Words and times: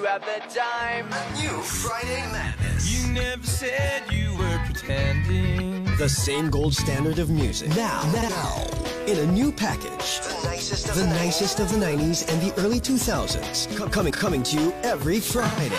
you 0.00 0.06
have 0.06 0.22
the 0.22 0.40
time. 0.58 1.06
New 1.34 1.60
Friday 1.62 2.22
Madness. 2.32 2.90
You 2.90 3.12
never 3.12 3.44
said 3.44 4.02
you 4.10 4.34
were 4.38 4.60
pretending. 4.64 5.84
The 5.96 6.08
same 6.08 6.48
gold 6.48 6.74
standard 6.74 7.18
of 7.18 7.28
music. 7.28 7.68
Now, 7.70 8.00
now, 8.12 8.66
in 9.06 9.18
a 9.18 9.26
new 9.30 9.52
package. 9.52 10.20
The 10.20 10.40
nicest 10.44 10.88
of 10.88 10.94
The 10.94 11.02
the, 11.02 11.08
nicest 11.08 11.60
of 11.60 11.70
the 11.70 11.76
90s 11.76 12.32
and 12.32 12.40
the 12.40 12.58
early 12.60 12.80
2000s. 12.80 13.76
Co- 13.76 13.88
coming, 13.88 14.12
coming 14.12 14.42
to 14.44 14.58
you 14.58 14.72
every 14.82 15.20
Friday. 15.20 15.70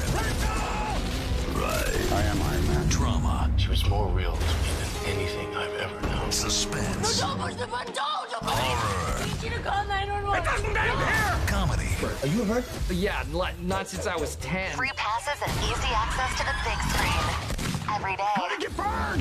Right. 1.53 2.11
I 2.13 2.21
am 2.23 2.41
Iron 2.41 2.67
Man. 2.67 2.87
Drama. 2.87 3.51
She 3.57 3.69
was 3.69 3.87
more 3.89 4.07
real 4.07 4.31
to 4.31 4.39
me 4.39 4.69
than 4.79 5.17
anything 5.17 5.55
I've 5.55 5.73
ever 5.81 6.07
known. 6.07 6.31
Suspense. 6.31 7.19
No, 7.21 7.27
don't 7.27 7.39
push 7.41 7.55
the 7.55 7.67
button, 7.67 7.93
don't 7.93 8.31
jump. 8.31 8.43
Horror. 8.43 9.27
Easy 9.27 9.49
to 9.49 9.59
call 9.59 9.85
nine 9.87 10.09
one 10.09 10.23
one. 10.25 10.37
It 10.39 10.45
doesn't 10.45 10.73
matter. 10.73 11.51
Comedy. 11.51 11.89
Are 12.21 12.27
you 12.27 12.45
hurt? 12.45 12.65
Yeah, 12.89 13.23
not 13.61 13.87
since 13.87 14.07
I 14.07 14.15
was 14.15 14.37
10. 14.37 14.77
Free 14.77 14.91
passes 14.95 15.41
and 15.45 15.51
easy 15.63 15.91
access 15.91 16.31
to 16.39 16.45
the 16.45 16.55
big 16.63 16.79
screen. 16.91 17.72
Every 17.91 18.15
day. 18.15 18.23
How 18.35 18.47
did 18.49 18.63
you 18.63 18.69
burn? 18.69 19.19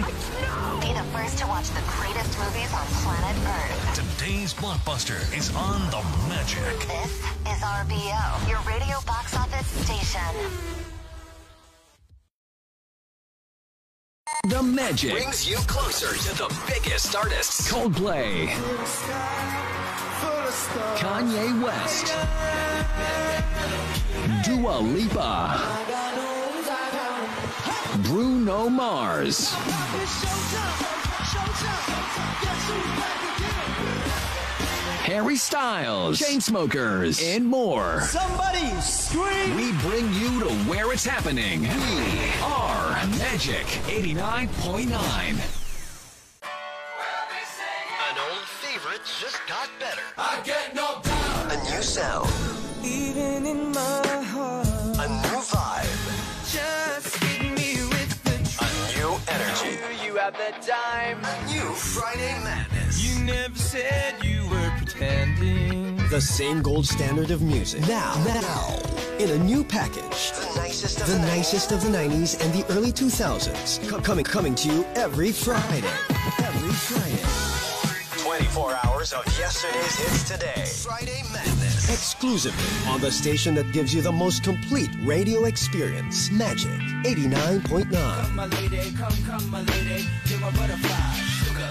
Be 0.80 0.92
the 0.92 1.05
first 1.12 1.38
to 1.38 1.46
watch 1.46 1.68
the 1.70 1.82
greatest 1.98 2.38
movies 2.38 2.72
on 2.72 2.86
planet 3.02 3.36
Earth. 3.46 4.18
Today's 4.18 4.55
blockbuster 4.55 5.20
is 5.36 5.55
on 5.56 5.80
the 5.91 6.02
Magic. 6.28 6.78
This 6.86 7.12
is 7.46 7.62
RBO, 7.62 8.48
your 8.48 8.60
radio 8.60 8.96
box 9.06 9.36
office 9.36 9.66
station. 9.84 10.20
The 14.48 14.62
Magic 14.62 15.12
brings 15.12 15.48
you 15.48 15.56
closer 15.68 16.16
to 16.30 16.38
the 16.38 16.55
biggest 16.66 17.14
artists. 17.14 17.70
Coldplay. 17.70 18.48
Kanye 20.96 21.62
West. 21.62 22.14
Dua 24.44 24.78
Lipa. 24.80 25.92
Bruno 27.98 28.70
Mars. 28.70 29.53
Harry 35.05 35.36
Styles, 35.36 36.19
Chainsmokers, 36.19 37.23
and 37.23 37.47
more. 37.47 38.01
Somebody 38.01 38.70
scream! 38.81 39.57
We 39.57 39.73
bring 39.83 40.11
you 40.14 40.41
to 40.41 40.48
where 40.70 40.91
it's 40.92 41.05
happening. 41.05 41.63
We 41.63 42.33
are 42.42 42.92
Magic 43.19 43.67
89.9. 43.89 44.89
An 48.08 48.19
old 48.31 48.47
favorite 48.47 49.02
just 49.20 49.39
got 49.47 49.69
better. 49.79 50.01
I 50.17 50.41
get 50.45 50.75
no 50.75 51.01
doubt. 51.02 51.52
A 51.52 51.57
new 51.70 51.83
sound. 51.83 52.32
Energy. 60.22 60.36
Do 60.36 60.72
you 60.72 60.72
have 60.72 61.16
the? 61.46 61.52
New 61.52 61.72
Friday 61.74 62.34
Madness. 62.44 63.02
You 63.02 63.24
never 63.24 63.56
said 63.56 64.14
you 64.24 64.48
were 64.48 64.72
pretending. 64.77 65.96
The 66.08 66.20
same 66.20 66.62
gold 66.62 66.86
standard 66.86 67.30
of 67.30 67.42
music. 67.42 67.80
Now, 67.83 68.14
now, 68.24 68.78
in 69.18 69.30
a 69.30 69.38
new 69.38 69.64
package. 69.64 70.33
The 70.33 70.52
nicest 70.56 71.00
of 71.00 71.06
The 71.06 71.14
the, 71.14 71.18
nicest 71.20 71.72
of 71.72 71.83
the 71.83 71.88
90s 71.88 72.42
and 72.44 72.52
the 72.52 72.64
early 72.72 72.92
2000s. 72.92 73.88
Co- 73.88 74.00
coming, 74.00 74.24
coming 74.24 74.55
to 74.56 74.68
you 74.68 74.84
every 74.94 75.33
Friday. 75.33 75.88
Every 76.39 76.72
Friday. 76.72 77.22
24 78.22 78.78
hours 78.84 79.12
of 79.12 79.27
yesterday's 79.39 79.96
hits 79.96 80.28
today. 80.28 80.64
Friday 80.66 81.22
Madness. 81.33 81.61
Exclusively 81.91 82.91
on 82.91 83.01
the 83.01 83.11
station 83.11 83.55
that 83.57 83.73
gives 83.73 83.93
you 83.93 84.01
the 84.03 84.13
most 84.13 84.45
complete 84.45 84.91
radio 85.01 85.45
experience. 85.45 86.31
Magic 86.31 86.70
89.9. 87.05 88.35
My 88.35 88.47
lady, 88.47 88.93
come, 88.97 89.13
come, 89.27 89.51
my 89.51 89.61
lady. 89.63 90.07
You're 90.27 90.39
my 90.41 90.51
butterfly, 90.53 91.13
sugar. 91.19 91.69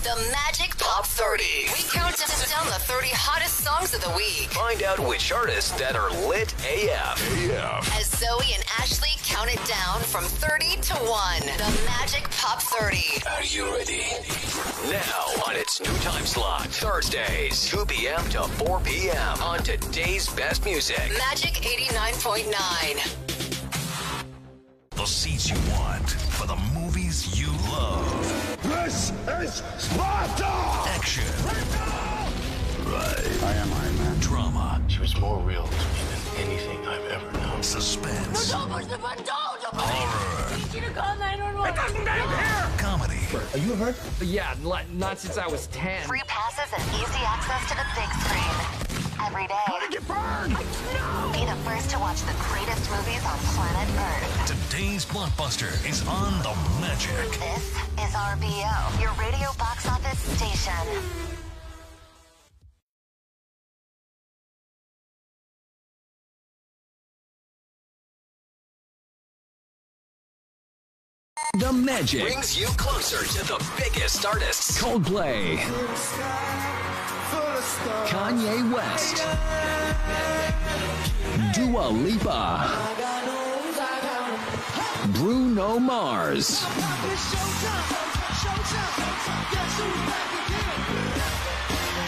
The 0.03 0.17
Magic 0.33 0.77
Pop 0.79 1.07
30. 1.07 1.45
We 1.73 1.83
count 1.91 2.15
down 2.65 2.67
the 2.67 2.79
30 2.87 3.09
hottest 3.11 3.65
songs 3.65 3.95
of 3.95 4.01
the 4.01 4.11
week. 4.17 4.53
Find 4.53 4.83
out 4.83 4.99
which 5.01 5.33
artists 5.33 5.73
that 5.79 5.97
are 5.97 6.11
lit 6.29 6.53
AF. 6.65 7.19
AF. 7.51 7.99
As 7.99 8.07
Zoe 8.07 8.55
and 8.55 8.65
Ashley 8.79 9.11
count 9.25 9.51
it 9.53 9.61
down 9.67 10.01
from 10.01 10.25
30 10.25 10.77
to 10.77 10.95
1. 10.95 11.41
The 11.41 11.83
Magic 11.87 12.31
Pop 12.31 12.63
30. 12.63 13.23
Are 13.27 13.45
you 13.45 13.73
ready? 13.75 14.05
Now 14.89 15.27
on 15.47 15.57
its 15.57 15.81
new 15.81 15.95
time 15.99 16.25
slot, 16.25 16.69
Thursdays, 16.69 17.67
2 17.69 17.87
p.m. 17.87 18.23
to 18.31 18.45
4 18.45 18.81
p.m. 18.81 19.43
on 19.43 19.59
today's 19.61 20.29
best 20.29 20.65
music. 20.65 21.11
Magic 21.19 21.55
89.9. 21.55 22.55
The 24.91 25.07
seats 25.07 25.51
you 25.51 25.57
want 25.73 26.09
for 26.11 26.47
the 26.47 26.57
movies 26.75 27.39
you 27.39 27.49
love. 27.71 28.44
This 28.65 29.13
is 29.43 29.63
Sparta! 29.77 30.47
Action. 30.89 31.25
Right. 32.87 33.43
I 33.43 33.53
am 33.57 33.71
Iron 33.75 33.99
Man. 33.99 34.19
Drama. 34.21 34.81
She 34.89 35.01
was 35.01 35.15
more 35.21 35.39
real 35.41 35.65
to 35.65 35.71
me 35.71 36.14
anything 36.37 36.87
I've 36.87 37.05
ever 37.11 37.39
known. 37.39 37.63
Suspense. 37.63 38.53
Horror. 38.53 38.83
Comedy. 42.79 43.21
Are 43.53 43.59
you 43.59 43.75
hurt? 43.75 43.97
Yeah, 44.23 44.55
not 44.93 45.19
since 45.19 45.39
I 45.39 45.47
was 45.47 45.67
10. 45.69 46.07
Free 46.07 46.23
passes 46.27 46.73
and 46.73 46.83
easy 46.95 47.25
access 47.25 47.69
to 47.71 47.77
the 47.77 47.85
big 47.95 48.11
screen. 48.23 48.95
Every 49.27 49.47
day. 49.47 49.55
How 49.67 49.79
did 49.81 49.95
you 49.95 50.01
burn? 50.01 50.51
Be 51.33 51.45
the 51.47 51.57
first 51.65 51.91
to 51.91 51.99
watch 51.99 52.21
the 52.23 52.35
greatest 52.51 52.91
movies 52.91 53.25
on 53.25 53.39
planet 53.55 53.89
Earth. 53.97 54.47
Today's 54.71 55.05
blockbuster 55.07 55.73
is 55.89 56.07
on 56.07 56.33
the 56.43 56.55
Magic. 56.81 57.31
This 57.41 57.73
is 57.99 58.13
RBO, 58.15 59.01
your 59.01 59.13
radio 59.13 59.49
box 59.59 59.87
office 59.89 60.19
station. 60.37 61.44
The 71.59 71.73
Magic 71.73 72.23
brings 72.23 72.59
you 72.59 72.67
closer 72.67 73.25
to 73.39 73.47
the 73.47 73.65
biggest 73.79 74.27
artists. 74.27 74.83
Coldplay. 74.83 75.59
Kanye 78.09 78.75
West. 78.75 79.23
Dua 81.55 81.91
Lipa. 81.91 82.69
Bruno 85.13 85.79
Mars. 85.79 86.65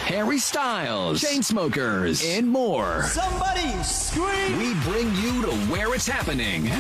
Harry 0.07 0.39
Styles, 0.39 1.21
Chainsmokers, 1.21 2.25
and 2.25 2.49
more. 2.49 3.03
Somebody 3.03 3.73
scream! 3.83 4.57
We 4.57 4.73
bring 4.85 5.13
you 5.17 5.43
to 5.43 5.51
where 5.67 5.93
it's 5.97 6.07
happening. 6.07 6.63
We 6.63 6.71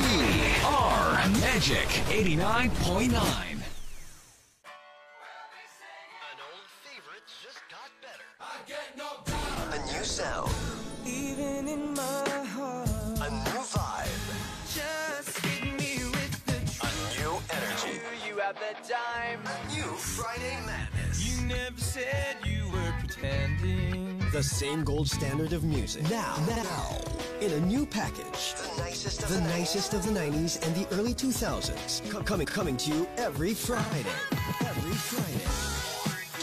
are 0.64 1.12
Magic 1.40 1.88
89.9. 2.06 3.10
An 3.10 3.18
old 3.18 3.26
favorite 6.84 7.26
just 7.42 7.58
got 7.68 7.90
better. 8.00 8.22
A 9.72 9.92
new 9.92 10.04
sound. 10.04 10.52
Even 11.04 11.66
in 11.66 11.94
my 11.94 12.44
heart, 12.54 12.88
A 13.26 13.30
new 13.30 13.60
vibe. 13.74 14.08
just 14.72 15.38
hit 15.44 15.64
me 15.76 16.04
with 16.12 16.46
the 16.46 16.86
A 16.86 16.90
new 17.18 17.34
energy. 17.50 18.00
You 18.24 18.38
have 18.38 18.54
the 18.54 18.74
time? 18.88 19.40
A 19.44 19.74
new 19.74 19.96
Friday 19.96 20.58
madness. 20.64 21.26
You 21.26 21.44
never 21.48 21.76
said 21.80 22.36
you 23.16 23.22
pretending. 23.22 24.18
The 24.32 24.42
same 24.42 24.84
gold 24.84 25.08
standard 25.08 25.52
of 25.52 25.64
music. 25.64 26.02
Now, 26.10 26.36
now, 26.48 26.98
in 27.40 27.52
a 27.52 27.60
new 27.60 27.86
package. 27.86 28.54
The 28.54 28.82
nicest 28.82 29.22
of 29.22 29.28
The 29.28 29.36
the, 29.36 29.40
nicest 29.42 29.94
of 29.94 30.04
the 30.04 30.12
90s 30.12 30.66
and 30.66 30.74
the 30.74 30.86
early 30.94 31.14
2000s. 31.14 32.10
Co- 32.10 32.22
coming, 32.22 32.46
coming 32.46 32.76
to 32.78 32.90
you 32.90 33.08
every 33.16 33.54
Friday. 33.54 34.04
Every 34.60 34.92
Friday. 34.92 35.76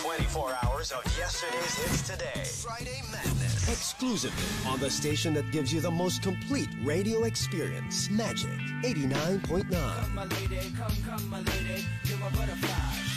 24 0.02 0.58
hours 0.64 0.92
of 0.92 1.04
yesterday's 1.18 1.76
hits 1.76 2.08
today. 2.08 2.44
Friday 2.62 3.02
madness. 3.12 3.70
Exclusively 3.70 4.70
on 4.70 4.80
the 4.80 4.90
station 4.90 5.34
that 5.34 5.50
gives 5.52 5.74
you 5.74 5.82
the 5.82 5.92
most 5.92 6.22
complete 6.22 6.70
radio 6.84 7.24
experience. 7.24 8.10
Magic 8.10 8.50
89.9. 8.84 10.14
My 10.14 10.26
lady, 10.26 10.60
come, 10.78 10.94
come, 11.08 11.30
my 11.30 11.40
lady, 11.40 11.86
you're 12.06 12.18
my 12.20 12.30
butterfly. 12.30 13.13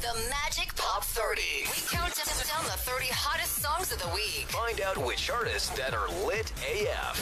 The 0.00 0.14
Magic 0.30 0.74
Pop 0.76 1.04
30. 1.04 1.40
We 1.70 1.80
count 1.90 2.14
down 2.54 2.64
the 2.64 2.78
30 2.78 3.06
hottest 3.10 3.62
songs 3.62 3.92
of 3.92 3.98
the 4.00 4.08
week. 4.14 4.46
Find 4.48 4.80
out 4.80 4.96
which 5.04 5.30
artists 5.30 5.70
that 5.76 5.94
are 5.94 6.08
lit 6.26 6.52
AF. 6.62 7.18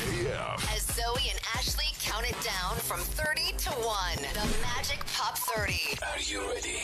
As 0.75 0.83
Zoe 0.83 1.31
and 1.31 1.41
Ashley 1.55 1.87
count 2.01 2.29
it 2.29 2.37
down 2.43 2.77
from 2.77 3.01
30 3.01 3.53
to 3.59 3.71
1. 3.71 4.17
The 4.35 4.49
Magic 4.63 5.01
Pop 5.15 5.39
30. 5.39 5.99
Are 6.03 6.21
you 6.21 6.41
ready? 6.51 6.81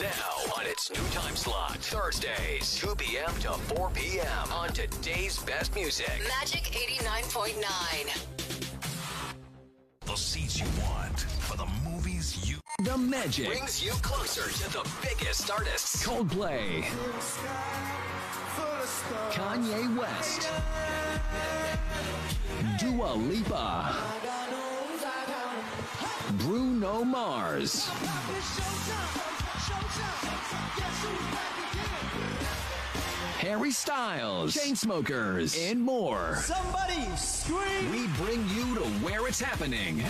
Now 0.00 0.54
on 0.56 0.66
its 0.66 0.90
new 0.90 1.04
time 1.10 1.36
slot, 1.36 1.76
Thursdays, 1.78 2.76
2 2.76 2.94
p.m. 2.96 3.34
to 3.40 3.52
4 3.74 3.90
p.m. 3.94 4.52
on 4.52 4.68
today's 4.70 5.38
best 5.40 5.74
music. 5.74 6.12
Magic 6.40 6.62
89.9. 6.72 8.36
The 10.06 10.14
seats 10.14 10.58
you 10.60 10.66
want 10.82 11.20
for 11.20 11.56
the 11.56 11.66
movies 11.84 12.48
you. 12.48 12.58
The 12.78 12.96
Magic 12.96 13.48
brings 13.48 13.84
you 13.84 13.90
closer 14.02 14.48
to 14.48 14.72
the 14.72 14.88
biggest 15.02 15.50
artists. 15.50 16.06
Coldplay, 16.06 16.84
Kanye 19.32 19.96
West, 19.98 20.48
Dua 22.78 23.14
Lipa, 23.14 23.96
Bruno 26.38 27.04
Mars, 27.04 27.90
Harry 33.46 33.70
Styles, 33.70 34.56
Chainsmokers, 34.56 35.70
and 35.70 35.80
more. 35.80 36.34
Somebody 36.34 37.06
scream! 37.14 37.92
We 37.92 38.08
bring 38.20 38.40
you 38.48 38.74
to 38.74 38.84
where 39.06 39.28
it's 39.28 39.40
happening. 39.40 39.98
We 39.98 40.02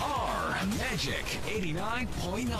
are 0.00 0.56
Magic 0.78 1.24
89.9. 1.46 2.46
An 2.46 2.54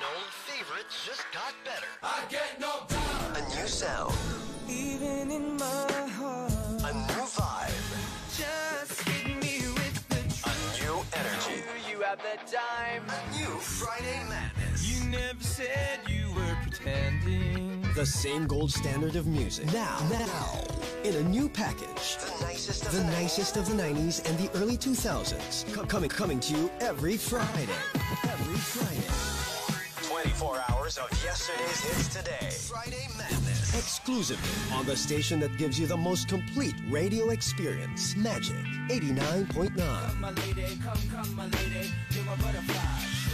old 0.00 0.32
favorite 0.46 0.86
just 1.04 1.26
got 1.34 1.52
better. 1.66 1.84
I 2.02 2.22
get 2.30 2.58
no 2.58 2.80
doubt. 2.88 3.36
A 3.36 3.40
new 3.54 3.66
sound. 3.66 4.14
Even 4.66 5.30
in 5.30 5.58
my 5.58 5.92
heart, 6.16 6.50
A 6.82 6.94
new 6.94 7.26
vibe. 7.36 7.76
just 8.38 9.02
hit 9.02 9.36
me 9.36 9.68
with 9.74 10.08
the 10.08 10.22
truth. 10.34 10.46
A 10.46 10.82
new 10.82 11.04
energy. 11.12 11.62
Do 11.62 11.90
you 11.92 12.00
have 12.04 12.20
the 12.20 12.38
time? 12.50 13.02
A 13.10 13.36
new 13.36 13.54
Friday 13.60 14.18
madness. 14.30 14.82
You 14.88 15.10
never 15.10 15.42
said 15.44 16.00
you 16.08 16.14
were 16.14 16.15
pretending. 16.15 16.15
The 17.96 18.04
same 18.04 18.46
gold 18.46 18.70
standard 18.70 19.16
of 19.16 19.26
music. 19.26 19.72
Now, 19.72 19.98
now, 20.10 20.60
in 21.02 21.14
a 21.14 21.22
new 21.22 21.48
package. 21.48 22.18
The 22.18 22.44
nicest 22.44 22.84
of 22.84 22.92
The 22.92 22.98
the, 22.98 23.04
nicest 23.04 23.56
of 23.56 23.66
the 23.66 23.82
90s 23.82 24.28
and 24.28 24.38
the 24.38 24.50
early 24.58 24.76
2000s. 24.76 25.72
Co- 25.72 25.86
coming, 25.86 26.10
coming 26.10 26.38
to 26.40 26.54
you 26.54 26.70
every 26.80 27.16
Friday. 27.16 27.66
Every 28.24 28.58
Friday. 28.58 30.12
24 30.22 30.62
hours 30.68 30.98
of 30.98 31.10
yesterday's 31.24 31.80
hits 31.80 32.14
today. 32.14 32.50
Friday 32.50 33.08
madness. 33.16 33.74
Exclusively 33.74 34.76
on 34.76 34.84
the 34.84 34.94
station 34.94 35.40
that 35.40 35.56
gives 35.56 35.80
you 35.80 35.86
the 35.86 35.96
most 35.96 36.28
complete 36.28 36.74
radio 36.90 37.30
experience. 37.30 38.14
Magic 38.14 38.56
89.9. 38.90 40.20
My 40.20 40.32
lady, 40.32 40.78
come, 40.84 40.98
come, 41.10 41.34
my 41.34 41.44
lady, 41.46 41.90
you're 42.10 42.24
my 42.26 42.36
butterfly. 42.36 43.25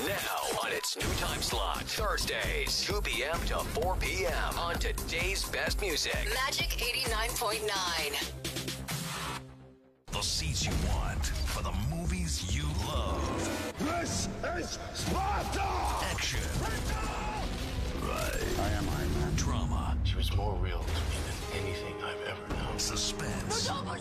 Now 0.08 0.60
on 0.64 0.72
its 0.72 0.98
new 0.98 1.14
time 1.16 1.42
slot, 1.42 1.84
Thursdays, 1.84 2.82
2 2.86 3.02
p.m. 3.02 3.40
to 3.48 3.60
4 3.60 3.96
p.m. 3.98 4.58
on 4.58 4.76
today's 4.76 5.44
best 5.46 5.80
music. 5.82 6.18
Magic 6.34 6.70
89.9. 6.70 8.59
The 10.12 10.22
seats 10.22 10.66
you 10.66 10.72
want 10.88 11.26
for 11.26 11.62
the 11.64 11.72
movies 11.90 12.56
you 12.56 12.64
love. 12.88 13.74
This 13.80 14.28
is 14.58 14.80
Sparta! 14.94 15.62
Action. 16.12 16.40
Right. 18.02 18.44
I 18.60 18.70
am 18.72 18.90
Iron 18.90 19.14
Man. 19.20 19.34
Drama. 19.36 19.98
She 20.04 20.16
was 20.16 20.36
more 20.36 20.56
real 20.56 20.80
to 20.80 20.88
me 20.88 21.18
than 21.28 21.39
anything 21.54 21.96
I've 22.04 22.22
ever 22.28 22.56
known. 22.56 22.80
Suspense. 22.80 23.68
Horror. 23.68 24.00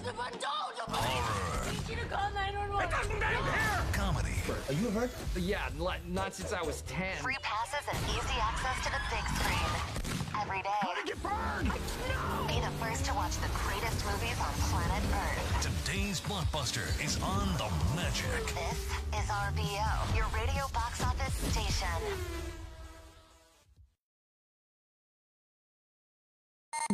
Comedy. 3.92 4.34
Are 4.68 4.72
you 4.72 4.90
hurt? 4.90 5.10
Yeah, 5.36 5.68
not, 5.78 5.98
not 6.08 6.34
since 6.34 6.52
I 6.52 6.62
was 6.62 6.82
10. 6.82 7.16
Free 7.22 7.36
passes 7.42 7.86
and 7.88 7.98
easy 8.10 8.38
access 8.40 8.84
to 8.84 8.90
the 8.90 9.00
big 9.10 9.24
screen. 9.36 10.18
Every 10.40 10.62
day. 10.62 10.78
How 10.80 10.94
did 10.94 11.08
you 11.08 11.16
burn? 11.16 11.64
Be 12.46 12.60
the 12.60 12.72
first 12.80 13.04
to 13.06 13.14
watch 13.14 13.36
the 13.38 13.50
greatest 13.66 14.04
movies 14.06 14.38
on 14.40 14.52
planet 14.70 15.02
Earth. 15.12 15.84
Today's 15.84 16.20
blockbuster 16.20 16.86
is 17.04 17.20
on 17.22 17.48
the 17.58 17.68
Magic. 17.96 18.46
This 18.54 18.86
is 19.18 19.28
RBO, 19.28 20.16
your 20.16 20.26
radio 20.34 20.66
box 20.72 21.02
office 21.02 21.34
station. 21.52 22.57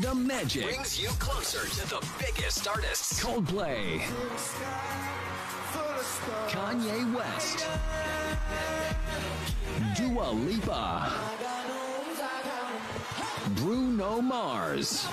The 0.01 0.13
Magic. 0.13 0.65
Brings 0.65 1.01
you 1.01 1.09
closer 1.21 1.69
to 1.81 1.89
the 1.89 2.05
biggest 2.19 2.67
artists. 2.67 3.23
Coldplay, 3.23 4.01
Kanye 6.49 7.15
West, 7.15 7.65
Dua 9.97 10.31
Lipa, 10.33 11.13
Bruno 13.55 14.21
Mars, 14.21 15.07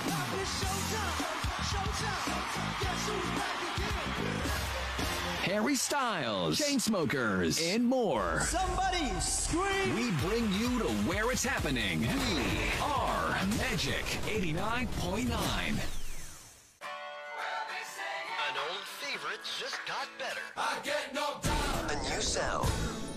Harry 5.51 5.75
Styles, 5.75 6.57
Chainsmokers, 6.61 7.61
and 7.75 7.85
more. 7.85 8.39
Somebody 8.39 9.09
scream! 9.19 9.93
We 9.95 10.11
bring 10.25 10.45
you 10.53 10.79
to 10.79 10.87
where 11.03 11.29
it's 11.29 11.43
happening. 11.43 11.99
We 11.99 12.07
are 12.81 13.37
Magic 13.57 14.05
89.9. 14.27 15.27
An 15.27 15.35
old 18.69 18.85
favorite 19.01 19.41
just 19.59 19.75
got 19.85 20.07
better. 20.17 20.39
I 20.55 20.77
get 20.85 21.13
no 21.13 21.35
doubt. 21.43 21.91
A 21.91 21.95
new 22.09 22.21
sound. 22.21 22.71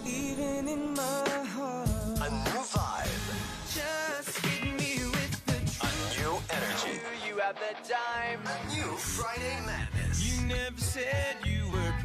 Even 0.05 0.67
in 0.67 0.93
my 0.93 1.29
heart. 1.55 1.89
A 2.21 2.31
new 2.31 2.65
vibe. 2.75 3.31
Just 3.73 4.45
hit 4.45 4.65
me 4.73 5.07
with 5.07 5.47
the 5.47 5.59
truth. 5.73 5.85
A 5.85 6.21
new 6.21 6.35
energy. 6.51 6.99
Do 6.99 7.29
you 7.29 7.39
have 7.39 7.55
the 7.55 7.77
time? 7.89 8.41
A 8.45 8.75
new 8.75 8.97
Friday 8.97 9.57
Madness. 9.65 10.19
You 10.21 10.47
never 10.49 10.81
said 10.81 11.37
you 11.45 11.61
were 11.61 11.64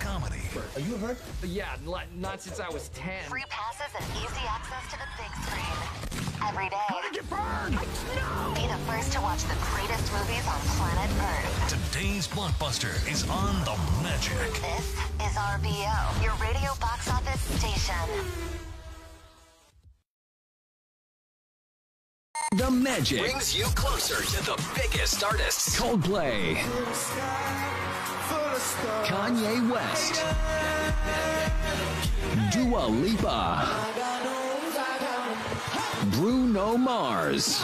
Comedy. 0.00 0.42
Are 0.74 0.80
you 0.80 0.96
hurt? 0.96 1.18
Yeah, 1.44 1.76
not 2.16 2.40
since 2.40 2.60
I 2.60 2.68
was 2.70 2.88
10. 2.90 3.28
Free 3.28 3.44
passes 3.48 3.94
and 3.98 4.04
easy 4.16 4.46
access 4.48 4.90
to 4.92 4.98
the 4.98 5.06
big 5.16 5.32
screen. 5.44 6.26
Every 6.48 6.68
day. 6.68 6.76
How 6.88 7.00
did 7.02 7.16
you 7.16 7.22
burn? 7.22 7.72
Be 8.54 8.66
the 8.66 8.78
first 8.86 9.12
to 9.12 9.20
watch 9.20 9.42
the 9.44 9.56
greatest 9.72 10.12
movies 10.12 10.46
on 10.46 10.60
planet 10.78 11.10
Earth. 11.20 11.90
Today's 11.92 12.28
blockbuster 12.28 12.94
is 13.10 13.28
on 13.28 13.58
the 13.64 13.76
Magic. 14.02 14.52
This 14.62 14.94
is 15.20 15.36
RBO, 15.36 16.22
your 16.22 16.34
radio 16.34 16.74
box 16.80 17.08
office 17.10 17.40
station. 17.58 18.65
The 22.52 22.70
Magic. 22.70 23.20
Brings 23.20 23.58
you 23.58 23.64
closer 23.74 24.22
to 24.22 24.44
the 24.46 24.64
biggest 24.76 25.24
artists. 25.24 25.78
Coldplay. 25.78 26.54
Kanye 29.04 29.68
West. 29.68 30.22
Dua 32.52 32.86
Lipa. 32.86 33.66
Bruno 36.12 36.76
Mars. 36.76 37.62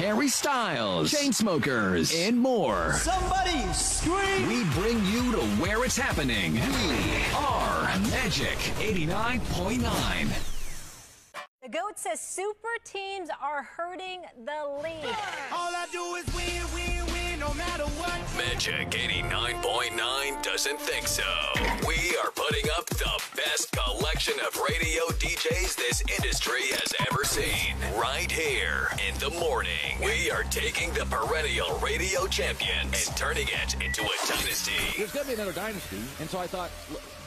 Harry 0.00 0.28
Styles, 0.28 1.12
Chainsmokers, 1.12 2.26
and 2.26 2.38
more. 2.38 2.94
Somebody 2.94 3.60
scream! 3.74 4.48
We 4.48 4.64
bring 4.70 4.96
you 5.04 5.32
to 5.32 5.42
where 5.60 5.84
it's 5.84 5.98
happening. 5.98 6.54
We 6.54 7.22
are 7.36 7.82
Magic 8.08 8.56
89.9. 8.78 10.28
The 11.62 11.68
GOAT 11.68 11.98
says 11.98 12.18
super 12.18 12.74
teams 12.82 13.28
are 13.42 13.62
hurting 13.62 14.22
the 14.42 14.80
league. 14.82 15.14
All 15.52 15.70
I 15.76 15.86
do 15.92 16.14
is 16.14 16.24
win, 16.34 16.62
win, 16.74 17.04
win, 17.12 17.19
no 17.40 17.54
matter 17.54 17.84
what. 17.96 18.20
Magic 18.36 18.90
89.9 18.90 20.42
doesn't 20.42 20.78
think 20.78 21.08
so. 21.08 21.24
We 21.88 22.14
are 22.22 22.30
putting 22.32 22.68
up 22.76 22.84
the 22.90 23.10
best 23.34 23.72
collection 23.72 24.34
of 24.46 24.54
radio 24.60 25.04
DJs 25.16 25.74
this 25.74 26.02
industry 26.02 26.68
has 26.72 26.92
ever 27.10 27.24
seen. 27.24 27.74
Right 27.96 28.30
here 28.30 28.90
in 29.08 29.18
the 29.18 29.30
morning, 29.40 29.96
we 30.04 30.30
are 30.30 30.44
taking 30.44 30.92
the 30.92 31.06
perennial 31.06 31.78
radio 31.78 32.26
champions 32.26 33.08
and 33.08 33.16
turning 33.16 33.48
it 33.48 33.74
into 33.82 34.02
a 34.02 34.28
dynasty. 34.28 34.72
There's 34.98 35.12
going 35.12 35.24
to 35.24 35.30
be 35.30 35.34
another 35.34 35.54
dynasty, 35.54 36.02
and 36.20 36.28
so 36.28 36.38
I 36.38 36.46
thought, 36.46 36.70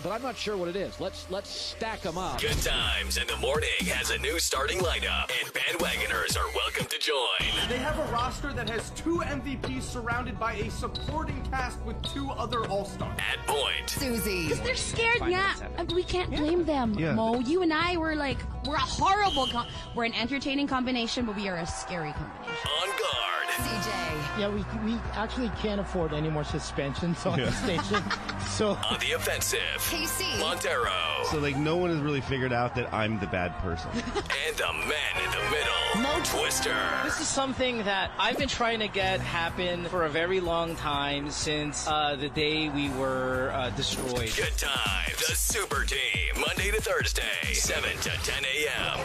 but 0.04 0.12
I'm 0.12 0.22
not 0.22 0.36
sure 0.38 0.58
what 0.58 0.68
it 0.68 0.76
is. 0.76 1.00
Let's 1.00 1.26
let's 1.32 1.50
stack 1.50 2.02
them 2.02 2.18
up. 2.18 2.42
Good 2.42 2.62
Times 2.62 3.18
in 3.18 3.26
the 3.28 3.38
Morning 3.38 3.70
has 3.88 4.10
a 4.12 4.18
new 4.20 4.38
starting 4.40 4.80
lineup, 4.80 5.32
and 5.42 5.54
bandwagoners 5.54 6.38
are 6.38 6.46
welcome 6.56 6.86
to 6.88 7.00
join. 7.00 7.70
They 7.70 7.78
have 7.78 7.98
a 7.98 8.12
roster 8.12 8.52
that 8.54 8.70
has 8.70 8.90
two 8.92 9.20
MVPs 9.26 9.84
surrounded 9.84 10.40
by 10.40 10.54
a 10.56 10.70
supporting 10.72 11.42
cast 11.50 11.80
with 11.82 12.02
two 12.04 12.30
other 12.32 12.66
All 12.68 12.86
Stars. 12.86 13.18
At 13.20 13.46
point, 13.48 13.90
Susie. 13.90 14.44
Because 14.44 14.62
they're 14.62 14.76
scared 14.76 15.22
now. 15.22 15.54
Uh, 15.78 15.86
We 15.94 16.04
can't 16.04 16.30
blame 16.32 16.66
them. 16.66 16.94
Yeah. 16.98 17.14
Mo, 17.14 17.40
you 17.40 17.62
and 17.62 17.72
I 17.74 17.98
were 17.98 18.16
like, 18.16 18.38
we're 18.66 18.76
a 18.76 18.80
horrible, 18.80 19.48
com- 19.48 19.68
we're 19.96 20.06
an 20.06 20.14
entertaining 20.14 20.68
combination, 20.68 21.26
but 21.26 21.36
we 21.36 21.48
are 21.48 21.58
a 21.58 21.68
scary 21.68 22.12
combination. 22.12 22.68
on 22.82 22.88
guard. 22.90 23.30
CJ. 23.54 24.40
Yeah, 24.40 24.50
we, 24.50 24.66
we 24.92 24.98
actually 25.14 25.50
can't 25.62 25.80
afford 25.80 26.12
any 26.12 26.28
more 26.28 26.44
suspensions 26.44 27.24
on 27.28 27.40
the 27.40 27.52
station. 27.52 28.02
So 28.48 28.70
On 28.90 28.98
the 29.00 29.12
offensive, 29.12 29.60
KC. 29.94 30.40
Montero. 30.40 30.92
So 31.26 31.38
like 31.38 31.56
no 31.56 31.78
one 31.78 31.92
has 31.92 32.00
really 32.00 32.22
figured 32.22 32.52
out 32.52 32.74
that 32.76 32.92
I'm 32.92 33.20
the 33.20 33.28
bad 33.28 33.58
person. 33.60 33.92
and 33.94 34.58
the 34.58 34.74
man 34.74 35.24
in 35.24 35.32
the 35.32 35.50
middle, 35.52 36.02
Mo 36.02 36.20
Twister. 36.24 36.76
This 37.04 37.20
is 37.20 37.28
something 37.28 37.78
that 37.84 38.12
I've 38.18 38.38
been 38.38 38.50
trying 38.50 38.80
to 38.80 38.88
get 38.88 39.20
happen 39.20 39.86
for 39.86 40.06
a 40.06 40.10
very 40.10 40.40
long 40.40 40.76
time 40.76 41.30
since 41.30 41.88
uh, 41.88 42.16
the 42.16 42.30
day 42.30 42.70
we 42.70 42.90
were 42.90 43.52
uh, 43.54 43.70
destroyed. 43.72 44.32
Good 44.36 44.58
times, 44.58 45.28
the 45.28 45.36
super 45.36 45.86
team, 45.86 46.42
Monday 46.42 46.72
to 46.72 46.82
Thursday, 46.82 47.54
7 47.54 47.90
to 48.02 48.10
10 48.10 48.44
a.m. 48.46 49.00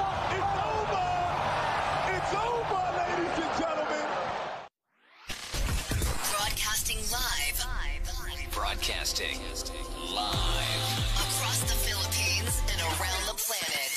It's 0.00 0.07
Broadcasting 8.88 9.36
live. 10.16 10.80
Across 11.20 11.60
the 11.68 11.76
Philippines 11.76 12.62
and 12.72 12.80
around 12.80 13.22
the 13.28 13.36
planet. 13.36 13.92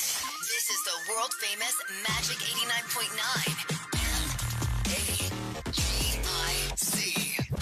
This 0.52 0.68
is 0.68 0.84
the 0.84 0.92
world 1.08 1.32
famous 1.40 1.72
Magic 2.04 2.36
89.9. 2.44 3.08
M-A-G-I-C. 5.32 5.88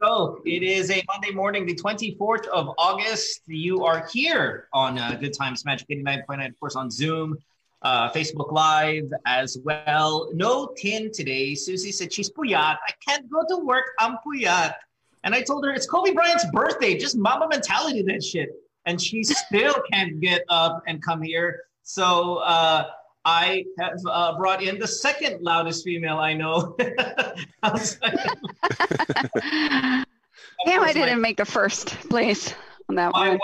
go. 0.00 0.40
It 0.44 0.62
is 0.62 0.90
a 0.90 1.02
Monday 1.06 1.30
morning, 1.32 1.64
the 1.66 1.74
24th 1.74 2.46
of 2.48 2.70
August. 2.78 3.42
You 3.46 3.84
are 3.84 4.06
here 4.12 4.68
on 4.72 4.98
uh, 4.98 5.16
Good 5.20 5.36
Times 5.36 5.64
Magic 5.64 5.88
89.9, 5.88 6.48
of 6.48 6.60
course, 6.60 6.76
on 6.76 6.88
Zoom, 6.90 7.36
uh, 7.82 8.10
Facebook 8.10 8.52
Live 8.52 9.12
as 9.26 9.58
well. 9.64 10.30
No 10.34 10.72
tin 10.76 11.10
today. 11.12 11.54
Susie 11.54 11.92
said 11.92 12.12
she's 12.12 12.30
puyat. 12.30 12.76
I 12.76 12.92
can't 13.06 13.30
go 13.30 13.44
to 13.48 13.58
work. 13.64 13.84
I'm 13.98 14.16
puyat. 14.26 14.74
And 15.24 15.34
I 15.34 15.42
told 15.42 15.64
her 15.64 15.72
it's 15.72 15.86
Kobe 15.86 16.12
Bryant's 16.12 16.46
birthday. 16.52 16.98
Just 16.98 17.16
mama 17.16 17.46
mentality, 17.48 18.02
that 18.02 18.24
shit. 18.24 18.50
And 18.86 19.00
she 19.00 19.22
still 19.22 19.74
can't 19.92 20.20
get 20.20 20.42
up 20.48 20.82
and 20.86 21.02
come 21.02 21.22
here. 21.22 21.60
So 21.82 22.36
uh, 22.36 22.86
I 23.24 23.64
have 23.78 23.98
uh, 24.08 24.36
brought 24.36 24.62
in 24.62 24.78
the 24.78 24.86
second 24.88 25.40
loudest 25.42 25.84
female 25.84 26.18
I 26.18 26.34
know. 26.34 26.76
Damn, 26.78 26.92
I 30.66 30.92
didn't 30.92 31.20
make 31.20 31.36
the 31.36 31.44
first 31.44 31.88
place 32.10 32.54
on 32.88 32.96
that 32.96 33.12
My 33.12 33.28
one. 33.28 33.38
wife, 33.38 33.40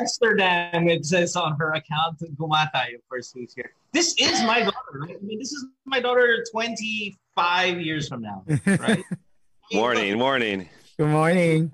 Amsterdam, 0.00 0.88
it 0.88 1.06
says 1.06 1.36
on 1.36 1.56
her 1.58 1.72
account, 1.72 2.18
Gumatay, 2.36 2.94
of 2.94 3.08
course, 3.08 3.32
who's 3.34 3.54
here. 3.54 3.72
This 3.92 4.14
is 4.18 4.42
my 4.42 4.60
daughter, 4.60 4.74
right? 4.94 5.16
I 5.20 5.24
mean, 5.24 5.38
this 5.38 5.52
is 5.52 5.64
my 5.86 6.00
daughter 6.00 6.44
25 6.50 7.80
years 7.80 8.08
from 8.08 8.22
now, 8.22 8.44
right? 8.78 9.04
Morning, 9.72 10.18
morning. 10.18 10.68
Good 10.98 11.08
morning. 11.08 11.72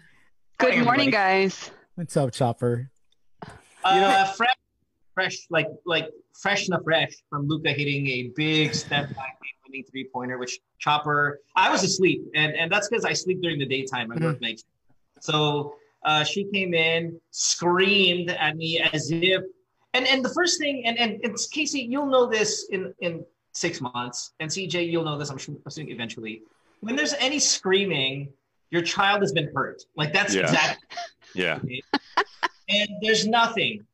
Good 0.59 0.75
Hi, 0.75 0.83
morning, 0.83 1.09
everybody. 1.09 1.11
guys. 1.11 1.73
What's 1.97 2.17
up, 2.17 2.33
Chopper? 2.33 2.90
Uh, 3.85 4.25
fresh, 4.33 4.55
fresh, 5.15 5.37
like 5.51 5.69
like 5.87 6.09
fresh 6.35 6.69
na 6.69 6.79
fresh 6.85 7.13
from 7.29 7.49
Luka 7.49 7.71
hitting 7.71 8.07
a 8.09 8.31
big 8.37 8.75
step 8.75 9.15
back 9.15 9.39
winning 9.71 9.85
three 9.91 10.09
pointer, 10.13 10.39
which 10.39 10.59
Chopper. 10.79 11.41
I 11.57 11.71
was 11.71 11.83
asleep, 11.83 12.23
and 12.35 12.55
and 12.55 12.71
that's 12.71 12.89
because 12.89 13.05
I 13.05 13.13
sleep 13.13 13.41
during 13.41 13.59
the 13.59 13.67
daytime. 13.67 14.13
I 14.13 14.17
work 14.23 14.41
nights, 14.41 14.65
so 15.21 15.75
uh, 16.05 16.25
she 16.25 16.45
came 16.45 16.75
in, 16.75 17.21
screamed 17.31 18.31
at 18.31 18.57
me 18.57 18.81
as 18.93 19.11
if, 19.11 19.43
and 19.95 20.07
and 20.07 20.25
the 20.25 20.31
first 20.31 20.59
thing, 20.59 20.85
and 20.87 20.99
and 20.99 21.21
it's 21.23 21.47
Casey, 21.49 21.81
you'll 21.81 22.07
know 22.07 22.27
this 22.27 22.69
in 22.71 22.93
in 23.01 23.25
six 23.53 23.81
months, 23.81 24.33
and 24.41 24.51
CJ, 24.51 24.91
you'll 24.91 25.05
know 25.05 25.19
this. 25.19 25.31
I'm 25.31 25.39
sure 25.39 25.55
assuming 25.67 25.93
eventually. 25.93 26.43
When 26.81 26.97
there's 26.97 27.13
any 27.15 27.39
screaming, 27.39 28.33
your 28.71 28.81
child 28.81 29.21
has 29.21 29.33
been 29.33 29.51
hurt. 29.55 29.83
Like 29.97 30.13
that's 30.13 30.35
Yeah. 30.35 30.43
exactly 30.43 30.89
Yeah. 31.35 31.59
and 32.71 32.89
there's 33.03 33.27
nothing, 33.27 33.87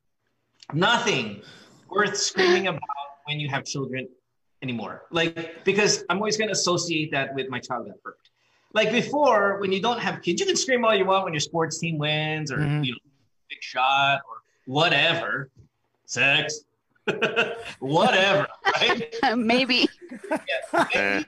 nothing 0.73 1.43
worth 1.89 2.17
screaming 2.17 2.69
about 2.69 2.81
when 3.25 3.41
you 3.41 3.49
have 3.49 3.65
children 3.65 4.09
anymore. 4.63 5.03
Like, 5.11 5.65
because 5.65 6.05
I'm 6.09 6.19
always 6.19 6.37
going 6.37 6.49
to 6.49 6.53
associate 6.53 7.11
that 7.13 7.35
with 7.35 7.49
my 7.49 7.59
child 7.59 7.87
got 7.87 7.97
hurt. 8.05 8.19
Like 8.73 8.91
before, 8.93 9.59
when 9.61 9.73
you 9.73 9.81
don't 9.81 10.01
have 10.01 10.23
kids, 10.23 10.41
you 10.41 10.47
can 10.47 10.57
scream 10.57 10.85
all 10.85 10.95
you 10.95 11.07
want 11.07 11.25
when 11.25 11.33
your 11.33 11.41
sports 11.41 11.79
team 11.79 11.99
wins 11.99 12.53
or, 12.53 12.61
you 12.61 12.93
know, 12.93 12.99
big 13.49 13.63
shot 13.63 14.21
or 14.29 14.43
whatever, 14.67 15.51
sex, 16.05 16.61
whatever, 17.79 18.47
right? 18.75 19.15
Maybe. 19.37 19.89
Eh. 20.95 21.23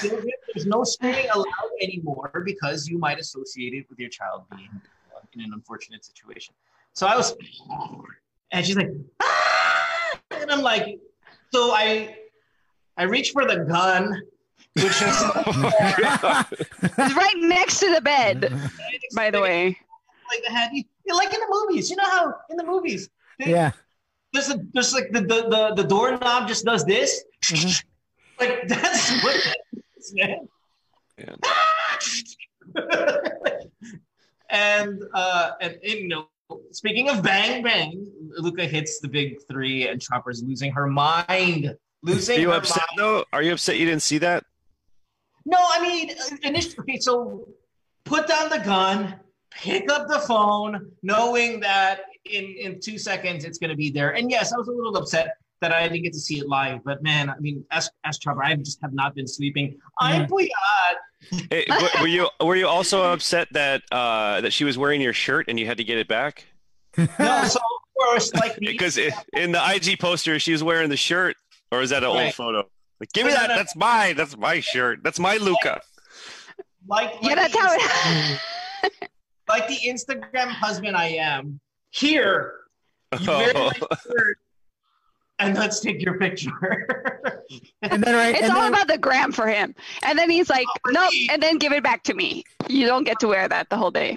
Children, 0.00 0.30
There's 0.54 0.66
no 0.66 0.84
screaming 0.84 1.26
allowed 1.34 1.70
anymore 1.82 2.42
because 2.44 2.86
you 2.86 2.98
might 2.98 3.18
associate 3.18 3.74
it 3.74 3.86
with 3.88 3.98
your 3.98 4.10
child 4.10 4.44
being 4.54 4.68
in 5.32 5.40
an 5.40 5.50
unfortunate 5.52 6.04
situation. 6.04 6.54
So 6.94 7.06
I 7.06 7.16
was, 7.16 7.34
and 8.52 8.64
she's 8.64 8.76
like, 8.76 8.90
"Ah!" 9.20 10.20
and 10.30 10.50
I'm 10.50 10.62
like, 10.62 10.98
so 11.52 11.72
I, 11.72 12.16
I 12.96 13.02
reach 13.04 13.30
for 13.32 13.44
the 13.44 13.64
gun, 13.64 14.22
which 14.74 14.84
is 14.86 14.94
It's 16.82 17.14
right 17.14 17.34
next 17.38 17.80
to 17.80 17.92
the 17.94 18.00
bed, 18.00 18.52
by 19.14 19.30
the 19.30 19.40
way. 19.40 19.76
like 20.30 20.42
the 20.46 20.52
hand, 20.52 20.76
you, 20.76 20.84
you- 21.06 21.16
like 21.16 21.34
in 21.34 21.40
the 21.40 21.46
movies. 21.50 21.90
You 21.90 21.96
know 21.96 22.08
how 22.08 22.34
in 22.50 22.56
the 22.56 22.64
movies, 22.64 23.08
they- 23.38 23.50
Yeah. 23.50 23.72
there's 24.32 24.50
a, 24.50 24.58
there's 24.72 24.94
like 24.94 25.10
the, 25.10 25.20
the 25.20 25.48
the 25.50 25.82
the 25.82 25.84
doorknob 25.84 26.46
just 26.48 26.64
does 26.64 26.84
this, 26.84 27.24
like 28.40 28.68
that's 28.68 29.10
what 29.24 29.34
that 29.44 29.58
is, 29.98 30.14
man. 30.14 30.46
and 34.50 35.02
uh 35.14 35.50
and 35.60 35.78
you 35.82 36.08
know 36.08 36.26
speaking 36.70 37.08
of 37.08 37.22
bang 37.22 37.62
bang 37.62 38.06
luka 38.36 38.64
hits 38.64 39.00
the 39.00 39.08
big 39.08 39.36
three 39.48 39.88
and 39.88 40.00
chopper's 40.00 40.42
losing 40.42 40.70
her 40.72 40.86
mind 40.86 41.74
Losing. 42.02 42.36
Are 42.36 42.40
you 42.40 42.50
her 42.50 42.58
upset 42.58 42.82
mind. 42.90 42.98
though? 42.98 43.24
Are 43.32 43.42
you 43.42 43.54
upset 43.54 43.78
you 43.78 43.86
didn't 43.86 44.02
see 44.02 44.18
that? 44.18 44.44
no 45.46 45.58
i 45.60 45.80
mean 45.80 46.10
initially 46.42 46.98
so 46.98 47.46
put 48.04 48.26
down 48.26 48.48
the 48.50 48.58
gun 48.58 49.14
pick 49.50 49.90
up 49.90 50.08
the 50.08 50.18
phone 50.20 50.90
knowing 51.02 51.60
that 51.60 52.00
in 52.24 52.44
in 52.44 52.80
two 52.80 52.98
seconds 52.98 53.44
it's 53.44 53.58
going 53.58 53.70
to 53.70 53.76
be 53.76 53.90
there 53.90 54.10
and 54.14 54.30
yes 54.30 54.52
i 54.52 54.56
was 54.56 54.68
a 54.68 54.72
little 54.72 54.96
upset 54.96 55.36
that 55.64 55.72
i 55.72 55.88
didn't 55.88 56.02
get 56.02 56.12
to 56.12 56.20
see 56.20 56.38
it 56.38 56.46
live 56.48 56.78
but 56.84 57.02
man 57.02 57.30
i 57.30 57.38
mean 57.38 57.64
as 57.70 57.88
as 58.04 58.18
chopper 58.18 58.44
i 58.44 58.54
just 58.54 58.78
have 58.82 58.92
not 58.92 59.14
been 59.14 59.26
sleeping 59.26 59.76
i'm 60.00 60.26
puyat. 60.26 60.48
Eh, 61.50 61.64
were 62.02 62.06
you 62.06 62.28
were 62.42 62.54
you 62.54 62.68
also 62.68 63.10
upset 63.12 63.48
that 63.52 63.80
uh, 63.90 64.42
that 64.42 64.52
she 64.52 64.64
was 64.64 64.76
wearing 64.76 65.00
your 65.00 65.14
shirt 65.14 65.46
and 65.48 65.58
you 65.58 65.64
had 65.64 65.78
to 65.78 65.84
get 65.84 65.96
it 65.96 66.06
back? 66.06 66.44
no 66.98 67.44
so 67.44 67.58
of 67.58 67.82
course 67.98 68.34
like 68.34 68.58
Because 68.58 68.98
in 69.32 69.52
the 69.52 69.62
IG 69.74 69.98
poster 69.98 70.38
she 70.38 70.52
was 70.52 70.62
wearing 70.62 70.90
the 70.90 70.98
shirt, 70.98 71.34
or 71.72 71.80
is 71.80 71.88
that 71.90 72.04
an 72.04 72.10
old 72.10 72.34
photo? 72.34 72.68
Like, 73.00 73.10
give 73.14 73.26
me 73.26 73.32
that. 73.32 73.48
That's 73.48 73.74
mine. 73.74 74.16
That's 74.16 74.36
my 74.36 74.60
shirt. 74.60 75.00
That's 75.02 75.18
my 75.18 75.38
Luka. 75.38 75.80
like, 76.86 77.14
like 77.14 77.22
Yeah, 77.22 77.34
that's 77.36 77.52
the 77.54 77.58
how 77.58 77.76
Insta- 78.84 79.08
like 79.48 79.68
the 79.68 79.78
Instagram 79.86 80.48
husband 80.48 80.94
I 80.96 81.06
am. 81.08 81.58
Here, 81.90 82.52
you 83.18 83.26
wear 83.26 83.54
my 83.54 83.72
shirt, 84.06 84.38
and 85.38 85.56
let's 85.56 85.80
take 85.80 86.02
your 86.02 86.18
picture. 86.18 86.50
And 87.82 88.02
then 88.02 88.14
right, 88.14 88.34
It's 88.34 88.44
and 88.44 88.52
all 88.52 88.62
then, 88.62 88.72
about 88.72 88.88
the 88.88 88.96
gram 88.96 89.30
for 89.30 89.46
him. 89.46 89.74
And 90.02 90.18
then 90.18 90.30
he's 90.30 90.48
like, 90.48 90.66
nope, 90.88 91.12
and 91.30 91.42
then 91.42 91.58
give 91.58 91.72
it 91.72 91.82
back 91.82 92.02
to 92.04 92.14
me. 92.14 92.42
You 92.68 92.86
don't 92.86 93.04
get 93.04 93.20
to 93.20 93.28
wear 93.28 93.46
that 93.46 93.68
the 93.68 93.76
whole 93.76 93.90
day. 93.90 94.16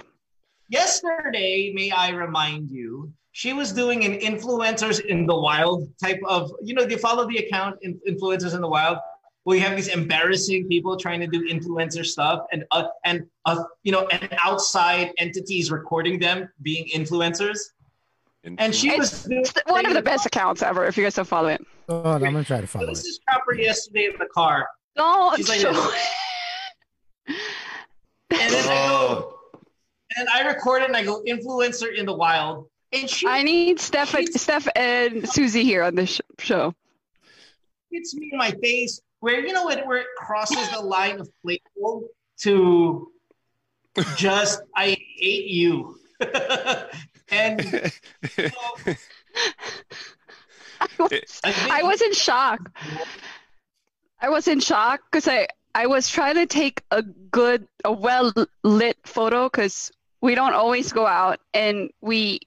Yesterday, 0.70 1.72
may 1.74 1.90
I 1.90 2.10
remind 2.10 2.70
you, 2.70 3.12
she 3.32 3.52
was 3.52 3.72
doing 3.72 4.04
an 4.04 4.18
influencers 4.18 5.04
in 5.04 5.26
the 5.26 5.36
wild 5.36 5.88
type 6.02 6.20
of, 6.26 6.50
you 6.62 6.74
know, 6.74 6.86
do 6.86 6.92
you 6.92 6.98
follow 6.98 7.28
the 7.28 7.36
account 7.36 7.76
in, 7.82 8.00
influencers 8.08 8.54
in 8.54 8.60
the 8.60 8.68
wild? 8.68 8.98
Where 9.44 9.56
you 9.56 9.62
have 9.62 9.76
these 9.76 9.88
embarrassing 9.88 10.66
people 10.68 10.96
trying 10.96 11.20
to 11.20 11.26
do 11.26 11.48
influencer 11.48 12.04
stuff, 12.04 12.44
and 12.52 12.64
uh, 12.70 12.88
and 13.06 13.24
uh, 13.46 13.64
you 13.82 13.92
know, 13.92 14.06
and 14.08 14.28
outside 14.42 15.12
entities 15.16 15.70
recording 15.70 16.18
them 16.18 16.50
being 16.60 16.88
influencers. 16.94 17.58
And 18.58 18.74
she 18.74 18.96
was 18.96 19.28
one 19.66 19.86
of 19.86 19.94
the 19.94 20.02
best 20.02 20.26
accounts 20.26 20.62
ever 20.62 20.86
if 20.86 20.96
you 20.96 21.02
guys 21.02 21.14
don't 21.14 21.26
follow 21.26 21.48
it. 21.48 21.64
oh, 21.88 22.02
I'm 22.12 22.20
gonna 22.20 22.44
try 22.44 22.60
to 22.60 22.66
So 22.66 22.78
follow 22.78 22.86
this 22.86 23.04
is 23.04 23.20
Chopper 23.28 23.54
yesterday 23.54 24.06
in 24.06 24.18
the 24.18 24.28
car. 24.32 24.68
Don't 24.96 25.36
She's 25.36 25.48
like 25.48 25.60
show. 25.60 25.92
And 28.30 28.52
then 28.52 28.64
I 28.64 28.88
go, 28.88 29.38
oh. 29.54 29.60
and 30.16 30.28
I 30.28 30.46
record 30.46 30.82
it 30.82 30.88
and 30.88 30.96
I 30.96 31.02
go 31.02 31.22
influencer 31.26 31.94
in 31.94 32.04
the 32.04 32.12
wild. 32.14 32.68
And 32.92 33.08
she 33.08 33.26
I 33.26 33.42
need 33.42 33.80
Steph, 33.80 34.14
Steph 34.34 34.68
and 34.76 35.28
Susie 35.28 35.64
here 35.64 35.82
on 35.82 35.94
this 35.94 36.20
show. 36.38 36.74
hits 37.90 38.14
me 38.14 38.30
in 38.32 38.38
my 38.38 38.50
face 38.62 39.00
where 39.20 39.40
you 39.40 39.52
know 39.52 39.64
what 39.64 39.86
where 39.86 39.98
it 39.98 40.06
crosses 40.16 40.70
the 40.70 40.80
line 40.80 41.20
of 41.20 41.28
playful 41.42 42.08
to 42.40 43.10
just 44.16 44.60
I 44.76 44.96
hate 45.16 45.46
you. 45.46 45.98
and 47.30 47.60
I 51.00 51.82
was 51.82 52.02
in 52.02 52.12
shock. 52.12 52.70
I 54.20 54.28
was 54.30 54.48
in 54.48 54.60
shock 54.60 55.00
because 55.10 55.28
I 55.28 55.48
I 55.74 55.86
was 55.86 56.08
trying 56.08 56.34
to 56.34 56.46
take 56.46 56.82
a 56.90 57.02
good, 57.02 57.68
a 57.84 57.92
well 57.92 58.32
lit 58.64 58.98
photo 59.04 59.44
because 59.44 59.92
we 60.20 60.34
don't 60.34 60.54
always 60.54 60.92
go 60.92 61.06
out, 61.06 61.40
and 61.54 61.90
we 62.00 62.40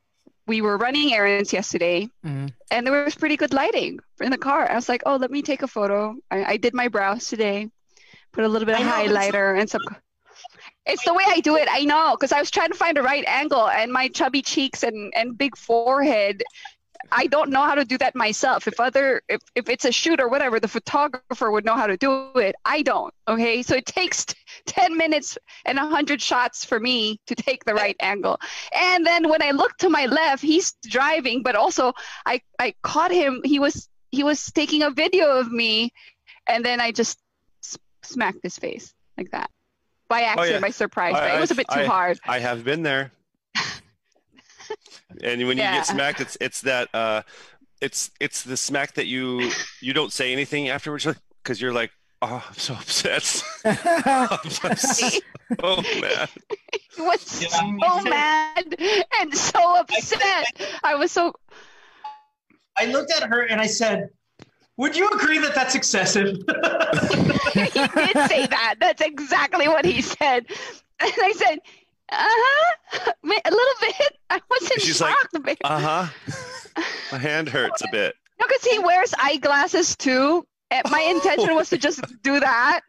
we 0.47 0.61
were 0.61 0.77
running 0.77 1.13
errands 1.13 1.53
yesterday, 1.53 2.09
mm-hmm. 2.25 2.47
and 2.71 2.85
there 2.85 3.03
was 3.03 3.15
pretty 3.15 3.37
good 3.37 3.53
lighting 3.53 3.99
in 4.19 4.31
the 4.31 4.37
car. 4.37 4.69
I 4.69 4.75
was 4.75 4.89
like, 4.89 5.03
oh, 5.05 5.15
let 5.15 5.31
me 5.31 5.41
take 5.41 5.61
a 5.61 5.67
photo. 5.67 6.15
I, 6.29 6.43
I 6.43 6.57
did 6.57 6.73
my 6.73 6.87
brows 6.87 7.27
today, 7.27 7.69
put 8.31 8.43
a 8.43 8.47
little 8.47 8.65
bit 8.65 8.75
of 8.75 8.81
know, 8.81 8.91
but 8.91 9.05
it's 9.05 9.13
highlighter 9.13 9.59
and 9.59 9.69
some. 9.69 9.81
It's 10.85 11.03
the 11.05 11.13
way 11.13 11.23
I 11.27 11.39
do 11.41 11.57
it. 11.57 11.67
I 11.69 11.85
know 11.85 12.15
because 12.15 12.31
I 12.31 12.39
was 12.39 12.51
trying 12.51 12.71
to 12.71 12.77
find 12.77 12.97
the 12.97 13.03
right 13.03 13.23
angle, 13.27 13.67
and 13.67 13.91
my 13.91 14.07
chubby 14.07 14.41
cheeks 14.41 14.83
and 14.83 15.13
and 15.15 15.37
big 15.37 15.55
forehead 15.57 16.43
I 17.11 17.27
don't 17.27 17.49
know 17.49 17.63
how 17.63 17.75
to 17.75 17.85
do 17.85 17.97
that 17.97 18.15
myself. 18.15 18.67
If 18.67 18.79
other 18.79 19.21
if, 19.27 19.41
if 19.55 19.69
it's 19.69 19.85
a 19.85 19.91
shoot 19.91 20.19
or 20.19 20.29
whatever, 20.29 20.59
the 20.59 20.67
photographer 20.67 21.51
would 21.51 21.65
know 21.65 21.75
how 21.75 21.87
to 21.87 21.97
do 21.97 22.31
it. 22.35 22.55
I 22.65 22.81
don't. 22.81 23.13
Okay. 23.27 23.63
So 23.63 23.75
it 23.75 23.85
takes 23.85 24.25
t- 24.25 24.35
10 24.67 24.97
minutes 24.97 25.37
and 25.65 25.77
100 25.77 26.21
shots 26.21 26.63
for 26.63 26.79
me 26.79 27.19
to 27.27 27.35
take 27.35 27.65
the 27.65 27.73
right 27.73 27.95
angle. 28.01 28.39
And 28.73 29.05
then 29.05 29.29
when 29.29 29.41
I 29.41 29.51
look 29.51 29.77
to 29.77 29.89
my 29.89 30.05
left, 30.05 30.43
he's 30.43 30.73
driving, 30.87 31.43
but 31.43 31.55
also 31.55 31.93
I 32.25 32.41
I 32.59 32.75
caught 32.81 33.11
him. 33.11 33.41
He 33.43 33.59
was 33.59 33.89
he 34.11 34.23
was 34.23 34.51
taking 34.51 34.83
a 34.83 34.91
video 34.91 35.37
of 35.37 35.51
me 35.51 35.93
and 36.47 36.63
then 36.65 36.79
I 36.79 36.91
just 36.91 37.19
smacked 38.03 38.39
his 38.43 38.57
face 38.57 38.93
like 39.17 39.31
that. 39.31 39.49
By 40.11 40.21
Oh, 40.21 40.25
accident, 40.25 40.51
yeah. 40.53 40.59
by 40.59 40.69
surprise. 40.69 41.15
I- 41.15 41.19
but 41.29 41.35
it 41.37 41.39
was 41.41 41.51
a 41.51 41.55
bit 41.55 41.67
too 41.73 41.79
I- 41.79 41.85
hard. 41.85 42.19
I 42.27 42.39
have 42.39 42.63
been 42.63 42.83
there. 42.83 43.11
and 45.23 45.39
when 45.47 45.57
you 45.57 45.63
get 45.63 45.85
smacked, 45.85 46.21
it's 46.21 46.37
it's 46.39 46.61
that 46.61 46.89
uh, 46.93 47.21
it's 47.81 48.11
it's 48.19 48.43
the 48.43 48.57
smack 48.57 48.93
that 48.95 49.07
you 49.07 49.51
you 49.81 49.93
don't 49.93 50.11
say 50.13 50.31
anything 50.31 50.69
afterwards 50.69 51.07
because 51.43 51.59
you're 51.61 51.73
like, 51.73 51.91
oh, 52.21 52.43
I'm 52.47 52.53
so 52.57 52.73
upset. 52.75 53.43
I'm 53.65 54.75
so 54.77 55.81
mad. 56.01 56.29
He 56.95 57.01
was 57.01 57.21
so 57.21 58.01
mad 58.03 58.75
and 59.19 59.35
so 59.35 59.77
upset. 59.77 60.45
I 60.83 60.95
was 60.95 61.11
so. 61.11 61.33
I 62.77 62.85
looked 62.85 63.11
at 63.11 63.23
her 63.29 63.41
and 63.43 63.59
I 63.59 63.67
said, 63.67 64.09
"Would 64.77 64.95
you 64.95 65.09
agree 65.09 65.39
that 65.39 65.53
that's 65.55 65.75
excessive?" 65.75 66.37
he 67.53 67.87
did 67.87 68.29
say 68.29 68.47
that. 68.47 68.75
That's 68.79 69.01
exactly 69.01 69.67
what 69.67 69.85
he 69.85 70.01
said. 70.01 70.45
And 70.99 71.11
I 71.23 71.31
said, 71.35 71.59
uh 72.11 72.15
huh, 72.19 73.11
a 73.23 73.49
little 73.49 73.73
bit. 73.81 74.17
I 74.29 74.41
wasn't 74.49 74.81
She's 74.81 74.97
shocked. 74.97 75.37
but- 75.43 75.57
uh 75.63 75.79
huh. 75.79 76.83
My 77.11 77.17
hand 77.17 77.49
hurts 77.49 77.81
a 77.81 77.87
bit. 77.91 78.15
No, 78.39 78.47
because 78.47 78.63
he 78.65 78.79
wears 78.79 79.13
eyeglasses 79.19 79.95
too. 79.95 80.45
And 80.71 80.83
my 80.89 81.01
intention 81.01 81.53
was 81.55 81.69
to 81.71 81.77
just 81.77 82.01
do 82.23 82.39
that, 82.39 82.81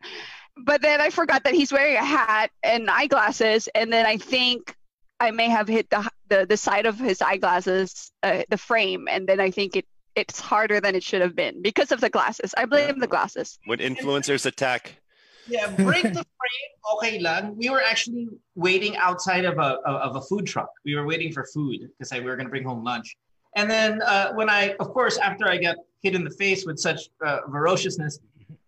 but 0.56 0.82
then 0.82 1.00
I 1.00 1.10
forgot 1.10 1.42
that 1.44 1.54
he's 1.54 1.72
wearing 1.72 1.96
a 1.96 2.04
hat 2.04 2.52
and 2.62 2.88
eyeglasses, 2.88 3.68
and 3.74 3.92
then 3.92 4.06
I 4.06 4.18
think 4.18 4.76
I 5.18 5.32
may 5.32 5.48
have 5.48 5.66
hit 5.66 5.90
the 5.90 6.08
the, 6.28 6.46
the 6.46 6.56
side 6.56 6.86
of 6.86 6.98
his 6.98 7.20
eyeglasses, 7.20 8.12
uh, 8.22 8.42
the 8.48 8.56
frame, 8.56 9.08
and 9.10 9.26
then 9.28 9.40
I 9.40 9.50
think 9.50 9.74
it 9.74 9.84
it's 10.14 10.40
harder 10.40 10.80
than 10.80 10.94
it 10.94 11.02
should 11.02 11.22
have 11.22 11.34
been 11.34 11.62
because 11.62 11.92
of 11.92 12.00
the 12.00 12.10
glasses. 12.10 12.54
I 12.56 12.66
blame 12.66 12.98
the 12.98 13.06
glasses. 13.06 13.58
When 13.66 13.78
influencers 13.78 14.46
attack, 14.46 14.96
Yeah, 15.48 15.68
break 15.74 16.02
the 16.02 16.24
frame. 16.38 16.70
Okay 16.94 17.20
lang. 17.20 17.56
We 17.56 17.70
were 17.70 17.80
actually 17.80 18.28
waiting 18.54 18.96
outside 18.96 19.44
of 19.44 19.58
a 19.58 19.80
of 19.86 20.16
a 20.16 20.20
food 20.20 20.46
truck. 20.46 20.68
We 20.84 20.94
were 20.94 21.06
waiting 21.06 21.32
for 21.32 21.44
food 21.46 21.88
because 21.98 22.12
we 22.12 22.20
were 22.20 22.36
going 22.36 22.46
to 22.46 22.50
bring 22.50 22.64
home 22.64 22.84
lunch. 22.84 23.16
And 23.56 23.70
then 23.70 24.02
uh, 24.02 24.32
when 24.34 24.50
I, 24.50 24.74
of 24.80 24.92
course, 24.92 25.16
after 25.18 25.48
I 25.48 25.56
got 25.58 25.76
hit 26.02 26.14
in 26.14 26.24
the 26.24 26.30
face 26.30 26.66
with 26.66 26.78
such 26.78 27.08
uh, 27.24 27.40
ferociousness, 27.50 28.18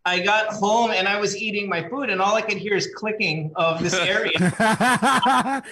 I 0.04 0.20
got 0.20 0.54
home 0.54 0.90
and 0.92 1.08
I 1.08 1.18
was 1.18 1.36
eating 1.36 1.68
my 1.68 1.88
food, 1.88 2.08
and 2.10 2.20
all 2.20 2.34
I 2.34 2.42
could 2.42 2.58
hear 2.58 2.74
is 2.74 2.88
clicking 2.94 3.52
of 3.56 3.82
this 3.82 3.94
area. 3.94 4.38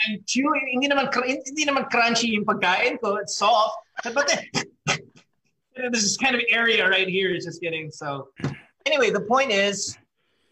I'm 0.00 0.22
chewing. 0.26 0.66
Hindi 0.72 0.88
naman, 0.88 1.10
hindi 1.26 1.64
naman 1.66 1.90
crunchy 1.90 2.30
yung 2.30 2.44
pagkain 2.46 3.00
ko. 3.02 3.16
It's 3.16 3.36
soft. 3.36 3.76
But 4.04 4.28
then, 4.28 5.00
this 5.92 6.04
is 6.04 6.16
kind 6.16 6.34
of 6.34 6.42
area 6.48 6.88
right 6.88 7.08
here 7.08 7.34
is 7.34 7.44
just 7.44 7.60
getting 7.60 7.90
so. 7.90 8.28
Anyway, 8.86 9.10
the 9.10 9.20
point 9.20 9.50
is, 9.50 9.98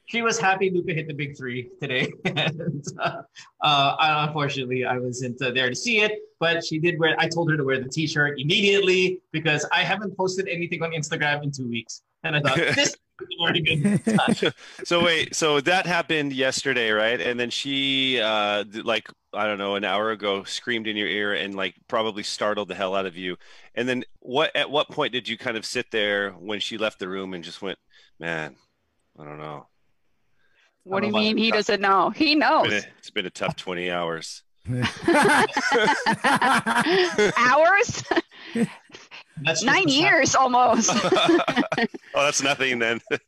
she 0.07 0.23
was 0.23 0.39
happy 0.39 0.71
Luka 0.71 0.93
hit 0.93 1.09
the 1.09 1.15
big 1.15 1.37
three 1.37 1.71
today. 1.81 2.13
and 2.25 2.85
uh, 3.01 3.23
uh, 3.61 3.97
unfortunately, 4.29 4.85
I 4.85 4.99
wasn't 4.99 5.41
uh, 5.43 5.51
there 5.51 5.69
to 5.69 5.77
see 5.77 6.01
it, 6.01 6.13
but 6.39 6.65
she 6.65 6.79
did 6.79 6.99
wear, 6.99 7.17
I 7.19 7.29
told 7.29 7.51
her 7.51 7.57
to 7.57 7.65
wear 7.65 7.81
the 7.83 7.89
t 7.89 8.07
shirt 8.07 8.39
immediately 8.39 9.21
because 9.33 9.67
I 9.73 9.83
haven't 9.83 10.17
posted 10.17 10.49
anything 10.49 10.83
on 10.83 10.93
Instagram 10.93 11.43
in 11.43 11.51
two 11.51 11.69
weeks. 11.69 12.03
And 12.23 12.37
I 12.37 12.41
thought, 12.41 12.57
this 12.75 12.89
is 12.89 12.97
already 12.97 12.97
good. 12.97 13.06
so 14.85 15.03
wait, 15.05 15.35
so 15.35 15.61
that 15.63 15.87
happened 15.87 16.33
yesterday, 16.33 16.91
right? 16.91 17.21
And 17.21 17.39
then 17.41 17.51
she, 17.51 18.21
uh, 18.21 18.65
like 18.85 19.09
I 19.33 19.47
don't 19.47 19.59
know, 19.59 19.75
an 19.75 19.85
hour 19.85 20.11
ago, 20.11 20.45
screamed 20.45 20.87
in 20.87 20.97
your 20.97 21.09
ear 21.09 21.35
and 21.35 21.55
like 21.55 21.75
probably 21.89 22.23
startled 22.23 22.69
the 22.69 22.75
hell 22.75 22.95
out 22.95 23.07
of 23.07 23.17
you. 23.17 23.37
And 23.75 23.89
then 23.89 24.05
what? 24.21 24.55
At 24.55 24.71
what 24.71 24.89
point 24.89 25.13
did 25.13 25.29
you 25.29 25.39
kind 25.39 25.57
of 25.57 25.65
sit 25.65 25.91
there 25.91 26.33
when 26.33 26.61
she 26.61 26.79
left 26.79 26.99
the 26.99 27.09
room 27.09 27.35
and 27.35 27.43
just 27.45 27.63
went, 27.63 27.79
"Man, 28.19 28.57
I 29.19 29.25
don't 29.25 29.39
know." 29.39 29.67
What 30.85 31.01
do 31.01 31.09
you 31.09 31.13
mean 31.13 31.37
he 31.37 31.51
doesn't 31.51 31.81
know? 31.81 32.11
He 32.11 32.33
It's 32.33 32.41
knows. 32.41 32.69
been 32.69 32.83
a, 32.83 32.87
it's 32.99 33.11
been 33.11 33.27
a 33.27 33.31
tough 33.31 33.57
twenty 33.57 33.91
hours. 33.91 34.43
Hours? 37.37 38.03
Nine 39.63 39.89
years 39.89 40.35
almost. 40.35 40.91
Oh, 42.19 42.25
that's 42.25 42.43
nothing 42.43 42.79
then. 42.79 43.01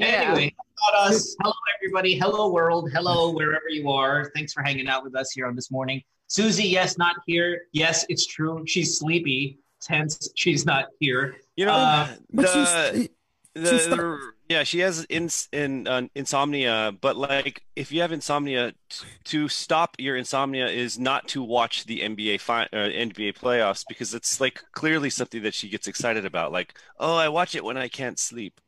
Anyway, 0.00 0.52
about 0.92 1.08
us. 1.08 1.36
Hello, 1.40 1.54
everybody. 1.78 2.16
Hello, 2.18 2.50
world. 2.50 2.90
Hello, 2.92 3.30
wherever 3.30 3.68
you 3.68 3.88
are. 3.90 4.30
Thanks 4.34 4.52
for 4.52 4.62
hanging 4.62 4.88
out 4.88 5.04
with 5.04 5.14
us 5.14 5.30
here 5.30 5.46
on 5.46 5.54
this 5.54 5.70
morning. 5.70 6.02
Susie, 6.26 6.66
yes, 6.66 6.98
not 6.98 7.14
here. 7.26 7.62
Yes, 7.72 8.04
it's 8.08 8.26
true. 8.26 8.64
She's 8.66 8.98
sleepy. 8.98 9.58
Hence, 9.86 10.30
she's 10.34 10.66
not 10.66 10.86
here. 10.98 11.36
You 11.56 11.66
know, 11.66 11.74
Uh, 11.74 12.08
the, 12.32 12.42
the, 12.42 13.68
she's 13.68 13.86
not- 13.88 13.96
the- 13.98 14.32
yeah, 14.48 14.62
she 14.62 14.80
has 14.80 15.06
ins, 15.08 15.48
in, 15.52 15.86
uh, 15.86 16.02
insomnia, 16.14 16.92
but 17.00 17.16
like 17.16 17.62
if 17.76 17.90
you 17.90 18.00
have 18.02 18.12
insomnia, 18.12 18.72
t- 18.90 19.06
to 19.24 19.48
stop 19.48 19.96
your 19.98 20.16
insomnia 20.16 20.68
is 20.68 20.98
not 20.98 21.26
to 21.28 21.42
watch 21.42 21.84
the 21.86 22.00
NBA 22.00 22.40
fi- 22.40 22.68
uh, 22.72 22.88
NBA 22.90 23.38
playoffs 23.38 23.84
because 23.88 24.12
it's 24.14 24.40
like 24.40 24.62
clearly 24.72 25.08
something 25.10 25.42
that 25.42 25.54
she 25.54 25.68
gets 25.68 25.88
excited 25.88 26.26
about. 26.26 26.52
Like, 26.52 26.78
oh, 26.98 27.16
I 27.16 27.28
watch 27.28 27.54
it 27.54 27.64
when 27.64 27.76
I 27.78 27.88
can't 27.88 28.18
sleep. 28.18 28.60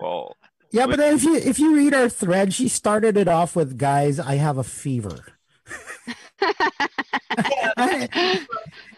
Well, 0.00 0.36
Yeah, 0.70 0.86
but 0.86 0.96
then 0.98 1.14
if 1.14 1.24
you 1.24 1.34
if 1.36 1.58
you 1.58 1.74
read 1.74 1.94
our 1.94 2.08
thread, 2.08 2.52
she 2.54 2.68
started 2.68 3.16
it 3.16 3.28
off 3.28 3.56
with 3.56 3.78
guys, 3.78 4.18
I 4.20 4.36
have 4.36 4.58
a 4.58 4.64
fever. 4.64 5.24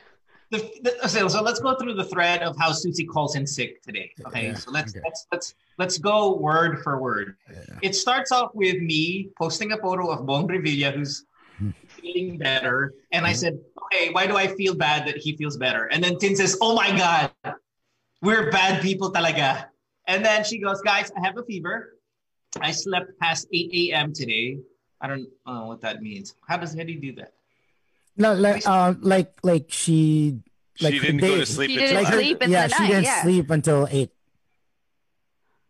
the, 0.50 0.58
the, 0.82 1.08
so, 1.08 1.26
so 1.28 1.42
let's 1.42 1.58
go 1.58 1.74
through 1.74 1.94
the 1.94 2.04
thread 2.04 2.42
of 2.42 2.56
how 2.56 2.70
Susie 2.70 3.04
calls 3.04 3.34
in 3.34 3.46
sick 3.46 3.82
today. 3.82 4.12
Okay, 4.26 4.48
Yeah, 4.48 4.54
so 4.54 4.70
let's 4.70 4.94
okay. 4.94 5.02
let's 5.04 5.26
let's 5.32 5.54
let's 5.78 5.98
go 5.98 6.36
word 6.36 6.82
for 6.82 7.00
word. 7.00 7.36
It 7.82 7.94
starts 7.94 8.30
off 8.30 8.54
with 8.54 8.80
me 8.80 9.30
posting 9.38 9.72
a 9.72 9.78
photo 9.78 10.10
of 10.10 10.24
Bong 10.24 10.46
Revilla 10.46 10.94
who's 10.94 11.24
hmm. 11.58 11.70
feeling 11.88 12.38
better, 12.38 12.94
and 13.10 13.26
I 13.26 13.30
hmm. 13.30 13.36
said, 13.36 13.58
"Okay, 13.84 14.10
why 14.12 14.26
do 14.26 14.36
I 14.36 14.46
feel 14.46 14.74
bad 14.74 15.06
that 15.08 15.16
he 15.16 15.36
feels 15.36 15.56
better?" 15.56 15.86
And 15.86 16.02
then 16.02 16.16
Tin 16.18 16.36
says, 16.36 16.56
"Oh 16.60 16.76
my 16.76 16.96
God, 16.96 17.32
we're 18.22 18.50
bad 18.50 18.82
people 18.82 19.12
talaga." 19.12 19.66
And 20.06 20.24
then 20.24 20.44
she 20.44 20.58
goes, 20.58 20.80
"Guys, 20.82 21.10
I 21.16 21.26
have 21.26 21.36
a 21.38 21.42
fever. 21.42 21.98
I 22.60 22.70
slept 22.70 23.18
past 23.20 23.48
8 23.52 23.90
a.m. 23.90 24.12
today. 24.12 24.58
I 25.00 25.08
don't 25.08 25.26
know 25.44 25.66
what 25.66 25.80
that 25.80 26.02
means. 26.02 26.36
How 26.46 26.56
does 26.56 26.72
Hetty 26.72 26.96
do 26.96 27.12
that?" 27.16 27.35
No, 28.16 28.34
like 28.34 28.66
uh, 28.66 28.94
like 29.00 29.32
like 29.42 29.66
she 29.68 30.40
like 30.80 30.94
She 30.94 31.00
didn't 31.00 31.18
go 31.18 31.36
to 31.36 31.46
sleep 31.46 31.70
She 31.70 31.76
didn't 31.76 31.96
like 31.96 32.06
her- 32.08 32.18
sleep 32.18 32.42
in 32.42 32.50
the 32.50 32.56
yeah, 32.56 32.66
she 32.68 32.78
night, 32.82 32.88
didn't 32.88 33.04
yeah. 33.04 33.22
sleep 33.22 33.50
until 33.50 33.88
eight. 33.90 34.10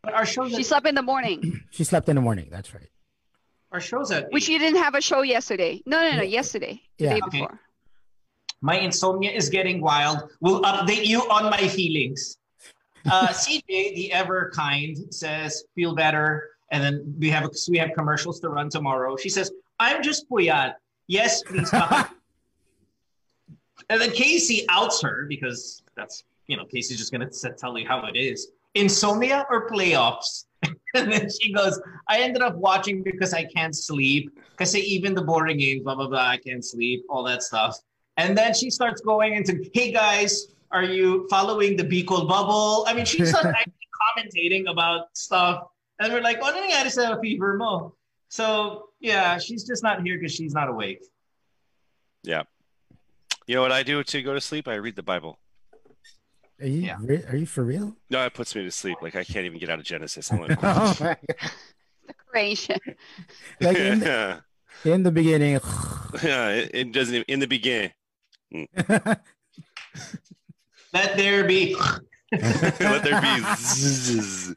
But 0.02 0.14
our 0.14 0.26
shows 0.26 0.54
She 0.54 0.62
slept 0.62 0.86
in 0.86 0.94
the 0.94 1.02
morning, 1.02 1.60
She 1.70 1.84
slept 1.84 2.08
in 2.08 2.14
the 2.16 2.22
morning. 2.22 2.48
That's 2.50 2.72
right. 2.74 2.88
our 3.72 3.80
shows 3.80 4.10
at 4.12 4.30
which 4.30 4.48
you 4.48 4.58
didn't 4.58 4.80
have 4.82 4.94
a 4.94 5.00
show 5.00 5.22
yesterday. 5.22 5.82
No, 5.86 6.00
no, 6.08 6.16
no, 6.18 6.22
yesterday, 6.22 6.80
the 6.98 7.04
Yeah. 7.04 7.14
day 7.14 7.20
Okay. 7.26 7.38
before. 7.40 7.60
My 8.62 8.78
insomnia 8.78 9.32
is 9.32 9.50
getting 9.50 9.80
wild. 9.82 10.30
We'll 10.40 10.62
update 10.62 11.04
you 11.06 11.20
on 11.28 11.50
my 11.50 11.68
feelings. 11.68 12.38
Uh, 13.04 13.28
CJ, 13.42 13.66
the 13.94 14.12
ever 14.12 14.50
kind, 14.54 14.96
says 15.12 15.64
feel 15.74 15.94
better, 15.94 16.48
and 16.70 16.82
then 16.82 17.14
we 17.18 17.28
have 17.30 17.50
we 17.68 17.78
have 17.78 17.90
commercials 17.94 18.40
to 18.40 18.48
run 18.48 18.70
tomorrow. 18.70 19.16
She 19.16 19.28
says, 19.28 19.50
"I'm 19.78 20.02
just 20.02 20.28
puyat. 20.30 20.74
Yes, 21.06 21.42
please." 21.42 21.70
come." 23.88 24.00
and 24.00 24.00
then 24.00 24.16
Casey 24.16 24.66
outs 24.68 25.02
her 25.02 25.26
because 25.28 25.82
that's 25.96 26.24
you 26.46 26.56
know 26.56 26.64
Casey's 26.64 26.98
just 26.98 27.12
gonna 27.12 27.30
tell 27.56 27.76
you 27.78 27.86
how 27.86 28.04
it 28.06 28.16
is. 28.16 28.48
Insomnia 28.74 29.46
or 29.50 29.68
playoffs? 29.68 30.44
and 30.94 31.12
then 31.12 31.28
she 31.30 31.52
goes, 31.52 31.80
"I 32.08 32.20
ended 32.20 32.42
up 32.42 32.56
watching 32.56 33.02
because 33.02 33.32
I 33.32 33.44
can't 33.44 33.74
sleep. 33.74 34.38
Because 34.50 34.74
even 34.74 35.14
the 35.14 35.22
boring 35.22 35.58
games, 35.58 35.82
blah 35.82 35.94
blah 35.94 36.08
blah, 36.08 36.26
I 36.26 36.36
can't 36.38 36.64
sleep, 36.64 37.04
all 37.08 37.22
that 37.24 37.42
stuff." 37.42 37.78
And 38.16 38.36
then 38.36 38.54
she 38.54 38.70
starts 38.70 39.00
going 39.02 39.34
into, 39.34 39.68
hey 39.74 39.92
guys, 39.92 40.54
are 40.70 40.82
you 40.82 41.26
following 41.28 41.76
the 41.76 41.84
Bicol 41.84 42.26
bubble? 42.26 42.84
I 42.86 42.94
mean, 42.94 43.04
she's 43.04 43.32
not 43.32 43.44
actually 43.60 43.88
commentating 44.16 44.70
about 44.70 45.16
stuff. 45.16 45.68
And 46.00 46.12
we're 46.12 46.22
like, 46.22 46.38
oh, 46.42 46.48
ano 46.48 46.60
nangyari 46.60 46.90
sa 46.90 47.16
fever 47.20 47.56
mo? 47.56 47.94
So, 48.28 48.90
yeah, 49.00 49.38
she's 49.38 49.64
just 49.64 49.82
not 49.82 50.02
here 50.02 50.18
because 50.18 50.32
she's 50.32 50.52
not 50.52 50.68
awake. 50.68 51.04
yeah. 52.22 52.42
You 53.46 53.54
know 53.54 53.62
what 53.62 53.72
I 53.72 53.82
do 53.82 54.02
to 54.02 54.22
go 54.22 54.34
to 54.34 54.40
sleep? 54.40 54.66
I 54.66 54.74
read 54.74 54.96
the 54.96 55.02
Bible. 55.02 55.38
Are 56.60 56.66
you 56.66 56.92
re- 57.00 57.24
are 57.28 57.36
you 57.36 57.46
for 57.46 57.62
real? 57.62 57.96
No, 58.10 58.24
it 58.24 58.34
puts 58.34 58.54
me 58.54 58.64
to 58.64 58.70
sleep. 58.70 58.98
Like 59.02 59.14
I 59.14 59.24
can't 59.24 59.44
even 59.46 59.58
get 59.58 59.68
out 59.68 59.78
of 59.78 59.84
Genesis. 59.84 60.32
I'm 60.32 60.40
like, 60.40 60.58
Oh 60.62 60.96
my 61.00 61.16
God. 61.26 61.50
Creation. 62.26 62.78
Like 63.60 63.76
in 63.76 64.00
the, 64.00 64.06
yeah, 64.06 64.40
in 64.92 65.02
the 65.02 65.10
beginning. 65.10 65.54
it, 66.14 66.70
it 66.74 66.92
doesn't 66.92 67.14
even, 67.14 67.24
in 67.28 67.40
the 67.40 67.46
beginning. 67.46 67.92
Hmm. 68.52 68.64
Let 70.92 71.16
there 71.16 71.44
be. 71.44 71.76
Let 72.32 73.04
there 73.04 73.20
be. 73.20 73.42
zzz. 73.56 74.54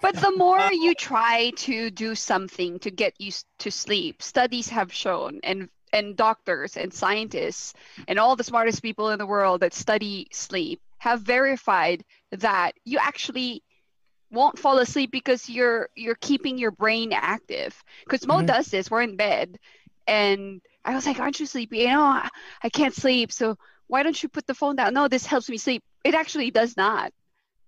But 0.00 0.16
the 0.16 0.32
more 0.36 0.72
you 0.72 0.94
try 0.94 1.52
to 1.56 1.90
do 1.90 2.14
something 2.14 2.78
to 2.80 2.90
get 2.90 3.20
used 3.20 3.46
to 3.60 3.70
sleep, 3.70 4.22
studies 4.22 4.68
have 4.68 4.92
shown, 4.92 5.40
and 5.44 5.68
and 5.92 6.16
doctors 6.16 6.76
and 6.76 6.92
scientists 6.92 7.74
and 8.08 8.18
all 8.18 8.36
the 8.36 8.44
smartest 8.44 8.82
people 8.82 9.10
in 9.10 9.18
the 9.18 9.26
world 9.26 9.60
that 9.60 9.74
study 9.74 10.28
sleep 10.32 10.80
have 10.98 11.20
verified 11.22 12.04
that 12.32 12.72
you 12.84 12.98
actually 12.98 13.62
won't 14.30 14.58
fall 14.58 14.78
asleep 14.78 15.10
because 15.10 15.48
you're 15.48 15.88
you're 15.96 16.16
keeping 16.16 16.58
your 16.58 16.70
brain 16.70 17.12
active. 17.12 17.82
Because 18.08 18.26
Mo 18.26 18.42
Mhm. 18.42 18.46
does 18.46 18.66
this. 18.68 18.90
We're 18.90 19.02
in 19.02 19.16
bed, 19.16 19.58
and 20.06 20.60
I 20.84 20.94
was 20.94 21.06
like, 21.06 21.18
"Aren't 21.20 21.40
you 21.40 21.46
sleepy?" 21.46 21.78
You 21.78 21.88
know, 21.88 22.02
I, 22.02 22.28
I 22.62 22.68
can't 22.68 22.94
sleep. 22.94 23.32
So 23.32 23.56
why 23.86 24.02
don't 24.02 24.20
you 24.22 24.28
put 24.28 24.46
the 24.46 24.54
phone 24.54 24.76
down? 24.76 24.94
No, 24.94 25.08
this 25.08 25.26
helps 25.26 25.48
me 25.48 25.58
sleep. 25.58 25.82
It 26.04 26.14
actually 26.14 26.50
does 26.50 26.76
not, 26.76 27.12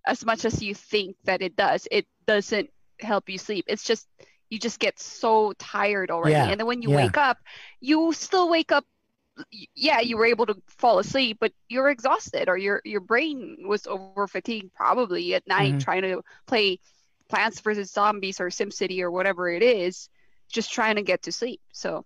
as 0.07 0.25
much 0.25 0.45
as 0.45 0.63
you 0.63 0.75
think 0.75 1.17
that 1.25 1.43
it 1.43 1.57
does. 1.57 1.87
It 1.91 2.07
doesn't 2.27 2.71
help 3.01 3.29
you 3.29 3.39
sleep. 3.39 3.65
It's 3.69 3.85
just 3.85 4.07
you 4.55 4.61
just 4.61 4.79
get 4.79 4.99
so 5.01 5.53
tired 5.59 6.11
already, 6.11 6.35
Yeah, 6.35 6.51
and 6.51 6.61
then 6.61 6.67
when 6.67 6.81
you 6.81 6.91
yeah. 6.91 6.97
wake 6.97 7.19
up, 7.19 7.39
you 7.81 8.13
still 8.13 8.49
wake 8.49 8.73
up. 8.73 8.85
Yeah, 9.75 9.99
you 10.01 10.17
were 10.17 10.27
able 10.27 10.47
to 10.47 10.57
fall 10.69 11.01
asleep, 11.01 11.39
but 11.41 11.53
you're 11.69 11.91
exhausted, 11.91 12.49
or 12.49 12.57
your 12.57 12.81
your 12.85 13.01
brain 13.01 13.67
was 13.67 13.87
over 13.87 14.29
fatigued 14.29 14.73
probably 14.75 15.35
at 15.35 15.47
night 15.49 15.75
Mhm. 15.75 15.81
trying 15.83 16.03
to 16.03 16.23
play 16.47 16.79
Plants 17.29 17.59
vs 17.61 17.91
Zombies 17.91 18.39
or 18.41 18.49
SimCity 18.49 19.01
or 19.01 19.11
whatever 19.11 19.51
it 19.51 19.63
is, 19.63 20.09
just 20.49 20.73
trying 20.73 20.97
to 20.97 21.03
get 21.03 21.23
to 21.23 21.33
sleep. 21.33 21.61
So 21.73 22.05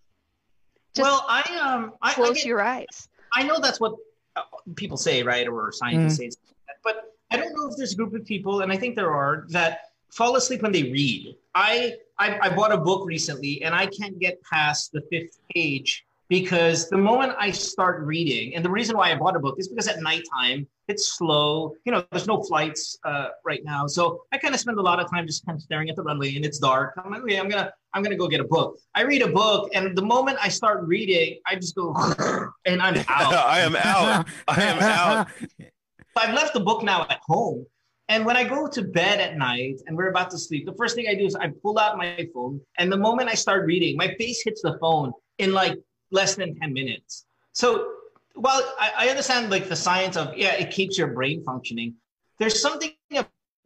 just 0.94 1.04
well, 1.06 1.26
I 1.28 1.40
um, 1.60 1.92
I, 2.00 2.12
I 2.12 2.14
close 2.14 2.36
get- 2.36 2.46
your 2.46 2.62
eyes. 2.62 3.08
I 3.34 3.42
know 3.42 3.60
that's 3.60 3.78
what 3.78 3.94
uh, 4.36 4.42
people 4.74 4.96
say, 4.96 5.22
right, 5.22 5.46
or 5.46 5.70
scientists 5.70 6.14
Mhm. 6.14 6.16
say, 6.16 6.30
stuff 6.30 6.46
like 6.48 6.66
that, 6.68 6.76
but 6.82 7.14
I 7.30 7.36
don't 7.36 7.52
know 7.54 7.68
if 7.70 7.76
there's 7.76 7.92
a 7.92 7.96
group 7.96 8.14
of 8.14 8.24
people, 8.24 8.62
and 8.62 8.72
I 8.72 8.78
think 8.78 8.96
there 8.96 9.12
are 9.12 9.44
that 9.50 9.87
fall 10.10 10.36
asleep 10.36 10.62
when 10.62 10.72
they 10.72 10.84
read. 10.84 11.36
I 11.54 11.94
I, 12.18 12.38
I 12.42 12.54
bought 12.54 12.72
a 12.72 12.78
book 12.78 13.06
recently, 13.06 13.62
and 13.62 13.74
I 13.74 13.86
can't 13.86 14.18
get 14.18 14.42
past 14.42 14.92
the 14.92 15.02
fifth 15.10 15.38
page 15.54 16.04
because 16.28 16.88
the 16.88 16.98
moment 16.98 17.34
I 17.38 17.50
start 17.50 18.02
reading, 18.04 18.54
and 18.54 18.64
the 18.64 18.70
reason 18.70 18.96
why 18.96 19.10
I 19.12 19.14
bought 19.14 19.36
a 19.36 19.40
book 19.40 19.56
is 19.58 19.68
because 19.68 19.88
at 19.88 20.00
nighttime 20.00 20.66
it's 20.88 21.16
slow. 21.16 21.74
You 21.84 21.92
know, 21.92 22.04
there's 22.10 22.26
no 22.26 22.42
flights 22.42 22.98
uh, 23.04 23.28
right 23.44 23.64
now, 23.64 23.86
so 23.86 24.22
I 24.32 24.38
kind 24.38 24.54
of 24.54 24.60
spend 24.60 24.78
a 24.78 24.82
lot 24.82 25.00
of 25.00 25.10
time 25.10 25.26
just 25.26 25.44
kind 25.46 25.56
of 25.56 25.62
staring 25.62 25.88
at 25.90 25.96
the 25.96 26.02
runway, 26.02 26.34
and 26.36 26.44
it's 26.44 26.58
dark. 26.58 26.94
I'm 27.02 27.10
like, 27.10 27.22
okay, 27.22 27.38
I'm 27.38 27.48
gonna 27.48 27.72
I'm 27.94 28.02
gonna 28.02 28.16
go 28.16 28.28
get 28.28 28.40
a 28.40 28.44
book. 28.44 28.78
I 28.94 29.02
read 29.02 29.22
a 29.22 29.28
book, 29.28 29.70
and 29.74 29.96
the 29.96 30.02
moment 30.02 30.38
I 30.40 30.48
start 30.48 30.82
reading, 30.86 31.38
I 31.46 31.54
just 31.54 31.74
go, 31.74 31.94
and 32.66 32.82
I'm 32.82 32.96
out. 33.08 33.34
I 33.34 33.60
am 33.60 33.76
out. 33.76 34.26
I 34.48 34.62
am 34.62 34.78
out. 34.80 35.28
I've 36.16 36.34
left 36.34 36.52
the 36.52 36.60
book 36.60 36.82
now 36.82 37.06
at 37.08 37.20
home. 37.26 37.64
And 38.08 38.24
when 38.24 38.36
I 38.36 38.44
go 38.44 38.66
to 38.66 38.82
bed 38.82 39.20
at 39.20 39.36
night 39.36 39.80
and 39.86 39.96
we're 39.96 40.08
about 40.08 40.30
to 40.30 40.38
sleep, 40.38 40.64
the 40.64 40.74
first 40.74 40.94
thing 40.94 41.06
I 41.08 41.14
do 41.14 41.26
is 41.26 41.34
I 41.34 41.48
pull 41.62 41.78
out 41.78 41.98
my 41.98 42.26
phone. 42.32 42.60
And 42.78 42.90
the 42.90 42.96
moment 42.96 43.28
I 43.28 43.34
start 43.34 43.66
reading, 43.66 43.96
my 43.96 44.14
face 44.14 44.42
hits 44.42 44.62
the 44.62 44.78
phone 44.80 45.12
in 45.36 45.52
like 45.52 45.78
less 46.10 46.34
than 46.34 46.54
10 46.58 46.72
minutes. 46.72 47.26
So 47.52 47.92
while 48.34 48.62
I, 48.80 48.92
I 48.96 49.08
understand 49.08 49.50
like 49.50 49.68
the 49.68 49.76
science 49.76 50.16
of, 50.16 50.36
yeah, 50.36 50.54
it 50.54 50.70
keeps 50.70 50.96
your 50.96 51.08
brain 51.08 51.44
functioning, 51.44 51.94
there's 52.38 52.60
something 52.60 52.92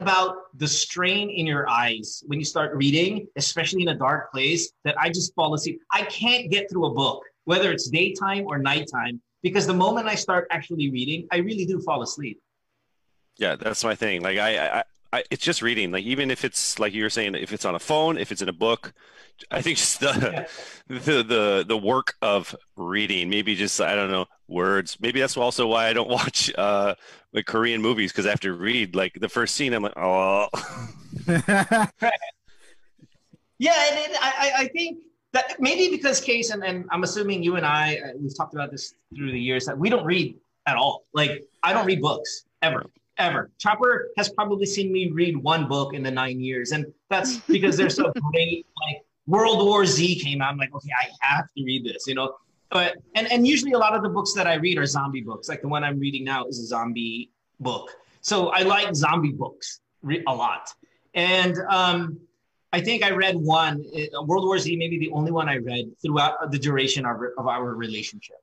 about 0.01 0.37
the 0.59 0.67
strain 0.67 1.31
in 1.31 1.47
your 1.47 1.69
eyes 1.69 2.25
when 2.27 2.41
you 2.41 2.45
start 2.45 2.75
reading, 2.75 3.29
especially 3.37 3.83
in 3.83 3.89
a 3.89 3.95
dark 3.95 4.33
place, 4.33 4.73
that 4.85 4.99
I 4.99 5.09
just 5.09 5.33
fall 5.37 5.55
asleep. 5.55 5.81
I 5.93 6.03
can't 6.03 6.51
get 6.51 6.69
through 6.69 6.87
a 6.87 6.95
book, 6.95 7.23
whether 7.45 7.71
it's 7.71 7.89
daytime 7.89 8.47
or 8.47 8.59
nighttime, 8.59 9.21
because 9.43 9.67
the 9.69 9.75
moment 9.75 10.09
I 10.09 10.17
start 10.17 10.49
actually 10.51 10.91
reading, 10.91 11.29
I 11.31 11.37
really 11.37 11.65
do 11.65 11.81
fall 11.81 12.03
asleep. 12.03 12.41
Yeah, 13.39 13.57
that's 13.57 13.83
my 13.85 13.95
thing. 13.95 14.23
Like 14.23 14.39
I, 14.39 14.79
I, 14.79 14.83
I, 15.13 15.25
it's 15.31 15.43
just 15.45 15.63
reading. 15.63 15.91
Like 15.91 16.05
even 16.05 16.31
if 16.31 16.45
it's 16.45 16.79
like 16.79 16.93
you 16.93 17.03
were 17.03 17.11
saying, 17.11 17.35
if 17.35 17.53
it's 17.53 17.65
on 17.65 17.75
a 17.75 17.79
phone, 17.79 18.19
if 18.19 18.31
it's 18.33 18.43
in 18.43 18.49
a 18.49 18.53
book, 18.53 18.93
I 19.51 19.63
think 19.63 19.79
just 19.79 20.01
the, 20.01 20.47
the 20.89 21.23
the 21.23 21.65
the 21.67 21.77
work 21.77 22.15
of 22.23 22.55
reading. 22.77 23.29
Maybe 23.31 23.55
just 23.55 23.81
I 23.81 23.95
don't 23.95 24.11
know 24.11 24.27
words. 24.49 24.99
Maybe 25.01 25.21
that's 25.21 25.37
also 25.37 25.67
why 25.67 25.89
I 25.89 25.93
don't 25.93 26.09
watch 26.21 26.53
uh 26.57 26.95
like 27.33 27.47
Korean 27.47 27.81
movies 27.83 28.13
because 28.13 28.27
I 28.27 28.31
have 28.31 28.41
to 28.41 28.53
read 28.53 28.95
like 28.95 29.15
the 29.21 29.29
first 29.29 29.55
scene. 29.57 29.73
I'm 29.73 29.83
like, 29.83 29.97
oh, 29.97 30.49
Yeah, 33.59 33.75
and 33.91 33.99
it, 33.99 34.17
I, 34.21 34.53
I- 34.57 34.63
I 34.63 34.69
think 34.69 34.99
that 35.33 35.57
maybe 35.61 35.89
because 35.95 36.21
Case 36.21 36.51
and, 36.51 36.63
and 36.65 36.85
I'm 36.91 37.05
assuming 37.05 37.43
you 37.43 37.57
and 37.57 37.65
I 37.65 37.97
uh, 37.97 38.09
we've 38.19 38.37
talked 38.37 38.55
about 38.55 38.71
this 38.71 38.95
through 39.17 39.33
the 39.33 39.41
years 39.41 39.65
that 39.67 39.79
we 39.79 39.89
don't 39.89 40.05
read 40.05 40.37
at 40.67 40.77
all. 40.77 41.05
Like 41.15 41.45
I 41.63 41.73
don't 41.73 41.87
read 41.87 42.01
books 42.03 42.45
ever, 42.61 42.85
ever. 43.23 43.51
Chopper 43.59 44.11
has 44.19 44.29
probably 44.31 44.67
seen 44.67 44.93
me 44.93 45.11
read 45.11 45.37
one 45.37 45.69
book 45.69 45.95
in 45.95 46.03
the 46.03 46.11
nine 46.11 46.41
years, 46.41 46.73
and 46.73 46.85
that's 47.09 47.39
because 47.39 47.77
they're 47.77 47.91
so 47.91 48.13
great. 48.33 48.67
Like 48.87 49.03
World 49.27 49.65
War 49.67 49.87
Z 49.87 50.21
came 50.21 50.43
out, 50.43 50.51
I'm 50.51 50.59
like, 50.59 50.75
okay, 50.75 50.91
I 51.01 51.09
have 51.21 51.47
to 51.57 51.65
read 51.65 51.85
this, 51.85 52.05
you 52.07 52.15
know. 52.15 52.35
But 52.71 52.97
and 53.15 53.31
and 53.31 53.47
usually 53.47 53.73
a 53.73 53.79
lot 53.79 53.95
of 53.95 54.03
the 54.03 54.09
books 54.09 54.33
that 54.35 54.47
I 54.47 54.55
read 54.55 54.79
are 54.79 54.87
zombie 54.87 55.21
books. 55.21 55.49
Like 55.49 55.63
the 55.63 55.69
one 55.69 55.85
I'm 55.85 55.99
reading 55.99 56.25
now 56.25 56.47
is 56.47 56.59
a 56.59 56.67
zombie 56.67 57.31
book, 57.61 57.91
so 58.21 58.49
I 58.49 58.63
like 58.63 58.95
zombie 58.95 59.33
books 59.33 59.81
re- 60.03 60.25
a 60.27 60.35
lot. 60.35 60.69
And 61.15 61.59
um, 61.69 62.19
I 62.73 62.81
think 62.81 63.03
I 63.05 63.11
read 63.11 63.37
one, 63.37 63.85
uh, 63.95 64.23
World 64.23 64.47
War 64.47 64.59
Z, 64.59 64.75
maybe 64.77 64.99
the 64.99 65.11
only 65.11 65.31
one 65.31 65.49
I 65.49 65.59
read 65.59 65.93
throughout 66.01 66.51
the 66.51 66.59
duration 66.59 67.05
of, 67.05 67.17
of 67.37 67.47
our 67.47 67.75
relationship. 67.75 68.37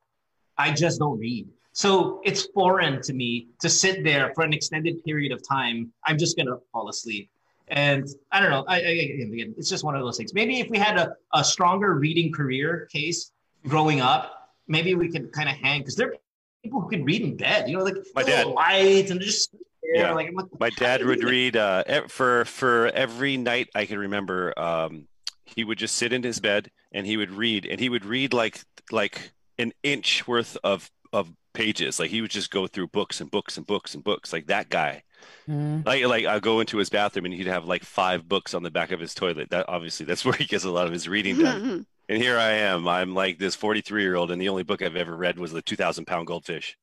I 0.56 0.72
just 0.72 1.00
don't 1.00 1.18
read. 1.18 1.48
So 1.72 2.20
it's 2.24 2.46
foreign 2.46 3.00
to 3.02 3.12
me 3.12 3.48
to 3.60 3.68
sit 3.68 4.02
there 4.02 4.32
for 4.34 4.44
an 4.44 4.52
extended 4.52 5.04
period 5.04 5.32
of 5.32 5.46
time. 5.46 5.92
I'm 6.04 6.18
just 6.18 6.36
going 6.36 6.46
to 6.46 6.58
fall 6.72 6.88
asleep. 6.88 7.30
And 7.68 8.08
I 8.32 8.40
don't 8.40 8.50
know. 8.50 8.64
I, 8.66 8.76
I, 8.76 8.78
again, 8.78 9.54
it's 9.56 9.68
just 9.68 9.84
one 9.84 9.94
of 9.94 10.02
those 10.02 10.16
things. 10.16 10.34
Maybe 10.34 10.58
if 10.58 10.68
we 10.68 10.78
had 10.78 10.98
a, 10.98 11.14
a 11.32 11.44
stronger 11.44 11.94
reading 11.94 12.32
career 12.32 12.88
case 12.92 13.30
growing 13.68 14.00
up, 14.00 14.50
maybe 14.66 14.94
we 14.94 15.08
could 15.08 15.32
kind 15.32 15.48
of 15.48 15.54
hang 15.54 15.80
because 15.80 15.94
there 15.94 16.08
are 16.08 16.16
people 16.64 16.80
who 16.80 16.88
can 16.88 17.04
read 17.04 17.22
in 17.22 17.36
bed, 17.36 17.68
you 17.68 17.76
know, 17.76 17.84
like 17.84 17.96
My 18.14 18.24
dad. 18.24 18.46
lights 18.46 19.12
and 19.12 19.20
just 19.20 19.54
yeah. 19.84 20.12
like, 20.12 20.30
like, 20.34 20.46
My 20.58 20.70
dad 20.70 21.04
would 21.04 21.22
read 21.22 21.56
uh, 21.56 22.08
for 22.08 22.44
for 22.44 22.88
every 22.88 23.36
night 23.36 23.68
I 23.74 23.86
can 23.86 23.98
remember. 23.98 24.58
Um, 24.58 25.06
he 25.44 25.64
would 25.64 25.78
just 25.78 25.96
sit 25.96 26.12
in 26.12 26.22
his 26.22 26.40
bed 26.40 26.70
and 26.92 27.06
he 27.06 27.16
would 27.16 27.30
read, 27.30 27.66
and 27.66 27.80
he 27.80 27.88
would 27.88 28.04
read 28.04 28.32
like 28.32 28.60
like 28.90 29.30
an 29.58 29.72
inch 29.82 30.26
worth 30.26 30.56
of 30.64 30.90
of 31.12 31.32
pages. 31.52 31.98
Like 31.98 32.10
he 32.10 32.20
would 32.20 32.30
just 32.30 32.50
go 32.50 32.66
through 32.66 32.88
books 32.88 33.20
and 33.20 33.30
books 33.30 33.56
and 33.56 33.66
books 33.66 33.94
and 33.94 34.04
books. 34.04 34.32
Like 34.32 34.46
that 34.46 34.68
guy. 34.68 35.02
Mm. 35.48 35.84
Like 35.84 36.04
like 36.06 36.24
I'll 36.26 36.40
go 36.40 36.60
into 36.60 36.78
his 36.78 36.90
bathroom 36.90 37.26
and 37.26 37.34
he'd 37.34 37.46
have 37.46 37.64
like 37.66 37.84
five 37.84 38.28
books 38.28 38.54
on 38.54 38.62
the 38.62 38.70
back 38.70 38.90
of 38.92 39.00
his 39.00 39.14
toilet. 39.14 39.50
That 39.50 39.66
obviously 39.68 40.06
that's 40.06 40.24
where 40.24 40.34
he 40.34 40.44
gets 40.46 40.64
a 40.64 40.70
lot 40.70 40.86
of 40.86 40.92
his 40.92 41.08
reading 41.08 41.38
done. 41.38 41.86
and 42.08 42.22
here 42.22 42.38
I 42.38 42.50
am. 42.52 42.88
I'm 42.88 43.14
like 43.14 43.38
this 43.38 43.54
43 43.54 44.02
year 44.02 44.16
old, 44.16 44.30
and 44.30 44.40
the 44.40 44.48
only 44.48 44.62
book 44.62 44.82
I've 44.82 44.96
ever 44.96 45.14
read 45.16 45.38
was 45.38 45.52
the 45.52 45.62
2,000 45.62 46.06
pound 46.06 46.26
goldfish. 46.26 46.76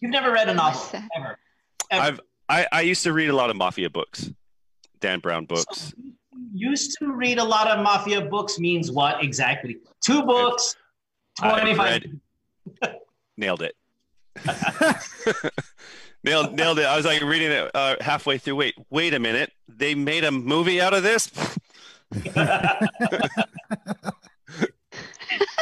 You've 0.00 0.10
never 0.10 0.32
read 0.32 0.48
a 0.48 0.54
novel 0.54 1.00
ever. 1.14 1.38
I've 1.90 2.20
I, 2.48 2.66
I 2.72 2.80
used 2.82 3.02
to 3.04 3.12
read 3.12 3.28
a 3.28 3.34
lot 3.36 3.50
of 3.50 3.56
mafia 3.56 3.88
books, 3.88 4.30
Dan 5.00 5.20
Brown 5.20 5.44
books. 5.46 5.94
used 6.52 6.96
to 6.98 7.12
read 7.12 7.38
a 7.38 7.44
lot 7.44 7.68
of 7.68 7.82
mafia 7.82 8.20
books 8.22 8.58
means 8.58 8.90
what 8.90 9.22
exactly? 9.22 9.78
Two 10.04 10.22
books, 10.24 10.74
I've 11.40 11.52
25. 11.60 11.78
read- 12.02 12.20
nailed 13.36 13.62
it. 13.62 13.74
nailed 16.24 16.54
nailed 16.54 16.78
it. 16.78 16.86
I 16.86 16.96
was 16.96 17.04
like 17.04 17.22
reading 17.22 17.50
it 17.50 17.70
uh, 17.74 17.96
halfway 18.00 18.38
through. 18.38 18.56
Wait, 18.56 18.74
wait 18.90 19.14
a 19.14 19.18
minute. 19.18 19.52
They 19.68 19.94
made 19.94 20.24
a 20.24 20.32
movie 20.32 20.80
out 20.80 20.94
of 20.94 21.02
this. 21.02 21.30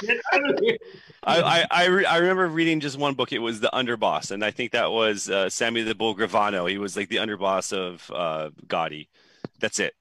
I 0.03 0.77
I 1.23 1.67
I, 1.71 1.87
re- 1.87 2.05
I 2.05 2.17
remember 2.19 2.49
reading 2.49 2.81
just 2.81 2.99
one 2.99 3.15
book. 3.15 3.33
It 3.33 3.39
was 3.39 3.61
the 3.61 3.71
Underboss, 3.73 4.31
and 4.31 4.45
I 4.45 4.51
think 4.51 4.73
that 4.73 4.91
was 4.91 5.29
uh, 5.29 5.49
Sammy 5.49 5.83
the 5.83 5.95
Bull 5.95 6.15
Gravano. 6.15 6.69
He 6.69 6.79
was 6.79 6.97
like 6.97 7.09
the 7.09 7.17
underboss 7.17 7.73
of 7.73 8.11
uh, 8.15 8.51
Gotti. 8.67 9.09
That's 9.61 9.79
it. 9.79 9.95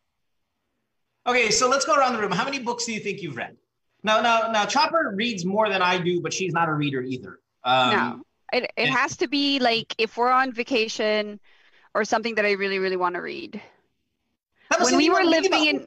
Okay, 1.28 1.52
so 1.52 1.70
let's 1.70 1.86
go 1.86 1.96
around 1.96 2.14
the 2.14 2.20
room. 2.20 2.32
How 2.32 2.46
many 2.46 2.60
books 2.60 2.86
do 2.86 2.94
you 2.94 3.00
think 3.00 3.22
you've 3.22 3.36
read? 3.36 3.58
Now, 4.04 4.22
now, 4.22 4.52
now, 4.52 4.66
Chopper 4.66 5.14
reads 5.16 5.46
more 5.46 5.70
than 5.70 5.82
I 5.82 6.00
do, 6.00 6.22
but 6.22 6.34
she's 6.34 6.54
not 6.54 6.70
a 6.70 6.74
reader 6.74 7.02
either. 7.02 7.40
Um, 7.64 7.90
no, 7.90 8.22
it 8.54 8.72
it 8.78 8.88
has 8.88 9.18
to 9.18 9.28
be 9.28 9.60
like 9.60 9.94
if 9.98 10.18
we're 10.18 10.32
on 10.32 10.54
vacation 10.54 11.40
or 11.94 12.06
something 12.06 12.36
that 12.36 12.46
I 12.46 12.52
really 12.52 12.80
really 12.80 12.98
want 12.98 13.16
to 13.16 13.22
read. 13.22 13.62
When 14.82 14.96
we 14.96 15.10
were 15.10 15.24
living 15.24 15.66
in 15.66 15.86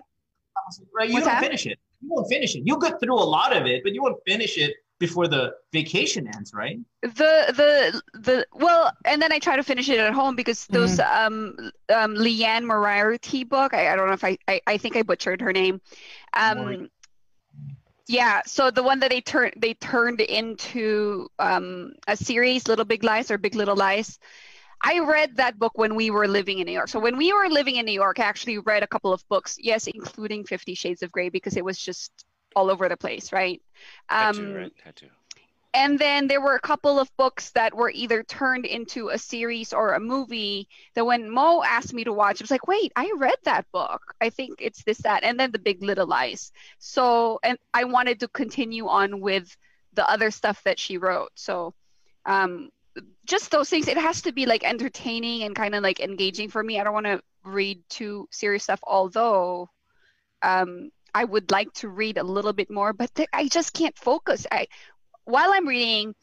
right, 0.95 1.09
you 1.09 1.15
What's 1.15 1.27
don't 1.27 1.35
that? 1.35 1.43
finish 1.43 1.67
it. 1.67 1.79
You 2.03 2.11
won't 2.11 2.29
finish 2.29 2.55
it. 2.55 2.63
You'll 2.65 2.81
get 2.81 3.01
through 3.01 3.15
a 3.15 3.23
lot 3.25 3.57
of 3.57 3.67
it, 3.67 3.83
but 3.83 3.95
you 3.95 4.03
won't 4.03 4.19
finish 4.27 4.59
it 4.59 4.75
before 4.99 5.29
the 5.29 5.55
vacation 5.73 6.27
ends, 6.27 6.53
right? 6.53 6.79
the 7.03 7.11
the 7.11 8.03
the 8.21 8.47
well 8.53 8.93
and 9.05 9.21
then 9.21 9.33
i 9.33 9.39
try 9.41 9.57
to 9.57 9.65
finish 9.65 9.89
it 9.89 9.99
at 9.99 10.15
home 10.15 10.37
because 10.37 10.69
those 10.69 11.01
um 11.01 11.57
um 11.93 12.15
leanne 12.15 12.65
moriarty 12.65 13.43
book 13.43 13.75
i, 13.75 13.93
I 13.93 13.97
don't 13.97 14.07
know 14.07 14.13
if 14.13 14.23
I, 14.23 14.39
I 14.47 14.61
i 14.69 14.79
think 14.79 14.95
i 14.95 15.03
butchered 15.03 15.41
her 15.41 15.53
name 15.53 15.81
um 16.33 16.89
yeah 18.13 18.41
so 18.47 18.71
the 18.71 18.83
one 18.83 19.01
that 19.01 19.11
they 19.11 19.21
turned 19.21 19.55
they 19.57 19.75
turned 19.75 20.21
into 20.21 21.29
um 21.39 21.93
a 22.09 22.17
series 22.17 22.69
little 22.69 22.85
big 22.85 23.05
lies 23.05 23.31
or 23.31 23.39
big 23.39 23.55
little 23.55 23.77
lies 23.77 24.19
I 24.85 25.01
read 25.01 25.37
that 25.37 25.59
book 25.59 25.73
when 25.77 25.97
we 25.97 26.11
were 26.11 26.29
living 26.29 26.59
in 26.61 26.67
New 26.67 26.73
York. 26.73 26.89
So 26.89 27.01
when 27.01 27.17
we 27.17 27.33
were 27.33 27.49
living 27.49 27.77
in 27.77 27.87
New 27.87 27.93
York, 27.93 28.21
I 28.21 28.25
actually 28.25 28.59
read 28.59 28.83
a 28.83 28.87
couple 28.87 29.13
of 29.13 29.23
books, 29.29 29.57
yes, 29.59 29.89
including 29.89 30.45
Fifty 30.45 30.75
Shades 30.75 31.03
of 31.03 31.11
Grey, 31.13 31.31
because 31.31 31.57
it 31.57 31.65
was 31.65 31.79
just 31.79 32.13
all 32.55 32.71
over 32.71 32.89
the 32.89 32.97
place, 32.97 33.33
right? 33.33 33.63
Had 34.15 34.31
Um, 34.31 34.37
to, 34.37 34.53
right? 34.53 34.73
Had 34.85 34.97
to. 34.97 35.11
And 35.75 35.99
then 35.99 36.29
there 36.29 36.41
were 36.41 36.55
a 36.55 36.61
couple 36.61 36.99
of 36.99 37.15
books 37.17 37.51
that 37.51 37.75
were 37.75 37.91
either 37.91 38.23
turned 38.23 38.67
into 38.67 39.09
a 39.09 39.19
series 39.19 39.73
or 39.73 39.95
a 39.95 40.01
movie 40.01 40.69
that 40.95 41.07
when 41.07 41.31
Mo 41.31 41.63
asked 41.63 41.95
me 41.95 42.05
to 42.05 42.13
watch, 42.13 42.41
I 42.41 42.45
was 42.45 42.51
like, 42.51 42.67
wait, 42.67 42.93
I 42.95 43.13
read 43.17 43.37
that 43.45 43.65
book. 43.73 44.15
I 44.21 44.29
think 44.29 44.57
it's 44.61 44.85
this, 44.85 44.99
that, 44.99 45.25
and 45.25 45.41
then 45.41 45.51
The 45.51 45.59
Big 45.59 45.83
Little 45.83 46.07
Lies. 46.07 46.53
So, 46.79 47.41
and 47.43 47.59
I 47.73 47.85
wanted 47.85 48.21
to 48.21 48.29
continue 48.29 48.87
on 48.87 49.21
with 49.21 49.57
the 49.95 50.09
other 50.09 50.31
stuff 50.31 50.63
that 50.65 50.79
she 50.79 50.99
wrote. 50.99 51.31
So, 51.37 51.73
um, 52.27 52.71
just 53.25 53.51
those 53.51 53.71
things, 53.71 53.89
it 53.89 53.97
has 53.97 54.23
to 54.23 54.33
be 54.33 54.45
like 54.45 54.65
entertaining 54.65 55.45
and 55.45 55.57
kind 55.57 55.75
of 55.75 55.83
like 55.83 56.01
engaging 56.01 56.51
for 56.51 56.63
me. 56.63 56.79
I 56.79 56.85
don't 56.85 56.93
want 56.93 57.07
to 57.07 57.23
read 57.45 57.83
too 57.89 58.29
serious 58.31 58.65
stuff, 58.65 58.81
although 58.83 59.71
um, 60.43 60.91
I 61.15 61.25
would 61.25 61.51
like 61.51 61.73
to 61.75 61.89
read 61.89 62.17
a 62.17 62.23
little 62.23 62.53
bit 62.53 62.71
more, 62.71 62.93
but 62.93 63.15
th- 63.15 63.29
I 63.33 63.49
just 63.49 63.73
can't 63.73 63.97
focus. 63.99 64.47
I 64.51 64.67
while 65.25 65.53
I'm 65.53 65.67
reading, 65.67 66.15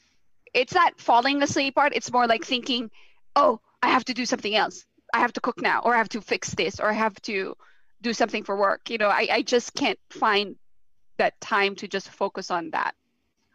it's 0.54 0.74
not 0.74 1.00
falling 1.00 1.42
asleep 1.42 1.76
part. 1.76 1.94
It's 1.96 2.12
more 2.12 2.28
like 2.28 2.46
thinking, 2.46 2.92
oh, 3.36 3.60
I 3.82 3.90
have 3.90 4.06
to 4.06 4.14
do 4.14 4.26
something 4.26 4.56
else. 4.56 4.86
I 5.14 5.20
have 5.20 5.34
to 5.34 5.42
cook 5.42 5.62
now, 5.62 5.82
or 5.84 5.96
I 5.96 5.98
have 5.98 6.10
to 6.10 6.22
fix 6.22 6.54
this, 6.54 6.80
or 6.80 6.88
I 6.90 6.94
have 6.94 7.20
to 7.24 7.56
do 8.02 8.14
something 8.14 8.44
for 8.44 8.56
work. 8.56 8.90
You 8.90 8.98
know, 8.98 9.08
I, 9.08 9.28
I 9.32 9.42
just 9.42 9.74
can't 9.74 10.00
find 10.10 10.56
that 11.18 11.40
time 11.42 11.76
to 11.78 11.88
just 11.88 12.10
focus 12.10 12.52
on 12.52 12.72
that. 12.72 12.96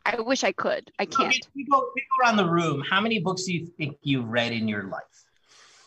I 0.06 0.20
wish 0.20 0.44
I 0.44 0.52
could. 0.52 0.90
I 0.98 1.06
can't. 1.06 1.34
We 1.54 1.64
go, 1.64 1.88
we 1.94 2.02
go 2.02 2.26
around 2.26 2.36
the 2.36 2.48
room. 2.48 2.82
How 2.88 3.00
many 3.00 3.20
books 3.20 3.44
do 3.44 3.54
you 3.54 3.66
think 3.66 3.96
you've 4.02 4.28
read 4.28 4.52
in 4.52 4.68
your 4.68 4.84
life? 4.84 5.24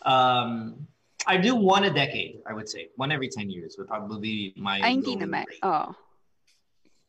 Um, 0.04 0.88
I 1.28 1.38
do 1.38 1.56
one 1.56 1.84
a 1.84 1.94
decade, 1.94 2.40
I 2.48 2.54
would 2.54 2.68
say. 2.68 2.90
One 2.96 3.12
every 3.12 3.30
10 3.30 3.50
years 3.50 3.76
would 3.78 3.88
probably 3.88 4.20
be 4.20 4.54
my. 4.58 4.80
Ay, 4.82 4.92
hindi 4.92 5.14
golden 5.14 5.30
naman. 5.30 5.46
rate. 5.46 5.60
Oh. 5.62 5.96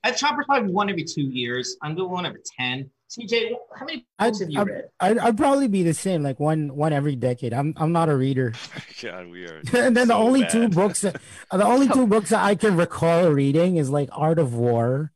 At 0.05 0.17
Chopper's 0.17 0.47
probably 0.47 0.71
one 0.73 0.89
every 0.89 1.05
two 1.05 1.23
years. 1.23 1.77
I'm 1.83 1.95
doing 1.95 2.11
one 2.11 2.25
every 2.27 2.41
10. 2.59 2.91
CJ, 3.11 3.53
how 3.75 3.87
many 3.87 4.07
I'd, 4.19 4.27
books 4.29 4.41
have 4.41 4.51
you 4.51 4.61
I'd, 4.61 4.67
read? 4.67 4.85
I'd, 5.01 5.19
I'd 5.19 5.37
probably 5.37 5.67
be 5.67 5.83
the 5.83 5.95
same, 5.95 6.23
like 6.23 6.39
one 6.39 6.77
one 6.77 6.93
every 6.93 7.17
decade. 7.17 7.55
I'm 7.55 7.73
I'm 7.79 7.91
not 7.91 8.11
a 8.11 8.15
reader. 8.17 8.53
God, 9.03 9.29
we 9.29 9.47
are. 9.47 9.63
and 9.75 9.97
then 9.97 10.09
the 10.09 10.15
only 10.15 10.43
bad. 10.43 10.51
two 10.51 10.69
books 10.69 11.01
that, 11.01 11.21
the 11.51 11.65
only 11.65 11.89
two 11.95 12.07
books 12.07 12.31
that 12.31 12.45
I 12.45 12.55
can 12.55 12.77
recall 12.77 13.31
reading 13.31 13.77
is 13.77 13.89
like 13.89 14.11
Art 14.13 14.39
of 14.39 14.53
War 14.55 15.11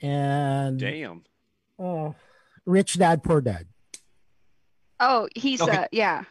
and 0.00 0.78
Damn. 0.78 1.22
oh, 1.78 2.16
Rich 2.66 2.98
Dad 2.98 3.22
Poor 3.22 3.40
Dad. 3.40 3.68
Oh, 4.98 5.28
he's 5.36 5.62
Okay. 5.62 5.76
uh 5.76 5.86
yeah. 5.92 6.24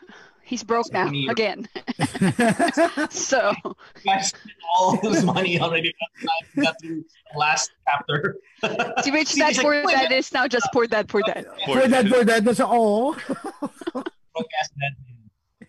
He's 0.54 0.64
broke 0.64 0.94
now 0.94 1.08
me. 1.10 1.28
again. 1.30 1.68
so 3.10 3.52
You 3.66 3.74
guys 4.06 4.28
spent 4.28 4.54
all 4.78 4.98
this 5.02 5.24
money 5.24 5.60
already. 5.60 5.92
Got 6.62 6.80
through 6.80 7.04
the 7.34 7.40
last 7.40 7.72
chapter. 7.90 8.38
See, 9.02 9.10
Rich 9.10 9.30
See, 9.30 9.40
Dad 9.40 9.48
he's 9.48 9.58
like, 9.58 9.64
Poor 9.64 9.84
"Wait, 9.84 9.94
Dad 9.94 10.12
is 10.12 10.32
now 10.32 10.48
just 10.48 10.68
Poor 10.72 10.86
Dad 10.86 11.08
Poor 11.10 11.24
Dad. 11.26 11.48
Poor 11.66 11.88
Dad 11.88 12.08
Poor 12.08 12.24
Dad. 12.24 12.46
That's 12.46 12.60
all. 12.60 13.14
broke-ass 13.14 14.70
man. 14.78 14.96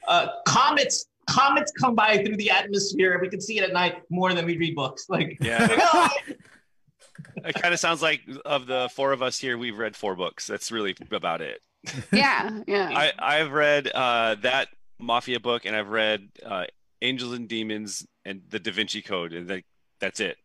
Uh, 0.06 0.26
comets, 0.46 1.06
comets 1.26 1.72
come 1.80 1.94
by 1.94 2.22
through 2.22 2.36
the 2.36 2.50
atmosphere. 2.50 3.18
We 3.22 3.30
can 3.30 3.40
see 3.40 3.56
it 3.56 3.64
at 3.64 3.72
night 3.72 4.02
more 4.10 4.34
than 4.34 4.44
we 4.44 4.58
read 4.58 4.74
books. 4.74 5.06
Like, 5.08 5.38
Yeah. 5.40 5.60
like, 5.66 5.78
oh, 5.80 6.08
It 7.36 7.54
kind 7.54 7.72
of 7.72 7.80
sounds 7.80 8.02
like 8.02 8.20
of 8.44 8.66
the 8.66 8.90
four 8.94 9.12
of 9.12 9.22
us 9.22 9.38
here, 9.38 9.56
we've 9.56 9.78
read 9.78 9.96
four 9.96 10.14
books. 10.14 10.46
That's 10.46 10.70
really 10.70 10.94
about 11.10 11.40
it. 11.40 11.62
Yeah, 12.12 12.60
yeah. 12.66 12.90
I, 12.94 13.12
I've 13.18 13.52
read 13.52 13.88
uh, 13.94 14.36
that 14.42 14.68
Mafia 14.98 15.40
book, 15.40 15.64
and 15.66 15.74
I've 15.76 15.88
read 15.88 16.28
uh, 16.44 16.64
Angels 17.02 17.32
and 17.34 17.48
Demons 17.48 18.06
and 18.24 18.42
the 18.48 18.58
Da 18.58 18.72
Vinci 18.72 19.02
Code, 19.02 19.32
and 19.32 19.48
like 19.48 19.64
that's 20.00 20.20
it. 20.20 20.36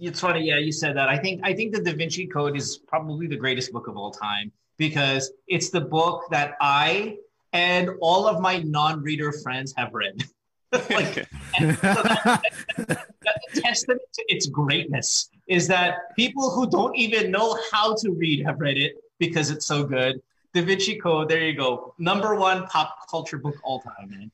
it's 0.00 0.20
funny. 0.20 0.44
Yeah, 0.46 0.58
you 0.58 0.72
said 0.72 0.96
that. 0.96 1.08
I 1.08 1.18
think 1.18 1.40
I 1.44 1.52
think 1.54 1.74
the 1.74 1.82
Da 1.82 1.92
Vinci 1.94 2.26
Code 2.26 2.56
is 2.56 2.78
probably 2.86 3.26
the 3.26 3.36
greatest 3.36 3.72
book 3.72 3.86
of 3.88 3.96
all 3.96 4.10
time 4.10 4.52
because 4.78 5.32
it's 5.48 5.70
the 5.70 5.80
book 5.80 6.24
that 6.30 6.54
I 6.60 7.16
and 7.52 7.90
all 8.00 8.26
of 8.26 8.40
my 8.40 8.58
non-reader 8.58 9.32
friends 9.32 9.74
have 9.76 9.92
read. 9.92 10.22
like, 10.90 11.26
and 11.58 11.76
so 11.78 11.82
that, 11.82 12.42
that- 12.76 13.06
that's 13.22 13.58
a 13.58 13.60
testament 13.60 14.00
to 14.14 14.24
its 14.28 14.46
greatness 14.46 15.28
is 15.48 15.66
that 15.66 16.14
people 16.16 16.48
who 16.50 16.70
don't 16.70 16.96
even 16.96 17.30
know 17.30 17.58
how 17.72 17.94
to 17.96 18.12
read 18.12 18.44
have 18.46 18.60
read 18.60 18.78
it 18.78 18.94
because 19.20 19.50
it's 19.50 19.66
so 19.66 19.84
good. 19.84 20.20
Da 20.52 20.62
Vinci 20.62 20.96
Code, 20.98 21.28
there 21.28 21.42
you 21.44 21.54
go. 21.54 21.94
Number 21.98 22.34
one 22.34 22.66
pop 22.66 23.08
culture 23.08 23.38
book 23.38 23.54
all 23.62 23.78
time, 23.80 24.10
man. 24.10 24.32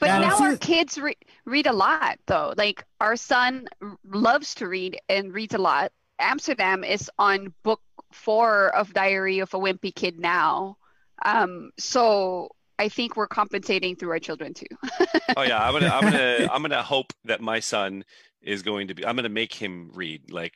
But 0.00 0.06
Yeah, 0.06 0.18
now 0.18 0.36
see- 0.38 0.44
our 0.44 0.56
kids 0.56 0.98
re- 0.98 1.16
read 1.44 1.68
a 1.68 1.72
lot, 1.72 2.18
though. 2.26 2.52
Like 2.56 2.84
our 3.00 3.14
son 3.14 3.68
r- 3.80 3.96
loves 4.10 4.56
to 4.56 4.66
read 4.66 4.98
and 5.08 5.32
reads 5.32 5.54
a 5.54 5.58
lot. 5.58 5.92
Amsterdam 6.18 6.82
is 6.82 7.08
on 7.20 7.54
book 7.62 7.80
four 8.10 8.74
of 8.74 8.92
Diary 8.92 9.38
of 9.38 9.54
a 9.54 9.58
Wimpy 9.58 9.94
Kid 9.94 10.18
now. 10.18 10.76
Um, 11.24 11.70
so 11.78 12.48
I 12.78 12.88
think 12.88 13.16
we're 13.16 13.28
compensating 13.28 13.94
through 13.94 14.10
our 14.10 14.18
children 14.18 14.54
too. 14.54 14.66
Oh 15.36 15.42
yeah, 15.42 15.64
I'm 15.64 15.72
gonna, 15.74 15.88
I'm 15.88 16.02
gonna, 16.02 16.48
I'm 16.52 16.62
gonna 16.62 16.82
hope 16.82 17.12
that 17.24 17.40
my 17.40 17.60
son 17.60 18.04
is 18.42 18.62
going 18.62 18.88
to 18.88 18.94
be. 18.94 19.06
I'm 19.06 19.14
gonna 19.14 19.28
make 19.28 19.54
him 19.54 19.90
read. 19.94 20.32
Like, 20.32 20.54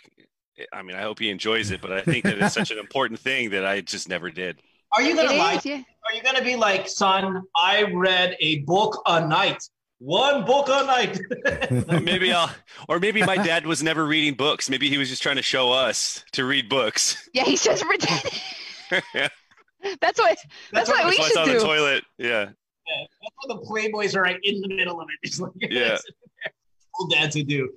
I 0.73 0.83
mean, 0.83 0.97
I 0.97 1.03
hope 1.03 1.19
he 1.19 1.31
enjoys 1.31 1.71
it, 1.71 1.81
but 1.81 1.93
I 1.93 2.01
think 2.01 2.25
that 2.25 2.39
it's 2.39 2.55
such 2.55 2.71
an 2.71 2.79
important 2.79 3.21
thing 3.21 3.51
that 3.51 3.65
I 3.67 3.81
just 3.81 4.09
never 4.09 4.31
did. 4.31 4.61
Are 4.93 5.03
you 5.03 5.15
gonna 5.15 5.33
It 5.33 5.39
lie? 5.39 5.61
yeah. 5.65 5.83
Are 6.09 6.15
you 6.15 6.23
gonna 6.23 6.43
be 6.43 6.57
like, 6.57 6.89
son? 6.89 7.43
I 7.57 7.83
read 7.93 8.37
a 8.41 8.61
book 8.61 9.03
a 9.07 9.27
night. 9.27 9.63
One 10.01 10.45
book 10.45 10.69
a 10.71 10.85
night. 10.87 11.19
maybe 12.03 12.33
I'll, 12.33 12.51
or 12.89 12.99
maybe 13.01 13.23
my 13.23 13.37
dad 13.37 13.67
was 13.67 13.83
never 13.83 14.07
reading 14.07 14.35
books. 14.35 14.71
Maybe 14.71 14.89
he 14.89 14.97
was 14.97 15.09
just 15.09 15.23
trying 15.23 15.37
to 15.37 15.43
show 15.43 15.71
us 15.73 16.25
to 16.33 16.45
read 16.45 16.69
books. 16.69 17.29
yeah, 17.35 17.45
he's 17.45 17.63
just 17.63 17.85
pretending. 17.85 18.33
yeah, 19.15 19.29
That's 20.01 20.19
what. 20.21 20.39
That's, 20.73 20.89
what 20.89 21.05
we 21.05 21.17
that's 21.17 21.19
why 21.19 21.25
it's 21.25 21.29
should 21.29 21.37
on 21.39 21.49
the 21.49 21.59
toilet. 21.61 22.05
Yeah, 22.17 22.29
yeah. 22.29 22.45
That's 23.23 23.35
why 23.45 23.55
the 23.55 23.61
Playboys 23.67 24.17
are 24.17 24.23
right 24.23 24.39
in 24.43 24.61
the 24.61 24.69
middle 24.75 25.01
of 25.01 25.09
it. 25.11 25.27
Just 25.29 25.41
like 25.41 25.53
Yeah. 25.61 25.99
old 26.99 27.11
dads 27.11 27.37
would 27.37 27.47
do. 27.49 27.69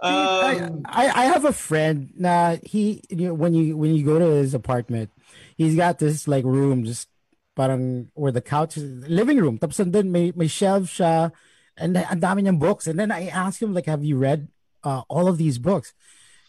I, 0.00 0.58
Um, 0.62 0.82
I 0.86 1.04
I 1.10 1.24
have 1.26 1.44
a 1.44 1.52
friend. 1.52 2.14
Nah, 2.14 2.56
he 2.62 3.02
you 3.10 3.28
know, 3.28 3.34
when 3.34 3.54
you 3.54 3.76
when 3.76 3.94
you 3.94 4.04
go 4.06 4.18
to 4.18 4.38
his 4.38 4.54
apartment, 4.54 5.10
he's 5.58 5.74
got 5.74 5.98
this 5.98 6.28
like 6.30 6.46
room 6.46 6.84
just 6.84 7.10
parang 7.58 8.14
where 8.14 8.30
the 8.30 8.40
couch 8.40 8.78
is 8.78 8.86
living 9.10 9.42
room. 9.42 9.58
Tapos 9.58 9.82
nandun 9.82 10.14
may 10.14 10.30
may 10.38 10.46
shelf 10.46 10.86
siya 10.86 11.34
and 11.74 11.98
then 11.98 12.06
ang 12.06 12.22
dami 12.22 12.46
niyang 12.46 12.62
books. 12.62 12.86
And 12.86 12.98
then 12.98 13.10
I 13.10 13.26
ask 13.26 13.58
him 13.58 13.74
like, 13.74 13.90
have 13.90 14.06
you 14.06 14.18
read 14.18 14.46
uh, 14.86 15.02
all 15.10 15.26
of 15.26 15.38
these 15.38 15.58
books? 15.58 15.90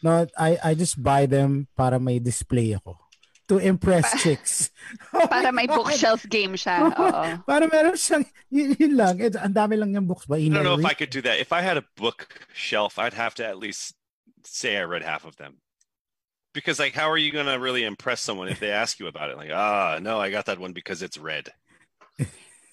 No, 0.06 0.30
I 0.38 0.62
I 0.62 0.72
just 0.78 1.02
buy 1.02 1.26
them 1.26 1.68
para 1.74 1.98
may 1.98 2.22
display 2.22 2.78
ako 2.78 3.09
to 3.50 3.58
impress 3.58 4.22
chicks. 4.22 4.70
Para 5.12 5.52
may 5.52 5.68
bookshelf 5.68 6.26
game 6.30 6.54
siya. 6.54 6.94
Oo. 7.02 7.44
para 7.46 7.68
meron 7.68 7.98
siyang 7.98 8.26
yun, 8.50 8.78
yun 8.80 8.96
lang. 8.96 9.20
It's, 9.20 9.36
ang 9.36 9.54
dami 9.54 9.78
lang 9.78 9.92
niyang 9.92 10.08
books 10.08 10.26
ba? 10.26 10.38
I 10.38 10.48
don't 10.48 10.64
know 10.64 10.78
if 10.80 10.86
I 10.86 10.94
could 10.94 11.10
do 11.10 11.22
that. 11.22 11.40
If 11.40 11.52
I 11.52 11.62
had 11.62 11.78
a 11.78 11.84
bookshelf, 11.98 12.98
I'd 12.98 13.14
have 13.14 13.36
to 13.36 13.46
at 13.46 13.58
least 13.58 13.94
say 14.46 14.78
I 14.78 14.86
read 14.86 15.04
half 15.04 15.26
of 15.26 15.36
them. 15.38 15.58
Because 16.54 16.80
like, 16.80 16.94
how 16.94 17.10
are 17.10 17.18
you 17.18 17.32
gonna 17.32 17.60
really 17.60 17.84
impress 17.84 18.22
someone 18.22 18.48
if 18.48 18.60
they 18.60 18.72
ask 18.72 19.00
you 19.00 19.08
about 19.08 19.30
it? 19.30 19.38
Like, 19.38 19.52
ah, 19.54 20.00
no, 20.02 20.20
I 20.20 20.32
got 20.32 20.46
that 20.46 20.58
one 20.58 20.74
because 20.74 21.02
it's 21.02 21.18
red. 21.18 21.50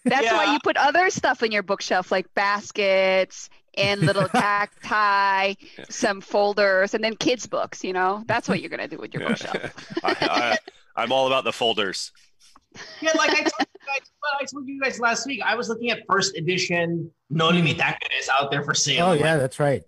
That's 0.06 0.30
why 0.30 0.52
you 0.52 0.58
put 0.62 0.76
other 0.76 1.10
stuff 1.10 1.42
in 1.42 1.50
your 1.50 1.64
bookshelf, 1.64 2.12
like 2.12 2.32
baskets 2.32 3.50
and 3.76 4.00
little 4.02 4.28
cacti, 4.28 5.54
some 5.88 6.20
folders, 6.20 6.94
and 6.94 7.02
then 7.04 7.16
kids' 7.16 7.46
books. 7.46 7.84
You 7.84 7.92
know, 7.92 8.22
that's 8.26 8.48
what 8.48 8.60
you're 8.60 8.70
gonna 8.70 8.88
do 8.88 8.98
with 8.98 9.12
your 9.14 9.22
Yeah. 9.22 9.28
bookshelf. 9.28 9.74
I, 10.04 10.16
I, 10.20 11.02
I'm 11.02 11.12
all 11.12 11.26
about 11.26 11.44
the 11.44 11.52
folders. 11.52 12.12
yeah, 13.00 13.10
like 13.16 13.30
I 13.30 13.42
told 13.42 13.52
you 13.60 13.86
guys, 13.86 14.00
I 14.40 14.44
told 14.44 14.68
you 14.68 14.80
guys 14.80 15.00
last 15.00 15.26
week. 15.26 15.40
I 15.44 15.54
was 15.54 15.68
looking 15.68 15.90
at 15.90 16.00
first 16.08 16.36
edition 16.36 17.10
Noli 17.30 17.62
Me 17.62 17.74
Tangeres 17.74 18.28
out 18.30 18.50
there 18.50 18.62
for 18.62 18.74
sale. 18.74 19.06
Oh 19.06 19.10
I'm 19.12 19.18
yeah, 19.20 19.36
that's 19.36 19.58
right. 19.60 19.82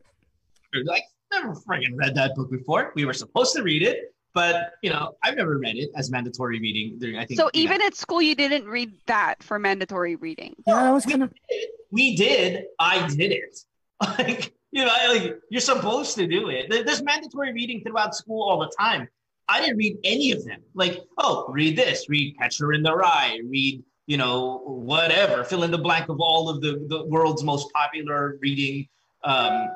like, 0.75 0.85
like 0.87 1.03
never 1.33 1.55
friggin' 1.55 1.93
read 1.97 2.15
that 2.15 2.35
book 2.35 2.51
before. 2.51 2.93
We 2.95 3.05
were 3.05 3.13
supposed 3.13 3.55
to 3.57 3.63
read 3.63 3.83
it, 3.83 4.15
but 4.35 4.73
you 4.83 4.89
know, 4.91 5.17
I've 5.23 5.37
never 5.37 5.59
read 5.59 5.77
it 5.77 5.91
as 5.97 6.11
mandatory 6.11 6.59
reading. 6.61 6.99
During 6.99 7.17
I 7.19 7.27
think 7.27 7.39
So 7.39 7.51
you 7.53 7.65
know, 7.69 7.75
even 7.75 7.83
at 7.83 7.95
school, 7.95 8.23
you 8.23 8.35
didn't 8.35 8.67
read 8.67 8.93
that 9.07 9.43
for 9.43 9.59
mandatory 9.59 10.17
reading. 10.17 10.55
Yeah, 10.67 10.89
I 10.89 10.91
was 10.91 11.05
we 11.05 11.13
gonna. 11.13 11.31
did, 11.51 11.69
we 11.91 12.17
did. 12.17 12.65
I 12.79 13.07
didn't. 13.09 13.65
Like 14.19 14.53
you 14.71 14.85
know, 14.85 14.95
like 15.09 15.39
you're 15.51 15.61
supposed 15.61 16.15
to 16.17 16.27
do 16.27 16.51
it. 16.51 16.71
There- 16.71 16.85
There's 16.85 17.03
mandatory 17.03 17.53
reading 17.53 17.83
throughout 17.85 18.15
school 18.15 18.49
all 18.49 18.59
the 18.59 18.71
time. 18.79 19.09
I 19.49 19.61
didn't 19.63 19.79
read 19.79 19.97
any 20.05 20.31
of 20.33 20.45
them. 20.45 20.61
Like, 20.75 21.01
oh, 21.17 21.47
read 21.49 21.75
this, 21.77 22.07
read 22.11 22.37
Catcher 22.39 22.75
in 22.75 22.83
the 22.83 22.95
Rye, 22.95 23.41
read 23.49 23.83
you 24.07 24.17
know 24.17 24.59
whatever, 24.67 25.43
fill 25.45 25.63
in 25.65 25.71
the 25.71 25.79
blank 25.79 26.09
of 26.09 26.21
all 26.21 26.49
of 26.49 26.61
the 26.61 26.85
the 26.89 27.05
world's 27.07 27.43
most 27.45 27.73
popular 27.73 28.39
reading, 28.41 28.87
um, 29.25 29.69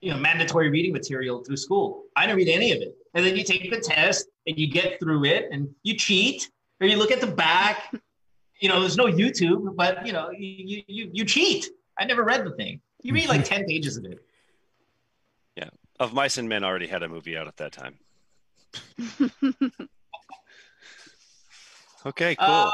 you 0.00 0.10
know, 0.12 0.18
mandatory 0.18 0.68
reading 0.70 0.92
material 0.92 1.42
through 1.44 1.56
school. 1.56 2.04
I 2.14 2.26
didn't 2.26 2.36
read 2.36 2.48
any 2.48 2.72
of 2.72 2.80
it. 2.80 2.94
And 3.14 3.24
then 3.24 3.36
you 3.36 3.44
take 3.44 3.70
the 3.70 3.80
test 3.80 4.28
and 4.46 4.58
you 4.58 4.68
get 4.70 5.00
through 5.00 5.24
it 5.24 5.48
and 5.50 5.68
you 5.82 5.94
cheat 5.96 6.50
or 6.80 6.86
you 6.86 6.96
look 6.98 7.10
at 7.10 7.20
the 7.20 7.26
back. 7.26 7.94
You 8.60 8.68
know, 8.68 8.80
there's 8.80 8.96
no 8.96 9.06
YouTube, 9.06 9.74
but 9.76 10.06
you 10.06 10.12
know, 10.12 10.30
you 10.30 10.82
you 10.86 11.10
you 11.12 11.24
cheat. 11.24 11.68
I 11.98 12.04
never 12.04 12.22
read 12.24 12.44
the 12.44 12.52
thing. 12.54 12.80
You 13.02 13.14
read 13.14 13.28
like 13.28 13.44
ten 13.44 13.64
pages 13.66 13.96
of 13.96 14.04
it. 14.04 14.24
Yeah, 15.56 15.70
of 15.98 16.12
Mice 16.12 16.38
and 16.38 16.48
Men 16.48 16.64
already 16.64 16.86
had 16.86 17.02
a 17.02 17.08
movie 17.08 17.36
out 17.36 17.46
at 17.46 17.56
that 17.58 17.72
time. 17.72 17.98
Okay, 22.06 22.36
cool. 22.36 22.48
Uh, 22.48 22.72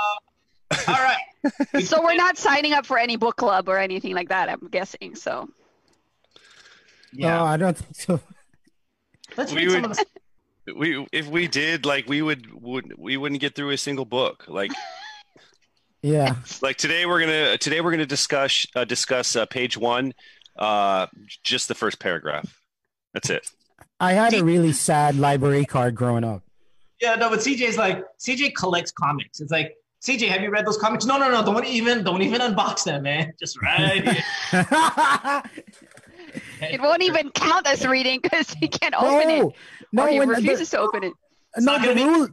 all 0.88 0.94
right. 0.94 1.82
so 1.84 2.02
we're 2.02 2.14
not 2.14 2.36
signing 2.36 2.74
up 2.74 2.84
for 2.84 2.98
any 2.98 3.16
book 3.16 3.36
club 3.36 3.68
or 3.68 3.78
anything 3.78 4.14
like 4.14 4.28
that. 4.28 4.50
I'm 4.50 4.68
guessing. 4.70 5.14
So 5.14 5.48
No, 7.14 7.44
I 7.44 7.56
don't 7.56 7.76
think 7.76 7.96
so. 7.96 8.20
Let's 9.36 9.52
we 9.52 9.64
read 9.66 9.72
some 9.72 9.82
would, 9.82 9.90
of 9.92 9.96
the 9.96 10.74
we 10.76 11.06
if 11.12 11.26
we 11.28 11.48
did 11.48 11.86
like 11.86 12.06
we 12.06 12.20
would 12.20 12.52
would 12.62 12.92
we 12.98 13.16
wouldn't 13.16 13.40
get 13.40 13.54
through 13.54 13.70
a 13.70 13.78
single 13.78 14.04
book 14.04 14.44
like 14.46 14.70
Yeah. 16.02 16.34
like 16.62 16.76
today 16.78 17.06
we're 17.06 17.20
gonna 17.20 17.56
today 17.58 17.80
we're 17.80 17.92
gonna 17.92 18.06
discuss 18.06 18.66
uh, 18.74 18.84
discuss 18.84 19.36
uh, 19.36 19.46
page 19.46 19.76
one 19.76 20.12
uh 20.58 21.06
just 21.44 21.68
the 21.68 21.74
first 21.76 22.00
paragraph 22.00 22.58
that's 23.14 23.30
it 23.30 23.48
I 24.00 24.14
had 24.14 24.34
a 24.34 24.42
really 24.42 24.72
sad 24.72 25.16
library 25.16 25.64
card 25.64 25.94
growing 25.94 26.24
up. 26.24 26.42
Yeah, 27.00 27.14
no, 27.14 27.30
but 27.30 27.38
CJ's 27.38 27.76
like 27.78 28.04
CJ 28.18 28.52
collects 28.56 28.90
comics. 28.90 29.38
It's 29.40 29.52
like 29.52 29.76
CJ, 30.04 30.26
have 30.26 30.42
you 30.42 30.50
read 30.50 30.66
those 30.66 30.76
comics? 30.76 31.04
No, 31.04 31.18
no, 31.18 31.30
no. 31.30 31.44
Don't 31.44 31.64
even 31.64 32.02
don't 32.02 32.20
even 32.20 32.40
unbox 32.40 32.82
them, 32.82 33.04
man. 33.04 33.32
Just 33.38 33.62
right. 33.62 34.02
here. 34.02 35.42
it 36.62 36.80
won't 36.80 37.02
even 37.02 37.30
count 37.30 37.68
as 37.68 37.86
reading 37.86 38.18
because 38.20 38.50
he 38.54 38.66
can't 38.66 38.94
open 38.96 39.30
it. 39.30 39.38
No, 39.42 39.52
no, 39.92 40.02
or 40.04 40.08
he 40.08 40.18
when 40.18 40.28
the- 40.28 40.34
refuses 40.34 40.70
to 40.70 40.80
open 40.80 41.04
it. 41.04 41.12
no, 41.58 41.78
the 41.80 41.94
rule, 41.94 42.28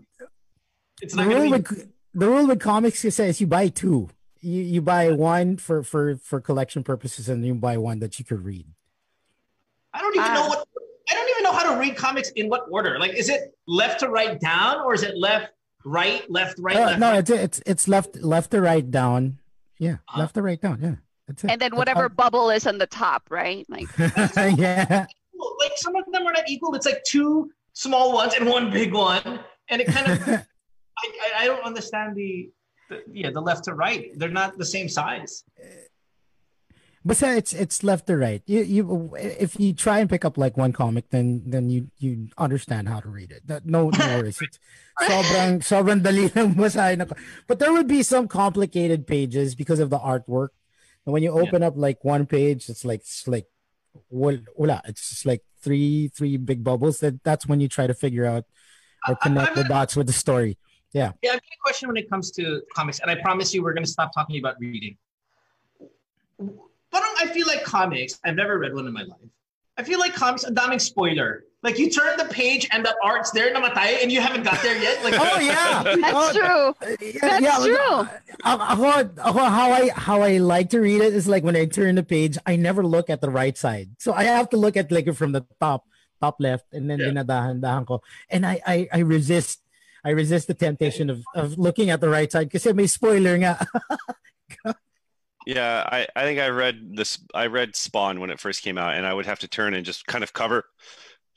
It's 1.03 1.13
the 1.13 1.21
not 1.23 1.29
gonna 1.29 1.41
rule 1.41 1.51
be. 1.51 1.51
with 1.59 1.87
the 2.19 2.27
rule 2.27 2.47
with 2.47 2.59
comics 2.59 2.99
says 2.99 3.41
you 3.41 3.47
buy 3.47 3.67
two. 3.69 4.09
You 4.41 4.61
you 4.61 4.81
buy 4.81 5.11
one 5.11 5.57
for 5.57 5.83
for 5.83 6.15
for 6.17 6.39
collection 6.39 6.83
purposes, 6.83 7.27
and 7.29 7.45
you 7.45 7.53
buy 7.55 7.77
one 7.77 7.99
that 7.99 8.19
you 8.19 8.25
could 8.25 8.43
read. 8.45 8.65
I 9.93 10.01
don't 10.01 10.15
even 10.15 10.33
know 10.33 10.47
what. 10.47 10.67
I 11.09 11.13
don't 11.15 11.29
even 11.29 11.43
know 11.43 11.51
how 11.51 11.73
to 11.73 11.79
read 11.79 11.97
comics 11.97 12.29
in 12.31 12.47
what 12.49 12.65
order. 12.71 12.99
Like, 12.99 13.15
is 13.15 13.29
it 13.29 13.53
left 13.67 13.99
to 14.01 14.09
right 14.09 14.39
down, 14.39 14.79
or 14.85 14.93
is 14.93 15.01
it 15.03 15.17
left, 15.17 15.47
right, 15.83 16.29
left, 16.29 16.59
right, 16.59 16.77
Uh, 16.77 16.85
left? 16.85 16.99
no, 16.99 17.09
right? 17.09 17.19
it's 17.19 17.29
it's 17.31 17.61
it's 17.65 17.87
left 17.87 18.15
left 18.17 18.51
to 18.51 18.61
right 18.61 18.89
down. 18.89 19.39
Yeah, 19.79 19.97
Uh-huh. 20.07 20.19
left 20.21 20.35
to 20.35 20.41
right 20.41 20.61
down. 20.61 20.79
Yeah, 20.81 20.95
that's 21.27 21.43
it. 21.43 21.49
And 21.51 21.59
then 21.59 21.71
The 21.71 21.77
whatever 21.77 22.07
bubble 22.09 22.49
is 22.51 22.67
on 22.67 22.77
the 22.77 22.87
top, 22.87 23.23
right? 23.31 23.65
Like 23.67 23.89
yeah. 23.97 25.05
Like 25.59 25.71
some 25.77 25.95
of 25.95 26.05
them 26.11 26.27
are 26.27 26.33
not 26.33 26.47
equal. 26.47 26.75
It's 26.75 26.85
like 26.85 27.03
two 27.03 27.49
small 27.73 28.13
ones 28.13 28.33
and 28.35 28.47
one 28.47 28.71
big 28.71 28.93
one, 28.93 29.39
and 29.69 29.81
it 29.81 29.87
kind 29.87 30.11
of. 30.11 30.45
I, 31.39 31.41
I, 31.41 31.43
I 31.43 31.47
don't 31.47 31.63
understand 31.63 32.15
the, 32.15 32.49
the 32.89 33.03
yeah 33.11 33.31
the 33.31 33.41
left 33.41 33.65
to 33.65 33.73
right. 33.73 34.11
They're 34.15 34.29
not 34.29 34.57
the 34.57 34.65
same 34.65 34.89
size. 34.89 35.43
But 37.05 37.23
it's 37.23 37.53
it's 37.53 37.83
left 37.83 38.07
to 38.07 38.17
right. 38.17 38.43
You 38.45 38.61
you 38.61 39.15
if 39.15 39.57
you 39.59 39.73
try 39.73 39.99
and 39.99 40.09
pick 40.09 40.25
up 40.25 40.37
like 40.37 40.57
one 40.57 40.73
comic, 40.73 41.09
then 41.11 41.43
then 41.45 41.69
you 41.69 41.89
you 41.97 42.27
understand 42.37 42.89
how 42.89 42.99
to 42.99 43.07
read 43.07 43.31
it. 43.31 43.47
That, 43.47 43.65
no 43.65 43.89
no 43.89 44.07
worries. 44.19 44.39
It's 44.41 44.59
sobrang 44.99 45.63
sobrang 45.63 46.03
dali 46.03 46.27
lang 46.35 46.55
basahin 46.55 47.01
ako. 47.01 47.15
But 47.47 47.59
there 47.59 47.71
would 47.71 47.87
be 47.87 48.03
some 48.03 48.27
complicated 48.27 49.07
pages 49.07 49.55
because 49.55 49.79
of 49.79 49.89
the 49.89 49.99
artwork. 49.99 50.49
And 51.05 51.13
when 51.13 51.23
you 51.23 51.31
open 51.31 51.63
up 51.63 51.73
like 51.77 52.03
one 52.03 52.25
page, 52.25 52.67
it's 52.67 52.83
like 52.83 52.99
it's 52.99 53.27
like 53.27 53.47
wal- 54.09 54.43
wala. 54.55 54.81
It's 54.83 55.09
just 55.09 55.25
like 55.25 55.41
three 55.63 56.11
three 56.11 56.35
big 56.35 56.63
bubbles. 56.63 56.99
That 56.99 57.23
that's 57.23 57.47
when 57.47 57.63
you 57.63 57.69
try 57.71 57.87
to 57.87 57.95
figure 57.95 58.25
out 58.25 58.43
or 59.07 59.15
connect 59.15 59.55
the 59.55 59.63
dots 59.63 59.95
with 59.95 60.07
the 60.07 60.13
story. 60.13 60.57
Yeah. 60.93 61.11
Yeah, 61.21 61.31
I've 61.31 61.41
got 61.41 61.53
a 61.53 61.61
question 61.63 61.87
when 61.87 61.97
it 61.97 62.09
comes 62.09 62.31
to 62.31 62.61
comics, 62.75 62.99
and 62.99 63.11
I 63.11 63.15
promise 63.21 63.53
you 63.53 63.61
we're 63.63 63.73
going 63.73 63.85
to 63.85 63.91
stop 63.91 64.11
talking 64.13 64.39
about 64.39 64.55
reading. 64.59 64.97
But 66.39 67.03
I 67.19 67.27
feel 67.27 67.45
like 67.47 67.63
comics, 67.63 68.19
I've 68.25 68.35
never 68.35 68.57
read 68.57 68.73
one 68.73 68.87
in 68.87 68.93
my 68.93 69.03
life. 69.03 69.29
I 69.77 69.83
feel 69.83 69.99
like 69.99 70.13
comics, 70.13 70.43
ang 70.43 70.55
daming 70.55 70.81
spoiler. 70.81 71.43
Like 71.61 71.77
you 71.77 71.89
turn 71.91 72.15
the 72.17 72.25
page 72.25 72.67
and 72.71 72.85
the 72.85 72.95
art's 73.03 73.31
there, 73.31 73.53
namatay, 73.53 74.01
and 74.01 74.11
you 74.11 74.19
haven't 74.21 74.43
got 74.43 74.61
there 74.63 74.77
yet. 74.81 75.03
Like, 75.03 75.13
Oh 75.19 75.39
yeah, 75.39 75.83
That's 76.01 76.15
Oh, 76.15 76.31
true. 76.31 76.97
yeah, 77.03 77.19
That's 77.21 77.43
yeah, 77.43 77.57
true. 77.59 78.07
uh, 78.47 78.57
ako, 78.73 79.11
ako, 79.19 79.39
how 79.43 79.71
I 79.71 79.89
how 79.91 80.21
I 80.23 80.37
like 80.39 80.69
to 80.71 80.79
read 80.79 81.01
it 81.01 81.13
is 81.13 81.27
like 81.27 81.43
when 81.43 81.55
I 81.59 81.65
turn 81.65 81.95
the 81.95 82.03
page, 82.03 82.37
I 82.47 82.55
never 82.55 82.83
look 82.83 83.09
at 83.09 83.19
the 83.21 83.29
right 83.29 83.57
side, 83.57 83.91
so 83.99 84.13
I 84.15 84.23
have 84.23 84.49
to 84.51 84.57
look 84.57 84.75
at 84.77 84.89
like 84.91 85.11
from 85.15 85.33
the 85.35 85.43
top, 85.59 85.83
top 86.23 86.39
left, 86.39 86.71
and 86.71 86.89
then 86.89 86.99
dinadahan-dahan 86.99 87.83
ko, 87.87 88.01
and 88.31 88.47
I, 88.47 88.59
I 88.65 88.77
I 88.93 88.99
resist, 89.03 89.59
I 90.05 90.11
resist 90.11 90.47
the 90.47 90.53
temptation 90.53 91.09
of 91.09 91.23
of 91.35 91.57
looking 91.57 91.89
at 91.89 92.01
the 92.01 92.09
right 92.09 92.31
side 92.31 92.47
because 92.47 92.65
it 92.65 92.75
may 92.75 92.87
spoiler 92.87 93.35
nga. 93.37 93.65
yeah 95.45 95.87
i 95.89 96.05
i 96.15 96.23
think 96.23 96.39
i 96.39 96.49
read 96.49 96.97
this 96.97 97.17
i 97.33 97.45
read 97.45 97.75
spawn 97.75 98.19
when 98.19 98.29
it 98.29 98.39
first 98.39 98.61
came 98.61 98.77
out 98.77 98.95
and 98.95 99.05
i 99.05 99.13
would 99.13 99.25
have 99.25 99.39
to 99.39 99.47
turn 99.47 99.73
and 99.73 99.85
just 99.85 100.05
kind 100.05 100.21
of 100.21 100.33
cover 100.33 100.65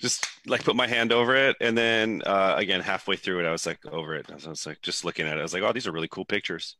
just 0.01 0.27
like 0.47 0.65
put 0.65 0.75
my 0.75 0.89
hand 0.89 1.13
over 1.13 1.37
it 1.37 1.57
and 1.61 1.79
then 1.79 2.21
uh 2.27 2.55
again 2.57 2.81
halfway 2.81 3.15
through 3.15 3.39
it 3.39 3.47
i 3.47 3.53
was 3.53 3.65
like 3.65 3.79
over 3.87 4.17
it 4.17 4.27
i 4.29 4.35
was, 4.35 4.47
I 4.47 4.51
was 4.51 4.67
like 4.67 4.83
just 4.83 5.05
looking 5.05 5.27
at 5.27 5.37
it 5.37 5.41
i 5.41 5.43
was 5.43 5.55
like 5.55 5.63
oh 5.63 5.73
these 5.73 5.87
are 5.87 5.93
really 5.93 6.09
cool 6.09 6.25
pictures 6.25 6.77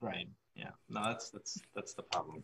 Right. 0.00 0.28
Yeah. 0.54 0.70
No, 0.88 1.02
that's 1.04 1.30
that's 1.30 1.58
that's 1.74 1.94
the 1.94 2.02
problem. 2.02 2.42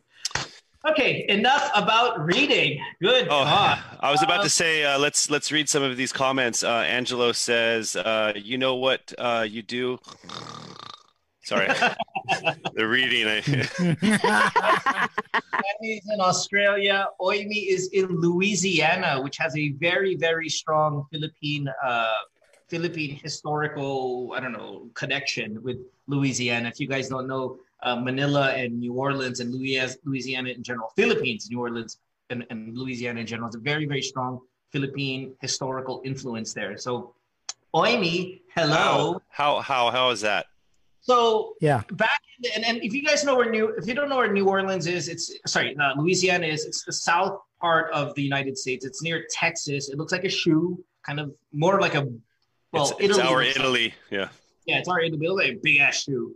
Okay, 0.88 1.24
enough 1.28 1.70
about 1.76 2.24
reading. 2.24 2.80
Good. 3.00 3.26
Oh, 3.26 3.44
God. 3.44 3.78
I 4.00 4.10
was 4.10 4.22
about 4.22 4.42
to 4.42 4.50
say, 4.50 4.84
uh, 4.84 4.98
let's 4.98 5.30
let's 5.30 5.52
read 5.52 5.68
some 5.68 5.82
of 5.82 5.96
these 5.96 6.12
comments. 6.12 6.64
Uh, 6.64 6.84
Angelo 6.88 7.30
says, 7.30 7.94
uh, 7.94 8.32
"You 8.34 8.58
know 8.58 8.74
what 8.74 9.12
uh, 9.16 9.46
you 9.48 9.62
do." 9.62 10.00
Sorry, 11.44 11.68
the 12.74 12.86
reading. 12.86 13.28
I, 13.28 13.38
is 15.82 16.08
in 16.12 16.20
Australia. 16.20 17.06
Oimi 17.20 17.68
is 17.68 17.88
in 17.92 18.06
Louisiana, 18.06 19.20
which 19.20 19.36
has 19.38 19.56
a 19.56 19.70
very, 19.72 20.16
very 20.16 20.48
strong 20.48 21.04
Philippine, 21.12 21.68
uh, 21.84 22.12
Philippine 22.68 23.18
historical, 23.22 24.32
I 24.36 24.40
don't 24.40 24.52
know, 24.52 24.88
connection 24.94 25.62
with 25.62 25.78
Louisiana. 26.06 26.68
If 26.68 26.80
you 26.80 26.88
guys 26.88 27.08
don't 27.08 27.26
know, 27.26 27.58
uh, 27.82 27.96
Manila 27.96 28.50
and 28.52 28.78
New 28.78 28.94
Orleans 28.94 29.40
and 29.40 29.52
Louisiana 30.04 30.50
in 30.50 30.62
general, 30.62 30.92
Philippines, 30.96 31.48
New 31.50 31.60
Orleans 31.60 31.98
and, 32.30 32.46
and 32.50 32.76
Louisiana 32.76 33.20
in 33.20 33.26
general, 33.26 33.48
It's 33.48 33.56
a 33.56 33.60
very, 33.60 33.86
very 33.86 34.02
strong 34.02 34.40
Philippine 34.72 35.34
historical 35.40 36.00
influence 36.04 36.54
there. 36.54 36.76
So, 36.78 37.14
Oimi, 37.74 38.40
hello. 38.54 39.20
how 39.28 39.60
how 39.60 39.90
how 39.90 40.10
is 40.10 40.20
that? 40.22 40.46
So 41.00 41.54
Yeah. 41.60 41.82
back 41.92 42.20
in 42.36 42.42
the, 42.42 42.54
and, 42.56 42.64
and 42.64 42.76
if 42.84 42.92
you 42.94 43.02
guys 43.02 43.24
know 43.24 43.34
where 43.34 43.50
New 43.50 43.68
if 43.80 43.86
you 43.88 43.94
don't 43.94 44.08
know 44.08 44.16
where 44.18 44.32
New 44.32 44.46
Orleans 44.48 44.86
is, 44.86 45.08
it's 45.08 45.32
sorry, 45.46 45.76
uh, 45.76 45.94
Louisiana 46.00 46.46
is. 46.46 46.64
It's 46.64 46.84
the 46.84 46.92
south 46.92 47.38
part 47.60 47.92
of 47.92 48.14
the 48.14 48.22
United 48.22 48.56
States. 48.58 48.84
It's 48.84 49.02
near 49.02 49.26
Texas. 49.30 49.88
It 49.88 49.96
looks 49.98 50.12
like 50.12 50.24
a 50.24 50.28
shoe, 50.28 50.82
kind 51.04 51.18
of 51.18 51.34
more 51.52 51.80
like 51.80 51.94
a 51.94 52.02
well, 52.72 52.84
it's, 52.84 52.90
it's 52.92 53.00
Italy 53.18 53.22
our 53.22 53.36
looks 53.44 53.48
like- 53.48 53.56
Italy. 53.56 53.94
Yeah. 54.10 54.28
yeah, 54.66 54.78
it's 54.78 54.88
our 54.88 55.00
Italy. 55.00 55.10
the 55.10 55.18
middle, 55.18 55.36
like 55.36 55.52
a 55.52 55.60
big 55.62 55.78
ass 55.78 56.02
shoe. 56.04 56.34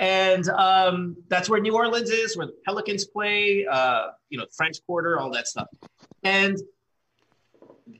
And 0.00 0.48
um, 0.48 1.14
that's 1.28 1.50
where 1.50 1.60
New 1.60 1.76
Orleans 1.76 2.08
is, 2.08 2.34
where 2.34 2.46
the 2.46 2.54
Pelicans 2.64 3.04
play, 3.04 3.66
uh, 3.70 4.06
you 4.30 4.38
know, 4.38 4.46
French 4.56 4.78
Quarter, 4.86 5.20
all 5.20 5.30
that 5.32 5.46
stuff. 5.46 5.68
And 6.24 6.56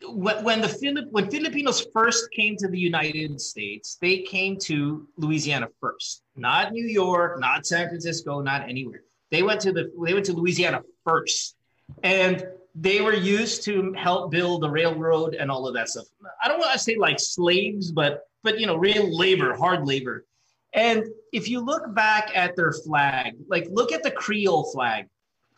when, 0.09 0.63
the 0.63 1.07
when 1.11 1.31
Filipinos 1.31 1.87
first 1.93 2.31
came 2.33 2.57
to 2.57 2.69
the 2.69 2.79
United 2.79 3.39
States, 3.39 3.99
they 4.01 4.21
came 4.21 4.57
to 4.61 5.09
Louisiana 5.19 5.69
first, 5.79 6.23
not 6.37 6.73
New 6.73 6.87
York, 6.87 7.39
not 7.39 7.67
San 7.67 7.89
Francisco, 7.89 8.41
not 8.41 8.67
anywhere. 8.67 9.03
They 9.31 9.43
went 9.43 9.61
to 9.61 9.73
the 9.73 9.93
they 10.03 10.15
went 10.15 10.25
to 10.27 10.33
Louisiana 10.33 10.81
first, 11.05 11.57
and 12.03 12.47
they 12.75 13.03
were 13.03 13.15
used 13.15 13.63
to 13.65 13.93
help 13.93 14.31
build 14.31 14.63
the 14.63 14.71
railroad 14.71 15.35
and 15.35 15.51
all 15.51 15.69
of 15.69 15.75
that 15.75 15.91
stuff. 15.91 16.07
I 16.43 16.49
don't 16.49 16.59
want 16.59 16.73
to 16.73 16.79
say 16.79 16.97
like 16.97 17.21
slaves, 17.21 17.93
but 17.93 18.23
but 18.43 18.59
you 18.59 18.67
know, 18.67 18.77
real 18.77 19.17
labor, 19.17 19.55
hard 19.55 19.87
labor. 19.87 20.25
And 20.73 21.05
if 21.33 21.49
you 21.49 21.61
look 21.61 21.95
back 21.95 22.31
at 22.35 22.57
their 22.57 22.73
flag, 22.73 23.35
like 23.49 23.67
look 23.71 23.93
at 23.93 24.03
the 24.03 24.11
Creole 24.11 24.71
flag. 24.73 25.07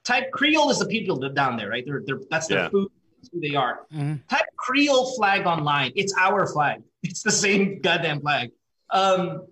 Type 0.05 0.31
Creole 0.33 0.71
is 0.71 0.79
the 0.79 0.87
people 0.87 1.19
that 1.21 1.35
down 1.35 1.57
there, 1.57 1.69
right? 1.69 1.85
They're, 1.87 2.03
they're 2.05 2.21
that's 2.31 2.47
their 2.49 2.65
Yeah. 2.65 2.69
food, 2.71 2.91
that's 3.17 3.31
who 3.33 3.41
they 3.41 3.55
are. 3.55 3.87
Type 4.29 4.47
Creole 4.57 5.15
flag 5.17 5.47
online. 5.47 5.93
It's 5.95 6.15
our 6.19 6.47
flag. 6.47 6.83
It's 7.05 7.23
the 7.23 7.33
same 7.33 7.81
goddamn 7.81 8.21
flag. 8.21 8.51
Um, 8.91 9.47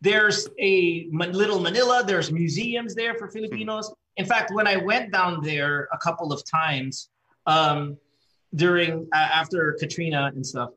there's 0.00 0.48
a 0.60 1.08
little 1.12 1.60
Manila. 1.60 2.02
There's 2.04 2.30
museums 2.32 2.94
there 2.94 3.14
for 3.14 3.28
Filipinos. 3.28 3.92
In 4.16 4.26
fact, 4.26 4.52
when 4.52 4.66
I 4.66 4.76
went 4.76 5.12
down 5.12 5.40
there 5.42 5.88
a 5.92 5.98
couple 5.98 6.32
of 6.32 6.44
times 6.44 7.10
um, 7.46 7.96
during 8.54 9.08
uh, 9.12 9.16
after 9.40 9.76
Katrina 9.78 10.30
and 10.34 10.44
stuff, 10.44 10.70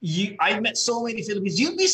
you 0.00 0.36
I 0.40 0.58
met 0.60 0.76
so 0.76 1.02
many 1.04 1.22
Filipinos. 1.22 1.58
You'd 1.60 1.76
be 1.78 1.86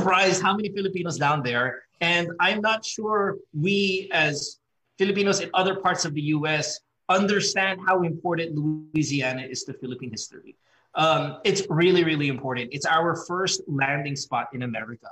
surprised 0.00 0.42
how 0.42 0.54
many 0.56 0.68
Filipinos 0.70 1.18
down 1.18 1.42
there. 1.42 1.82
And 2.00 2.30
I'm 2.40 2.60
not 2.60 2.84
sure 2.84 3.36
we 3.52 4.08
as 4.12 4.58
Filipinos 4.98 5.40
in 5.40 5.50
other 5.54 5.76
parts 5.76 6.04
of 6.04 6.14
the 6.14 6.22
U.S. 6.38 6.80
understand 7.08 7.80
how 7.86 8.02
important 8.02 8.54
Louisiana 8.56 9.42
is 9.42 9.64
to 9.64 9.72
Philippine 9.74 10.10
history. 10.10 10.56
Um, 10.94 11.38
it's 11.44 11.62
really, 11.68 12.02
really 12.04 12.28
important. 12.28 12.70
It's 12.72 12.86
our 12.86 13.14
first 13.28 13.62
landing 13.68 14.16
spot 14.16 14.48
in 14.54 14.62
America. 14.62 15.08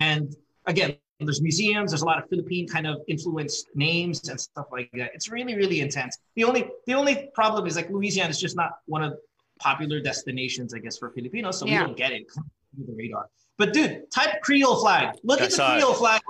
And 0.00 0.34
again, 0.66 0.96
there's 1.20 1.40
museums, 1.40 1.92
there's 1.92 2.02
a 2.02 2.04
lot 2.04 2.18
of 2.20 2.28
Philippine 2.28 2.66
kind 2.66 2.86
of 2.86 2.96
influenced 3.06 3.68
names 3.76 4.28
and 4.28 4.40
stuff 4.40 4.66
like 4.72 4.90
that. 4.94 5.10
It's 5.14 5.28
really, 5.30 5.54
really 5.54 5.80
intense. 5.80 6.18
The 6.34 6.42
only 6.42 6.68
the 6.88 6.94
only 6.94 7.30
problem 7.32 7.66
is 7.66 7.76
like 7.76 7.88
Louisiana 7.90 8.30
is 8.30 8.40
just 8.40 8.56
not 8.56 8.70
one 8.86 9.04
of 9.04 9.12
popular 9.60 10.00
destinations, 10.00 10.74
I 10.74 10.78
guess, 10.78 10.98
for 10.98 11.10
Filipinos, 11.10 11.60
so 11.60 11.66
Yeah. 11.66 11.82
we 11.82 11.86
don't 11.86 11.96
get 11.96 12.10
it. 12.10 12.26
under 12.74 12.90
the 12.90 12.96
radar. 12.96 13.26
But 13.58 13.72
dude, 13.72 14.10
type 14.10 14.40
Creole 14.42 14.80
flag. 14.80 15.14
Look 15.22 15.40
I 15.40 15.44
at 15.44 15.50
the 15.50 15.56
saw 15.56 15.72
it. 15.72 15.80
Creole 15.80 15.94
flag. 15.94 16.20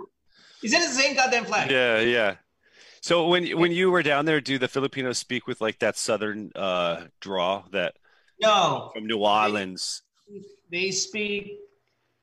Is 0.62 0.72
it 0.72 0.80
the 0.80 0.94
same 0.94 1.16
goddamn 1.16 1.44
flag? 1.44 1.70
Yeah, 1.70 2.00
yeah. 2.00 2.34
So 3.00 3.26
when 3.28 3.58
when 3.58 3.72
you 3.72 3.90
were 3.90 4.02
down 4.02 4.26
there, 4.26 4.40
do 4.40 4.58
the 4.58 4.68
Filipinos 4.68 5.18
speak 5.18 5.46
with 5.46 5.60
like 5.60 5.78
that 5.80 5.96
southern 5.96 6.52
uh 6.54 7.04
draw 7.20 7.64
that 7.72 7.94
No, 8.40 8.90
from 8.94 9.06
New 9.06 9.18
Orleans? 9.18 10.02
they 10.70 10.90
speak. 10.90 11.58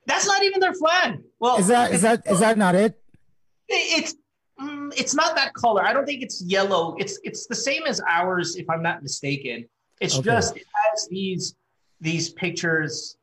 That's 0.06 0.26
not 0.26 0.42
even 0.42 0.60
their 0.60 0.74
flag. 0.74 1.18
Well, 1.38 1.58
Is 1.58 1.68
that 1.68 1.92
is 1.92 2.02
that 2.02 2.26
is 2.26 2.40
that 2.40 2.56
not 2.56 2.74
it? 2.74 2.98
It's 3.68 4.14
mm, 4.60 4.92
it's 4.96 5.14
not 5.14 5.36
that 5.36 5.52
color. 5.54 5.84
I 5.84 5.92
don't 5.92 6.06
think 6.06 6.22
it's 6.22 6.42
yellow. 6.42 6.96
It's 6.98 7.18
it's 7.24 7.46
the 7.46 7.54
same 7.54 7.82
as 7.86 8.00
ours, 8.08 8.56
if 8.56 8.68
I'm 8.70 8.82
not 8.82 9.02
mistaken. 9.02 9.66
It's 10.00 10.16
Okay. 10.16 10.24
just 10.30 10.56
it 10.56 10.64
has 10.74 11.08
these 11.10 11.54
these 12.00 12.30
pictures. 12.30 13.16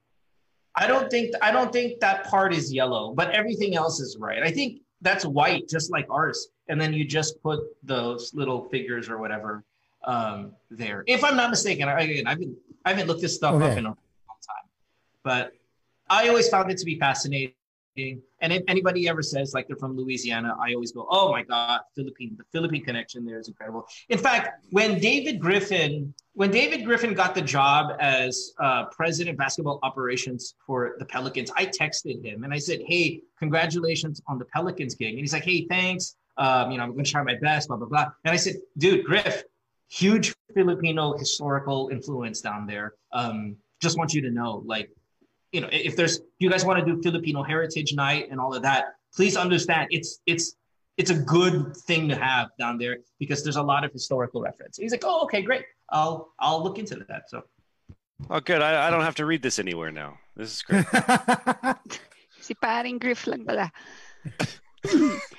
I 0.78 0.86
don't 0.86 1.10
think 1.10 1.34
I 1.42 1.52
don't 1.52 1.74
think 1.74 2.00
that 2.02 2.26
part 2.26 2.54
is 2.54 2.72
yellow, 2.72 3.14
but 3.14 3.32
everything 3.32 3.76
else 3.76 4.00
is 4.00 4.16
right. 4.20 4.44
I 4.44 4.52
think 4.52 4.82
that's 5.02 5.26
white, 5.26 5.68
just 5.68 5.92
like 5.92 6.06
ours, 6.10 6.50
and 6.70 6.80
then 6.80 6.94
you 6.94 7.04
just 7.04 7.42
put 7.42 7.60
those 7.84 8.32
little 8.36 8.70
figures 8.70 9.10
or 9.10 9.18
whatever 9.18 9.64
um, 10.04 10.54
there. 10.70 11.04
If 11.08 11.24
I'm 11.24 11.36
not 11.36 11.50
mistaken, 11.50 11.90
I, 11.90 12.02
again, 12.02 12.28
I've 12.28 12.40
been 12.40 12.56
I 12.86 12.92
haven't 12.92 13.08
looked 13.08 13.22
this 13.22 13.36
stuff 13.36 13.56
up 13.56 13.78
in 13.78 13.86
a 13.86 13.90
long 13.90 13.98
time, 14.28 14.70
but 15.24 15.54
I 16.10 16.30
always 16.30 16.48
found 16.48 16.72
it 16.72 16.78
to 16.78 16.86
be 16.86 17.00
fascinating. 17.00 17.57
And 17.98 18.54
if 18.54 18.64
anybody 18.68 19.10
ever 19.10 19.24
says 19.24 19.54
like 19.54 19.68
they're 19.68 19.78
from 19.78 19.98
Louisiana, 19.98 20.56
I 20.62 20.74
always 20.74 20.92
go, 20.92 21.08
"Oh 21.10 21.32
my 21.32 21.44
God, 21.44 21.82
Philippine! 21.96 22.36
The 22.38 22.44
Philippine 22.52 22.84
connection 22.84 23.26
there 23.26 23.40
is 23.40 23.48
incredible." 23.48 23.88
In 24.10 24.18
fact, 24.18 24.66
when 24.70 25.00
David 25.00 25.40
Griffin, 25.40 26.14
when 26.34 26.52
David 26.52 26.86
Griffin 26.86 27.14
got 27.14 27.34
the 27.34 27.42
job 27.42 27.96
as 28.00 28.54
uh, 28.60 28.86
president 28.86 29.34
of 29.34 29.38
basketball 29.38 29.80
operations 29.82 30.56
for 30.66 30.96
the 31.00 31.06
Pelicans, 31.06 31.52
I 31.56 31.66
texted 31.66 32.24
him 32.24 32.44
and 32.44 32.54
I 32.54 32.60
said, 32.60 32.82
"Hey, 32.86 33.22
congratulations 33.40 34.22
on 34.28 34.38
the 34.38 34.46
Pelicans 34.46 34.94
gig." 34.96 35.10
And 35.10 35.20
he's 35.20 35.34
like, 35.34 35.44
"Hey, 35.44 35.66
thanks. 35.68 36.16
Um, 36.38 36.72
you 36.72 36.78
know, 36.78 36.84
I'm 36.84 36.92
going 36.92 37.06
to 37.06 37.12
try 37.12 37.24
my 37.24 37.36
best." 37.42 37.68
Blah 37.68 37.78
blah 37.78 37.88
blah. 37.88 38.06
And 38.24 38.32
I 38.34 38.38
said, 38.38 38.58
"Dude, 38.78 39.06
Griff, 39.06 39.44
huge 39.90 40.36
Filipino 40.54 41.18
historical 41.18 41.90
influence 41.92 42.42
down 42.42 42.68
there. 42.68 42.94
Um, 43.12 43.56
just 43.82 43.98
want 43.98 44.14
you 44.14 44.22
to 44.22 44.30
know, 44.30 44.64
like." 44.66 44.90
You 45.52 45.62
know, 45.62 45.70
if 45.72 45.96
there's 45.96 46.18
if 46.18 46.24
you 46.40 46.50
guys 46.50 46.66
want 46.66 46.80
to 46.80 46.86
do 46.86 47.02
Filipino 47.02 47.44
Heritage 47.44 47.94
Night 47.94 48.28
and 48.32 48.40
all 48.40 48.54
of 48.54 48.62
that, 48.64 48.96
please 49.16 49.38
understand 49.38 49.88
it's 49.92 50.20
it's 50.26 50.56
it's 50.98 51.12
a 51.12 51.16
good 51.16 51.76
thing 51.78 52.10
to 52.10 52.16
have 52.16 52.50
down 52.58 52.78
there 52.78 52.98
because 53.20 53.44
there's 53.44 53.56
a 53.58 53.62
lot 53.62 53.84
of 53.84 53.92
historical 53.92 54.42
reference. 54.42 54.78
He's 54.78 54.92
like, 54.92 55.04
oh, 55.06 55.24
okay, 55.26 55.42
great. 55.42 55.64
I'll 55.90 56.34
I'll 56.40 56.64
look 56.64 56.80
into 56.80 56.96
that. 57.08 57.30
So 57.30 57.44
Oh, 58.30 58.40
good. 58.40 58.62
I, 58.62 58.88
I 58.88 58.90
don't 58.90 59.04
have 59.04 59.16
to 59.16 59.26
read 59.26 59.42
this 59.44 59.60
anywhere 59.60 59.92
now. 59.92 60.18
This 60.36 60.56
is 60.58 60.62
great. 60.64 60.86
Si 62.42 62.54
paring 62.56 62.98
Griff 62.98 63.28
lang 63.28 63.44
pala. 63.44 63.70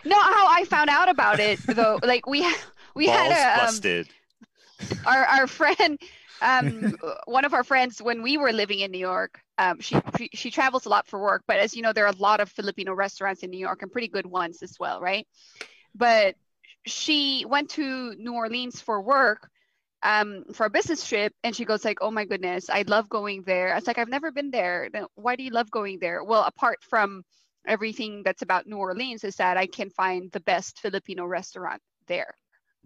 no, 0.04 0.18
how 0.20 0.46
I 0.46 0.66
found 0.68 0.90
out 0.90 1.08
about 1.08 1.40
it 1.40 1.58
though, 1.66 1.98
like 2.02 2.26
we 2.26 2.46
we 2.94 3.06
Balls 3.06 3.16
had 3.18 3.32
a 3.32 3.60
um, 3.62 3.66
busted. 3.66 4.08
our 5.06 5.24
our 5.24 5.46
friend 5.46 5.98
um 6.40 6.94
one 7.26 7.44
of 7.44 7.54
our 7.54 7.64
friends 7.64 8.00
when 8.02 8.22
we 8.22 8.36
were 8.36 8.52
living 8.52 8.80
in 8.80 8.90
new 8.90 8.98
york 8.98 9.40
um 9.58 9.80
she 9.80 9.96
she- 10.34 10.50
travels 10.50 10.86
a 10.86 10.88
lot 10.88 11.06
for 11.06 11.20
work 11.20 11.42
but 11.46 11.58
as 11.58 11.74
you 11.76 11.82
know 11.82 11.92
there 11.92 12.04
are 12.04 12.12
a 12.12 12.22
lot 12.22 12.40
of 12.40 12.50
filipino 12.50 12.92
restaurants 12.94 13.42
in 13.42 13.50
new 13.50 13.58
york 13.58 13.82
and 13.82 13.92
pretty 13.92 14.08
good 14.08 14.26
ones 14.26 14.62
as 14.62 14.76
well 14.78 15.00
right? 15.00 15.26
But 15.94 16.36
she 16.86 17.44
went 17.48 17.70
to 17.70 18.14
new 18.16 18.34
orleans 18.34 18.80
for 18.80 19.00
work 19.02 19.48
um 20.02 20.44
for 20.54 20.66
a 20.66 20.70
business 20.70 21.06
trip 21.06 21.32
and 21.44 21.54
she 21.56 21.64
goes 21.64 21.84
like 21.84 21.98
oh 22.00 22.10
my 22.10 22.24
goodness 22.24 22.70
i 22.70 22.82
love 22.86 23.08
going 23.08 23.42
there. 23.44 23.72
I 23.72 23.76
was 23.76 23.86
like 23.86 23.98
i've 23.98 24.08
never 24.08 24.30
been 24.32 24.50
there. 24.50 24.88
Why 25.14 25.36
do 25.36 25.42
you 25.42 25.50
love 25.50 25.70
going 25.70 25.98
there? 26.00 26.22
Well 26.24 26.44
apart 26.44 26.78
from 26.82 27.24
everything 27.66 28.22
that's 28.24 28.42
about 28.42 28.66
new 28.66 28.76
orleans 28.76 29.24
is 29.24 29.36
that 29.36 29.56
i 29.56 29.66
can 29.66 29.90
find 29.90 30.30
the 30.32 30.40
best 30.40 30.78
filipino 30.80 31.24
restaurant 31.26 31.82
there 32.06 32.34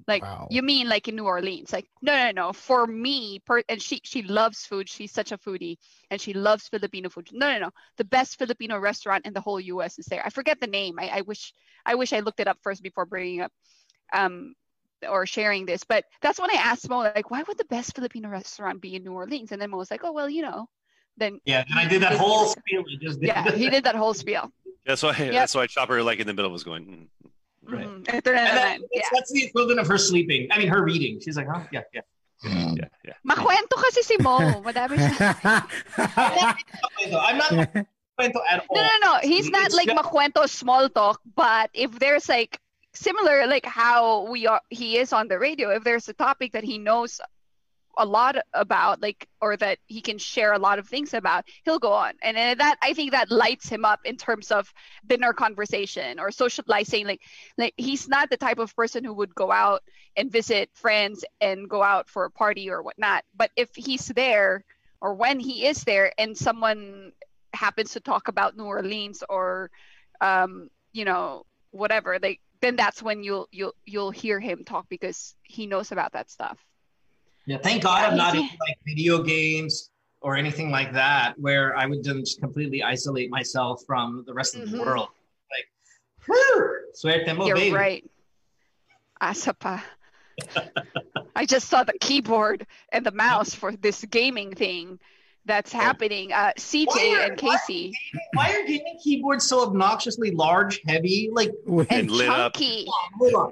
like 0.08 0.24
you 0.50 0.62
mean 0.62 0.88
like 0.88 1.08
in 1.08 1.16
New 1.16 1.24
Orleans? 1.24 1.72
Like 1.72 1.86
no, 2.02 2.14
no, 2.14 2.30
no. 2.30 2.52
For 2.52 2.86
me, 2.86 3.40
per- 3.46 3.62
and 3.68 3.80
she 3.80 4.00
she 4.04 4.22
loves 4.22 4.66
food. 4.66 4.88
She's 4.88 5.12
such 5.12 5.32
a 5.32 5.38
foodie, 5.38 5.76
and 6.10 6.20
she 6.20 6.32
loves 6.32 6.68
Filipino 6.68 7.08
food. 7.08 7.28
No, 7.32 7.52
no, 7.52 7.58
no. 7.58 7.70
The 7.98 8.04
best 8.04 8.38
Filipino 8.38 8.78
restaurant 8.78 9.26
in 9.26 9.32
the 9.32 9.40
whole 9.40 9.60
U.S. 9.60 9.98
is 9.98 10.06
there. 10.06 10.22
I 10.24 10.30
forget 10.30 10.60
the 10.60 10.66
name. 10.66 10.98
I, 10.98 11.08
I 11.08 11.20
wish 11.22 11.52
I 11.86 11.94
wish 11.94 12.12
I 12.12 12.20
looked 12.20 12.40
it 12.40 12.48
up 12.48 12.58
first 12.62 12.82
before 12.82 13.06
bringing 13.06 13.42
up 13.42 13.52
um 14.12 14.54
or 15.08 15.26
sharing 15.26 15.66
this. 15.66 15.84
But 15.84 16.04
that's 16.20 16.40
when 16.40 16.50
I 16.50 16.58
asked 16.58 16.88
Mo 16.88 16.98
like, 16.98 17.30
why 17.30 17.42
would 17.42 17.58
the 17.58 17.64
best 17.64 17.94
Filipino 17.94 18.28
restaurant 18.28 18.80
be 18.80 18.94
in 18.94 19.04
New 19.04 19.12
Orleans? 19.12 19.52
And 19.52 19.60
then 19.60 19.70
Mo 19.70 19.78
was 19.78 19.90
like, 19.90 20.02
oh 20.04 20.12
well, 20.12 20.28
you 20.28 20.42
know. 20.42 20.68
Then 21.16 21.40
yeah, 21.44 21.64
and 21.68 21.78
I 21.78 21.86
did 21.86 22.02
that 22.02 22.14
whole 22.14 22.46
spiel. 22.46 22.84
Just 23.00 23.20
did. 23.20 23.26
yeah, 23.28 23.50
he 23.52 23.68
did 23.68 23.84
that 23.84 23.94
whole 23.94 24.14
spiel. 24.14 24.50
That's 24.86 25.02
why. 25.02 25.12
That's 25.12 25.54
why 25.54 25.62
I 25.62 25.66
Chopper 25.66 26.02
like 26.02 26.18
in 26.18 26.26
the 26.26 26.34
middle 26.34 26.50
was 26.50 26.64
going. 26.64 26.84
"Mm." 26.86 27.30
Right. 27.68 27.86
Mhm. 27.86 28.08
And 28.08 28.22
that, 28.24 28.78
that's, 28.92 29.10
that's 29.12 29.30
the 29.32 29.44
equivalent 29.44 29.78
of 29.80 29.86
her 29.86 29.98
sleeping. 29.98 30.48
I 30.50 30.58
mean, 30.58 30.68
her 30.68 30.82
reading. 30.82 31.20
She's 31.20 31.36
like, 31.36 31.46
huh? 31.46 31.60
Yeah, 31.70 31.82
yeah. 31.94 32.00
Yeah, 32.44 32.88
yeah. 33.06 33.14
Makwento 33.22 33.78
kasi 33.78 34.02
si 34.02 34.16
Mo. 34.18 34.38
Madami 34.66 34.98
siya. 34.98 35.30
I'm 36.18 37.38
not 37.38 37.50
kwento 38.18 38.40
at 38.50 38.66
all. 38.68 38.74
No, 38.76 38.82
no, 38.82 38.96
no. 39.02 39.12
He's 39.22 39.48
not 39.50 39.66
It's 39.66 39.76
like 39.76 39.86
just- 39.88 40.02
Makwento 40.02 40.48
small 40.48 40.88
talk, 40.88 41.20
but 41.36 41.70
if 41.72 41.98
there's 41.98 42.28
like 42.28 42.58
similar 42.94 43.46
like 43.46 43.64
how 43.64 44.28
we 44.30 44.46
are 44.46 44.60
he 44.70 44.98
is 44.98 45.12
on 45.12 45.28
the 45.28 45.38
radio, 45.38 45.70
if 45.70 45.84
there's 45.84 46.08
a 46.08 46.12
topic 46.14 46.52
that 46.52 46.64
he 46.64 46.78
knows 46.78 47.20
a 47.98 48.04
lot 48.04 48.36
about, 48.54 49.02
like 49.02 49.28
or 49.40 49.56
that 49.56 49.78
he 49.86 50.00
can 50.00 50.18
share 50.18 50.52
a 50.52 50.58
lot 50.58 50.78
of 50.78 50.88
things 50.88 51.14
about, 51.14 51.44
he'll 51.64 51.78
go 51.78 51.92
on. 51.92 52.14
And 52.22 52.58
that 52.60 52.78
I 52.82 52.94
think 52.94 53.12
that 53.12 53.30
lights 53.30 53.68
him 53.68 53.84
up 53.84 54.00
in 54.04 54.16
terms 54.16 54.50
of 54.50 54.72
dinner 55.06 55.32
conversation 55.32 56.18
or 56.18 56.30
socializing. 56.30 57.06
Like 57.06 57.22
like 57.58 57.74
he's 57.76 58.08
not 58.08 58.30
the 58.30 58.36
type 58.36 58.58
of 58.58 58.74
person 58.74 59.04
who 59.04 59.14
would 59.14 59.34
go 59.34 59.50
out 59.50 59.82
and 60.16 60.30
visit 60.30 60.70
friends 60.74 61.24
and 61.40 61.68
go 61.68 61.82
out 61.82 62.08
for 62.08 62.24
a 62.24 62.30
party 62.30 62.70
or 62.70 62.82
whatnot. 62.82 63.24
But 63.34 63.50
if 63.56 63.70
he's 63.74 64.06
there 64.06 64.64
or 65.00 65.14
when 65.14 65.40
he 65.40 65.66
is 65.66 65.84
there 65.84 66.12
and 66.18 66.36
someone 66.36 67.12
happens 67.54 67.92
to 67.92 68.00
talk 68.00 68.28
about 68.28 68.56
New 68.56 68.64
Orleans 68.64 69.22
or 69.28 69.70
um, 70.20 70.68
you 70.92 71.04
know 71.04 71.44
whatever 71.70 72.18
like 72.22 72.40
then 72.60 72.76
that's 72.76 73.02
when 73.02 73.22
you'll 73.22 73.48
you'll 73.50 73.74
you'll 73.84 74.10
hear 74.10 74.38
him 74.38 74.64
talk 74.64 74.86
because 74.88 75.34
he 75.42 75.66
knows 75.66 75.90
about 75.90 76.12
that 76.12 76.30
stuff 76.30 76.58
Yeah, 77.46 77.58
thank 77.58 77.82
God 77.82 78.00
Yeah, 78.02 78.08
I'm 78.08 78.16
not 78.16 78.34
he- 78.34 78.40
into 78.40 78.56
like 78.60 78.76
video 78.86 79.22
games 79.22 79.90
or 80.20 80.36
anything 80.36 80.70
like 80.70 80.92
that, 80.92 81.34
where 81.38 81.76
I 81.76 81.86
would 81.86 82.04
just 82.04 82.40
completely 82.40 82.82
isolate 82.82 83.30
myself 83.30 83.82
from 83.86 84.22
the 84.26 84.32
rest 84.34 84.54
of 84.54 84.70
the 84.70 84.76
Mhm. 84.76 84.80
world. 84.86 85.08
Like, 85.50 85.68
whew, 86.26 86.80
suerte 86.94 87.32
mo, 87.36 87.46
you're 87.46 87.56
baby. 87.56 87.74
right 87.74 88.04
asa 89.20 89.54
pa 89.54 89.84
i 91.36 91.44
just 91.46 91.68
saw 91.68 91.84
the 91.84 91.92
keyboard 92.00 92.66
and 92.92 93.06
the 93.06 93.12
mouse 93.12 93.54
for 93.54 93.70
this 93.76 94.04
gaming 94.10 94.52
thing 94.54 94.98
that's 95.44 95.72
happening 95.72 96.32
uh 96.32 96.52
cj 96.56 96.86
are- 97.14 97.20
and 97.22 97.36
casey 97.36 97.92
Why 98.34 98.52
are 98.52 98.64
gaming 98.66 98.98
keyboards 99.02 99.46
so 99.46 99.62
obnoxiously 99.66 100.30
large, 100.30 100.80
heavy? 100.86 101.30
Like, 101.32 101.50
and 101.90 102.08
chunky 102.10 102.86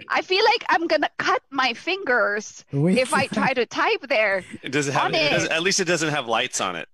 i 0.08 0.22
feel 0.22 0.44
like 0.44 0.64
i'm 0.68 0.86
gonna 0.86 1.10
cut 1.18 1.42
my 1.50 1.74
fingers 1.74 2.64
Wait. 2.72 2.96
if 2.98 3.12
i 3.12 3.26
try 3.38 3.52
to 3.54 3.66
type 3.66 4.06
there 4.08 4.44
It 4.62 4.70
doesn't 4.72 4.92
have. 4.92 5.06
On 5.06 5.14
It 5.14 5.22
it. 5.22 5.30
doesn't, 5.30 5.52
at 5.52 5.62
least 5.62 5.80
it 5.80 5.86
doesn't 5.86 6.10
have 6.10 6.26
lights 6.26 6.60
on 6.60 6.76
it. 6.76 6.88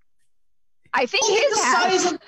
i 0.95 1.05
think 1.07 1.23
Look 1.29 1.39
at 1.39 1.49
his 1.49 1.59
the 1.59 1.65
has. 1.65 2.03
size 2.03 2.13
of 2.13 2.21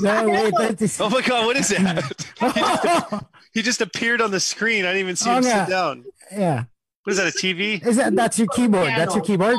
No, 0.00 0.28
wait, 0.28 0.54
that 0.58 0.80
is- 0.80 1.00
Oh 1.00 1.10
my 1.10 1.20
god, 1.20 1.44
what 1.46 1.56
is 1.56 1.68
that? 1.68 2.02
he, 2.40 2.48
just, 2.52 3.24
he 3.54 3.62
just 3.62 3.80
appeared 3.80 4.20
on 4.22 4.30
the 4.30 4.40
screen. 4.40 4.84
I 4.84 4.88
didn't 4.88 5.00
even 5.00 5.16
see 5.16 5.28
Oh, 5.30 5.36
him 5.36 5.44
yeah. 5.44 5.64
sit 5.66 5.70
down. 5.70 6.04
yeah. 6.32 6.64
What 7.04 7.10
is 7.12 7.18
that? 7.18 7.26
A 7.26 7.36
TV? 7.36 7.84
Is 7.86 7.96
that 7.96 8.14
that's 8.14 8.38
your 8.38 8.48
keyboard? 8.48 8.88
That's 8.88 9.14
your 9.14 9.24
keyboard. 9.24 9.56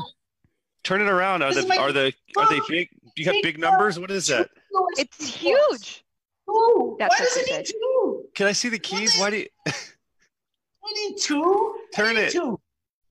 Turn 0.84 1.02
it 1.02 1.08
around. 1.08 1.42
Are 1.44 1.54
the 1.54 1.66
my- 1.68 1.78
are 1.78 1.92
the 1.92 2.14
are 2.38 2.50
they 2.50 2.60
big? 2.68 2.90
Do 3.16 3.24
you 3.24 3.32
have 3.32 3.42
big 3.44 3.58
numbers? 3.60 4.00
What 4.00 4.12
is 4.12 4.28
that? 4.28 4.50
it's 4.98 5.28
huge 5.28 6.04
Ooh, 6.50 6.96
That's 7.00 7.14
why 7.20 7.26
what 7.26 7.34
does 7.36 7.46
she 7.48 7.54
it 7.54 7.68
said. 7.68 7.74
two? 7.74 8.24
Can 8.36 8.48
I 8.48 8.52
see 8.52 8.70
the 8.70 8.80
keys? 8.80 9.16
Why 9.18 9.30
do 9.30 9.38
you? 9.38 9.48
We 9.66 11.10
need 11.10 11.18
two. 11.22 11.76
Turn 11.96 12.16
need 12.16 12.22
it. 12.24 12.32
Two. 12.34 12.60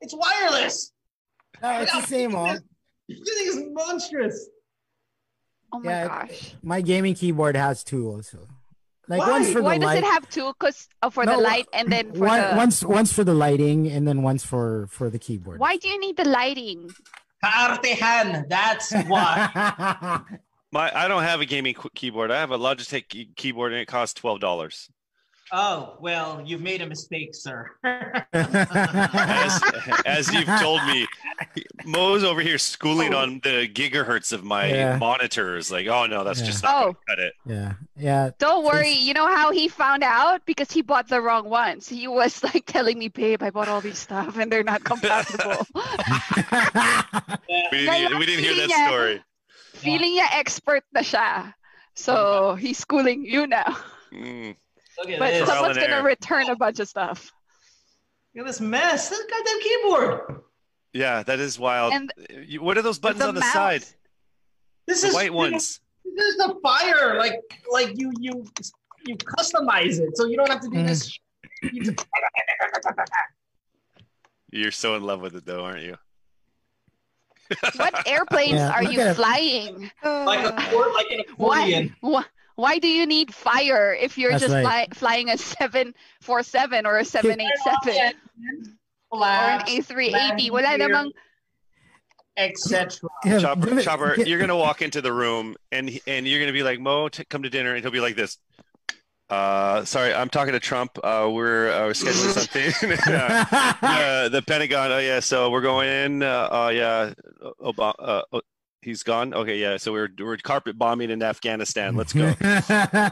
It's 0.01 0.15
wireless. 0.15 0.93
No, 1.63 1.81
it's 1.81 1.93
the 1.93 2.03
same 2.03 2.33
one. 2.33 2.59
This 3.09 3.19
thing 3.21 3.47
is 3.47 3.65
monstrous. 3.73 4.49
oh 5.73 5.79
my 5.81 5.91
Yeah, 5.91 6.09
gosh 6.09 6.55
My 6.63 6.81
gaming 6.81 7.15
keyboard 7.15 7.57
has 7.57 7.83
two 7.85 8.09
also. 8.09 8.49
Like 9.09 9.21
Why? 9.21 9.31
one's 9.31 9.53
for 9.53 9.63
why 9.63 9.75
the 9.79 9.81
does 9.81 9.87
light. 9.95 9.99
it 9.99 10.05
have 10.05 10.29
two 10.29 10.53
because 10.59 10.89
oh, 11.03 11.07
uh, 11.07 11.11
for 11.11 11.25
No, 11.25 11.37
the 11.37 11.43
light 11.43 11.67
and 11.73 11.91
then 11.91 12.13
for 12.13 12.27
one, 12.27 12.41
the 12.51 12.57
once 12.57 12.85
once 12.85 13.13
for 13.13 13.25
the 13.25 13.35
lighting 13.35 13.87
and 13.91 14.07
then 14.07 14.23
once 14.23 14.45
for 14.45 14.87
for 14.89 15.09
the 15.11 15.19
keyboard. 15.19 15.59
why 15.59 15.77
do 15.77 15.89
you 15.89 15.99
need 16.01 16.17
the 16.17 16.29
lighting 16.29 16.91
Kaartehan. 17.45 18.49
That's 18.49 18.93
why. 19.07 20.21
My 20.73 20.91
I 20.95 21.07
don't 21.07 21.23
have 21.23 21.41
a 21.41 21.45
gaming 21.45 21.75
keyboard. 21.95 22.31
I 22.31 22.39
have 22.39 22.51
a 22.51 22.59
Logitech 22.59 23.37
keyboard 23.37 23.73
and 23.73 23.81
it 23.83 23.87
costs 23.87 24.15
twelve 24.15 24.41
dollars. 24.41 24.89
Oh 25.53 25.97
well, 26.01 26.43
you've 26.45 26.61
made 26.63 26.81
a 26.83 26.87
mistake, 26.87 27.35
sir. 27.35 27.71
As, 28.33 29.61
as 30.07 30.33
you've 30.33 30.49
told 30.61 30.83
me, 30.87 31.07
Mo's 31.85 32.25
over 32.25 32.41
here 32.41 32.59
schooling 32.59 33.15
on 33.15 33.41
the 33.45 33.69
gigahertz 33.69 34.33
of 34.33 34.45
my 34.45 34.67
Yeah. 34.69 34.97
monitors. 34.97 35.71
Like, 35.71 35.87
oh 35.87 36.07
no, 36.07 36.25
that's 36.25 36.41
Yeah. 36.41 36.47
just 36.47 36.63
not 36.63 36.75
Oh. 36.75 36.97
cut 37.09 37.19
it. 37.19 37.35
Yeah, 37.47 37.73
yeah. 37.97 38.31
Don't 38.39 38.65
worry. 38.65 38.91
You 38.93 39.15
know 39.15 39.27
how 39.27 39.51
he 39.53 39.69
found 39.69 40.03
out? 40.03 40.45
Because 40.47 40.71
he 40.73 40.83
bought 40.83 41.09
the 41.09 41.21
wrong 41.21 41.49
ones. 41.49 41.89
He 41.89 42.09
was 42.09 42.43
like 42.43 42.67
telling 42.67 42.99
me, 42.99 43.09
babe, 43.09 43.43
I 43.43 43.51
bought 43.51 43.69
all 43.69 43.81
these 43.81 43.99
stuff 43.99 44.37
and 44.39 44.51
they're 44.51 44.65
not 44.65 44.83
compatible. 44.91 45.67
We 47.73 47.87
didn't, 47.87 48.19
we 48.19 48.27
didn't 48.27 48.45
hear 48.45 48.55
that 48.57 48.69
Yeah. 48.69 48.87
story. 48.89 49.23
Feeling 49.75 50.17
niya 50.19 50.29
expert 50.33 50.85
na 50.95 51.01
siya. 51.01 51.55
So 51.95 52.55
he's 52.55 52.79
schooling 52.79 53.25
you 53.25 53.47
now. 53.47 53.77
Mm. 54.13 54.57
Look 55.07 55.19
But 55.19 55.47
someone's 55.47 55.77
gonna 55.79 55.89
error. 55.97 56.03
return 56.05 56.49
a 56.51 56.57
bunch 56.57 56.79
of 56.81 56.89
stuff. 56.89 57.31
Look 58.35 58.47
at 58.47 58.47
this 58.49 58.61
mess. 58.61 59.09
This 59.09 59.23
goddamn 59.31 59.61
keyboard. 59.61 60.43
Yeah, 60.93 61.23
that 61.23 61.41
is 61.41 61.59
wild. 61.59 61.93
And 61.93 62.13
what 62.61 62.77
are 62.79 62.83
those 62.83 62.99
buttons 62.99 63.21
the 63.21 63.29
on 63.29 63.35
the 63.35 63.41
mouse. 63.41 63.53
side? 63.53 63.85
This 64.87 65.03
The 65.03 65.09
is 65.09 65.15
white 65.15 65.33
ones. 65.33 65.81
This 66.05 66.25
is 66.27 66.37
the 66.37 66.57
fire. 66.63 67.17
Like 67.19 67.35
like 67.71 67.99
you 67.99 68.13
you 68.21 68.45
you 69.07 69.17
customize 69.17 69.99
it 69.99 70.17
so 70.17 70.27
you 70.27 70.37
don't 70.37 70.49
have 70.51 70.61
to 70.61 70.69
do 70.69 70.77
Mm. 70.79 70.87
this. 70.87 71.19
You 71.63 71.95
You're 74.51 74.71
so 74.71 74.97
in 74.97 75.03
love 75.03 75.21
with 75.21 75.35
it, 75.37 75.47
though, 75.47 75.65
aren't 75.65 75.83
you? 75.83 75.97
What 77.77 78.07
airplanes 78.07 78.53
Yeah, 78.53 78.73
are 78.73 78.83
you 78.83 79.15
flying? 79.15 79.91
like 80.05 80.45
a 80.45 80.53
cord, 80.71 80.93
like 80.95 81.11
an 81.11 81.21
accordion. 81.21 81.97
Why, 82.01 82.11
why, 82.11 82.25
why 82.57 82.79
do 82.79 82.89
you 82.89 83.07
need 83.07 83.35
fire 83.35 83.95
if 83.99 84.19
you're 84.19 84.31
That's 84.33 84.43
just 84.45 84.55
right. 84.55 84.63
fly, 84.63 84.89
flying 84.93 85.29
a 85.31 85.39
747 85.39 86.87
or 86.87 86.99
a 86.99 87.05
787 87.05 88.15
or 89.11 89.25
an 89.25 89.61
A380? 89.67 90.51
Wala 90.51 90.79
namang 90.79 91.11
etc. 92.37 92.91
Yeah, 93.25 93.39
Chopper, 93.41 93.79
it- 93.79 93.83
Chopper, 93.85 94.17
gi- 94.17 94.29
you're 94.29 94.39
gonna 94.39 94.57
walk 94.57 94.81
into 94.83 95.01
the 95.03 95.13
room 95.13 95.55
and 95.71 95.91
and 96.07 96.27
you're 96.27 96.41
gonna 96.41 96.53
be 96.53 96.63
like, 96.63 96.81
Mo, 96.81 97.09
t- 97.09 97.25
come 97.29 97.43
to 97.43 97.51
dinner, 97.51 97.75
and 97.75 97.83
he'll 97.85 97.93
be 97.93 98.01
like 98.01 98.17
this. 98.17 98.39
Uh, 99.29 99.85
sorry, 99.85 100.13
I'm 100.13 100.29
talking 100.29 100.53
to 100.53 100.61
Trump. 100.61 100.99
Uh, 101.03 101.29
we're 101.33 101.71
uh, 101.71 101.87
we're 101.87 101.93
scheduling 101.93 102.33
something. 102.73 102.99
uh, 103.15 103.45
uh, 103.83 104.29
the 104.29 104.43
Pentagon. 104.43 104.93
Oh 104.93 104.99
yeah, 104.99 105.21
so 105.21 105.51
we're 105.51 105.61
going 105.63 105.89
in. 105.89 106.23
Uh, 106.23 106.49
oh 106.51 106.69
yeah, 106.69 107.13
Obama. 107.61 108.25
He's 108.83 109.05
gone. 109.05 109.33
Okay, 109.33 109.59
yeah. 109.59 109.77
So 109.77 109.93
we're 109.93 110.09
we're 110.19 110.37
carpet 110.37 110.77
bombing 110.77 111.11
in 111.11 111.23
Afghanistan. 111.23 111.97
Let's 111.97 112.13
go. 112.13 112.35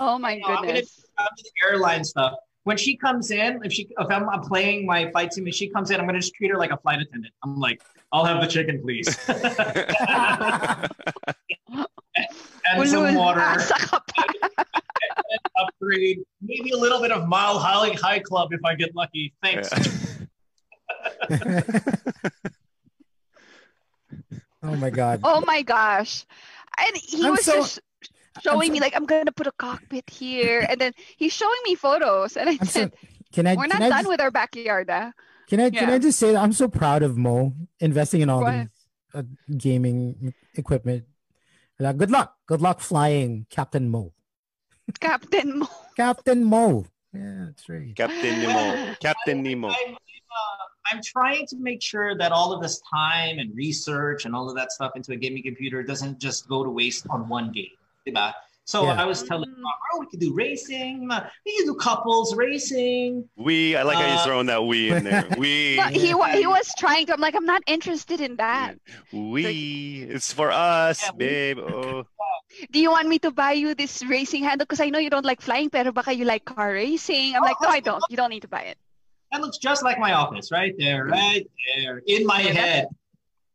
Oh 0.00 0.18
my 0.18 0.36
No, 0.36 0.46
I'm 0.46 0.54
gonna 0.54 0.66
goodness. 0.68 1.04
I'm 1.18 1.26
to 1.36 1.42
the 1.42 1.66
airline 1.66 2.04
stuff. 2.04 2.34
When 2.64 2.76
she 2.76 2.96
comes 2.96 3.30
in, 3.30 3.60
if 3.64 3.72
she 3.72 3.88
if 3.98 4.10
I'm, 4.10 4.28
I'm 4.28 4.42
playing 4.42 4.86
my 4.86 5.10
flight 5.10 5.32
sim 5.32 5.44
and 5.44 5.54
she 5.54 5.68
comes 5.68 5.90
in, 5.90 5.98
I'm 5.98 6.06
gonna 6.06 6.20
just 6.20 6.34
treat 6.34 6.50
her 6.50 6.58
like 6.58 6.70
a 6.70 6.76
flight 6.76 7.00
attendant. 7.00 7.32
I'm 7.42 7.58
like, 7.58 7.82
I'll 8.12 8.24
have 8.24 8.40
the 8.40 8.46
chicken, 8.46 8.80
please. 8.80 9.08
and 9.28 9.42
some 12.88 13.14
water, 13.14 13.40
asa 13.40 13.74
ka 13.74 14.02
pa. 14.14 14.24
upgrade, 15.56 16.20
maybe 16.42 16.70
a 16.70 16.76
little 16.76 17.00
bit 17.00 17.10
of 17.10 17.26
Mile 17.26 17.58
High 17.58 17.96
High 18.00 18.20
Club 18.20 18.52
if 18.52 18.60
I 18.64 18.74
get 18.74 18.94
lucky. 18.94 19.32
Thanks. 19.42 19.70
oh 24.68 24.76
my 24.76 24.90
god. 24.90 25.20
Oh 25.24 25.40
my 25.46 25.62
gosh. 25.62 26.24
And 26.78 26.96
he 26.96 27.24
I'm 27.24 27.32
was 27.32 27.44
so- 27.44 27.54
just 27.54 27.80
showing 28.42 28.68
I'm 28.70 28.72
me 28.74 28.80
like 28.80 28.94
I'm 28.94 29.06
gonna 29.06 29.32
put 29.32 29.46
a 29.46 29.52
cockpit 29.52 30.08
here 30.08 30.64
and 30.68 30.80
then 30.80 30.92
he's 31.16 31.32
showing 31.32 31.58
me 31.64 31.74
photos 31.74 32.36
and 32.36 32.48
I 32.48 32.52
I'm 32.60 32.66
so, 32.66 32.80
said 32.80 32.92
can 33.32 33.46
I? 33.46 33.56
we're 33.56 33.66
can 33.66 33.80
not 33.80 33.82
I 33.82 33.88
done 33.88 33.98
just, 33.98 34.08
with 34.08 34.20
our 34.20 34.30
backyard 34.30 34.88
ah. 34.90 35.12
Can 35.48 35.60
I? 35.60 35.70
Can 35.70 35.88
I 35.88 35.98
just 35.98 36.18
say 36.18 36.32
that 36.32 36.42
I'm 36.42 36.52
so 36.52 36.68
proud 36.68 37.02
of 37.02 37.16
Mo 37.16 37.54
investing 37.80 38.20
in 38.20 38.28
all 38.28 38.42
Why? 38.42 38.68
these 38.68 38.68
uh, 39.14 39.22
gaming 39.56 40.34
equipment. 40.54 41.04
Like, 41.78 41.96
good 41.96 42.10
luck. 42.10 42.36
Good 42.46 42.60
luck 42.60 42.80
flying, 42.80 43.46
Captain 43.48 43.88
Mo. 43.88 44.12
Captain 45.00 45.58
Mo. 45.60 45.68
Captain 45.96 46.44
Mo. 46.44 46.84
Yeah, 47.14 47.46
that's 47.46 47.66
right. 47.68 47.96
Captain 47.96 48.42
Nemo. 48.42 48.94
Captain 49.00 49.42
Nemo. 49.42 49.72
I'm, 50.90 51.00
trying 51.02 51.46
to 51.46 51.56
make 51.56 51.82
sure 51.82 52.16
that 52.16 52.32
all 52.32 52.52
of 52.52 52.60
this 52.62 52.80
time 52.90 53.38
and 53.38 53.54
research 53.54 54.24
and 54.24 54.34
all 54.34 54.48
of 54.48 54.56
that 54.56 54.72
stuff 54.72 54.92
into 54.96 55.12
a 55.12 55.16
gaming 55.16 55.42
computer 55.42 55.82
doesn't 55.82 56.18
just 56.18 56.48
go 56.48 56.64
to 56.64 56.70
waste 56.70 57.06
on 57.10 57.28
one 57.28 57.52
game. 57.52 57.76
Diba? 58.06 58.32
So 58.64 58.84
Yeah. 58.84 59.00
I 59.00 59.06
was 59.06 59.22
telling 59.22 59.48
him, 59.48 59.64
oh, 59.94 60.00
we 60.00 60.06
could 60.06 60.20
do 60.20 60.34
racing. 60.34 61.08
We 61.46 61.56
could 61.56 61.66
do 61.72 61.74
couples 61.74 62.36
racing. 62.36 63.24
We. 63.36 63.76
I 63.76 63.82
like 63.82 63.96
how 63.96 64.04
Uh, 64.04 64.08
you're 64.14 64.24
throwing 64.24 64.46
that 64.52 64.62
we 64.62 64.90
in 64.92 65.04
there. 65.04 65.24
We. 65.38 65.76
But 65.76 65.92
he 65.96 66.08
he 66.12 66.46
was 66.46 66.68
trying 66.76 67.06
to 67.06 67.14
I'm 67.14 67.20
like 67.20 67.34
I'm 67.34 67.46
not 67.46 67.62
interested 67.66 68.20
in 68.20 68.36
that. 68.36 68.76
We. 69.10 70.02
It's 70.04 70.32
for 70.32 70.52
us, 70.52 71.02
Yeah, 71.02 71.10
we- 71.12 71.18
babe. 71.18 71.58
Oh. 71.64 72.04
Do 72.72 72.80
you 72.80 72.90
want 72.90 73.08
me 73.08 73.18
to 73.20 73.30
buy 73.30 73.52
you 73.52 73.74
this 73.74 74.04
racing 74.04 74.42
handle 74.42 74.64
because 74.66 74.80
I 74.80 74.88
know 74.90 74.98
you 74.98 75.10
don't 75.10 75.24
like 75.24 75.40
flying 75.40 75.70
pero 75.70 75.92
baka 75.92 76.12
you 76.12 76.24
like 76.24 76.44
car 76.44 76.72
racing. 76.72 77.36
I'm 77.36 77.42
like 77.42 77.56
no 77.62 77.68
I 77.68 77.80
don't. 77.80 78.02
You 78.10 78.16
don't 78.16 78.30
need 78.30 78.42
to 78.42 78.48
buy 78.48 78.62
it. 78.72 78.76
That 79.32 79.40
looks 79.40 79.58
just 79.58 79.82
like 79.82 79.98
my 79.98 80.12
office, 80.14 80.50
right 80.50 80.74
there, 80.78 81.06
right 81.06 81.46
there, 81.76 82.02
in 82.06 82.26
my 82.26 82.40
head. 82.40 82.88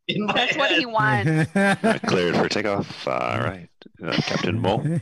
In 0.06 0.26
my 0.26 0.34
That's 0.34 0.56
what 0.58 0.70
he 0.72 0.84
wants. 0.84 1.50
Cleared 2.08 2.36
for 2.36 2.46
takeoff. 2.46 3.08
All 3.08 3.40
right, 3.40 3.70
uh, 4.04 4.12
Captain 4.12 4.60
Mo. 4.60 5.00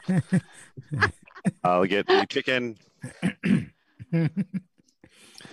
I'll 1.64 1.86
get 1.86 2.06
the 2.06 2.24
chicken. 2.28 2.78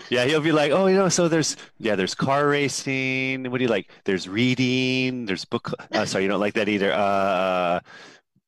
Yeah, 0.09 0.25
he'll 0.25 0.41
be 0.41 0.51
like, 0.51 0.71
oh, 0.71 0.87
you 0.87 0.95
know, 0.95 1.09
so 1.09 1.27
there's 1.27 1.55
yeah, 1.77 1.95
there's 1.95 2.15
car 2.15 2.47
racing. 2.47 3.49
What 3.51 3.59
do 3.59 3.63
you 3.63 3.69
like? 3.69 3.91
There's 4.05 4.27
reading. 4.27 5.25
There's 5.25 5.45
book. 5.45 5.71
Uh, 5.91 6.05
sorry, 6.05 6.23
you 6.23 6.29
don't 6.29 6.39
like 6.39 6.55
that 6.55 6.67
either. 6.67 6.91
Uh, 6.91 7.79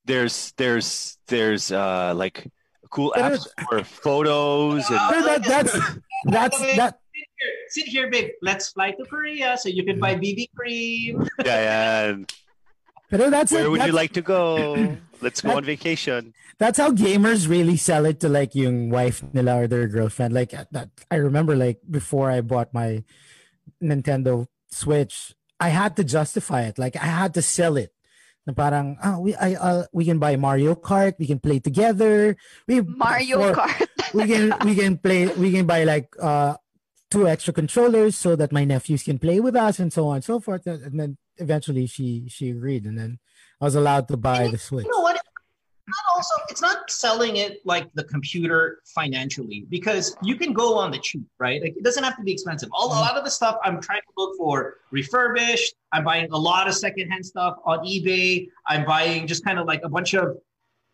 there's 0.05 0.53
there's 0.57 1.19
there's 1.27 1.71
uh 1.71 2.13
like 2.15 2.47
cool 2.91 3.13
apps 3.17 3.47
for 3.69 3.83
photos 3.83 4.87
and 4.89 5.25
that, 5.25 5.43
that's 5.43 5.73
that's 6.25 6.59
that. 6.77 6.99
Sit 7.11 7.27
here, 7.37 7.53
sit 7.69 7.87
here, 7.87 8.11
babe. 8.11 8.29
Let's 8.41 8.69
fly 8.69 8.91
to 8.91 9.03
Korea 9.05 9.57
so 9.57 9.69
you 9.69 9.83
can 9.83 9.99
buy 9.99 10.15
BB 10.15 10.51
cream. 10.55 11.27
yeah, 11.45 11.45
yeah. 11.45 12.09
And 12.09 12.33
Pero 13.09 13.29
that's 13.29 13.51
where 13.51 13.65
it. 13.65 13.69
would 13.71 13.83
you 13.83 13.91
like 13.91 14.13
to 14.13 14.21
go? 14.21 14.95
Let's 15.19 15.41
go 15.41 15.57
on 15.57 15.65
vacation. 15.65 16.33
That's 16.57 16.77
how 16.77 16.91
gamers 16.91 17.49
really 17.49 17.75
sell 17.75 18.05
it 18.05 18.19
to 18.21 18.29
like 18.29 18.55
yung 18.55 18.89
wife 18.89 19.23
nila 19.33 19.63
or 19.63 19.67
their 19.67 19.87
girlfriend. 19.87 20.33
Like 20.33 20.53
uh, 20.53 20.65
that, 20.71 20.89
I 21.09 21.15
remember 21.15 21.55
like 21.55 21.79
before 21.89 22.31
I 22.31 22.41
bought 22.41 22.73
my 22.73 23.03
Nintendo 23.83 24.47
Switch, 24.71 25.33
I 25.59 25.69
had 25.69 25.95
to 25.97 26.03
justify 26.03 26.63
it. 26.63 26.79
Like 26.79 26.95
I 26.95 27.09
had 27.09 27.33
to 27.35 27.41
sell 27.41 27.75
it. 27.77 27.91
Na 28.47 28.53
parang 28.53 28.97
ah, 29.03 29.21
we 29.21 29.35
I 29.37 29.53
uh, 29.53 29.85
we 29.93 30.05
can 30.05 30.17
buy 30.17 30.35
Mario 30.35 30.73
Kart, 30.73 31.13
we 31.21 31.29
can 31.29 31.37
play 31.37 31.59
together. 31.59 32.35
We 32.65 32.81
Mario 32.81 33.37
or 33.37 33.53
Kart. 33.53 33.85
we 34.17 34.25
can 34.25 34.53
we 34.65 34.73
can 34.73 34.97
play 34.97 35.29
we 35.37 35.53
can 35.53 35.69
buy 35.69 35.85
like 35.85 36.09
uh 36.17 36.57
two 37.11 37.27
extra 37.27 37.53
controllers 37.53 38.15
so 38.15 38.35
that 38.35 38.51
my 38.51 38.63
nephews 38.63 39.03
can 39.03 39.19
play 39.19 39.39
with 39.39 39.55
us 39.55 39.77
and 39.77 39.93
so 39.93 40.07
on 40.07 40.15
and 40.15 40.23
so 40.23 40.39
forth. 40.39 40.65
And 40.65 40.97
then 40.97 41.17
eventually 41.37 41.85
she 41.85 42.25
she 42.27 42.49
agreed 42.49 42.85
and 42.85 42.97
then 42.97 43.19
I 43.59 43.65
was 43.65 43.75
allowed 43.75 44.07
to 44.09 44.17
buy 44.17 44.47
the 44.47 44.57
Switch. 44.57 44.85
You 44.85 44.91
know 44.91 45.01
what? 45.01 45.21
Not 45.91 46.15
also, 46.15 46.35
it's 46.49 46.61
not 46.61 46.89
selling 46.89 47.37
it 47.37 47.59
like 47.65 47.91
the 47.93 48.03
computer 48.03 48.79
financially 48.85 49.65
because 49.69 50.15
you 50.23 50.35
can 50.35 50.53
go 50.53 50.77
on 50.77 50.91
the 50.91 50.99
cheap, 50.99 51.23
right? 51.39 51.61
Like 51.61 51.75
it 51.75 51.83
doesn't 51.83 52.03
have 52.03 52.15
to 52.17 52.23
be 52.23 52.31
expensive. 52.31 52.69
All, 52.71 52.87
a 52.87 52.99
lot 53.07 53.17
of 53.17 53.23
the 53.25 53.31
stuff 53.31 53.57
I'm 53.63 53.81
trying 53.81 54.01
to 54.01 54.13
look 54.17 54.37
for 54.37 54.75
refurbished. 54.91 55.73
I'm 55.91 56.03
buying 56.03 56.29
a 56.31 56.37
lot 56.37 56.67
of 56.67 56.75
secondhand 56.75 57.25
stuff 57.25 57.57
on 57.65 57.79
eBay. 57.79 58.47
I'm 58.67 58.85
buying 58.85 59.27
just 59.27 59.43
kind 59.43 59.59
of 59.59 59.67
like 59.67 59.81
a 59.83 59.89
bunch 59.89 60.13
of 60.13 60.37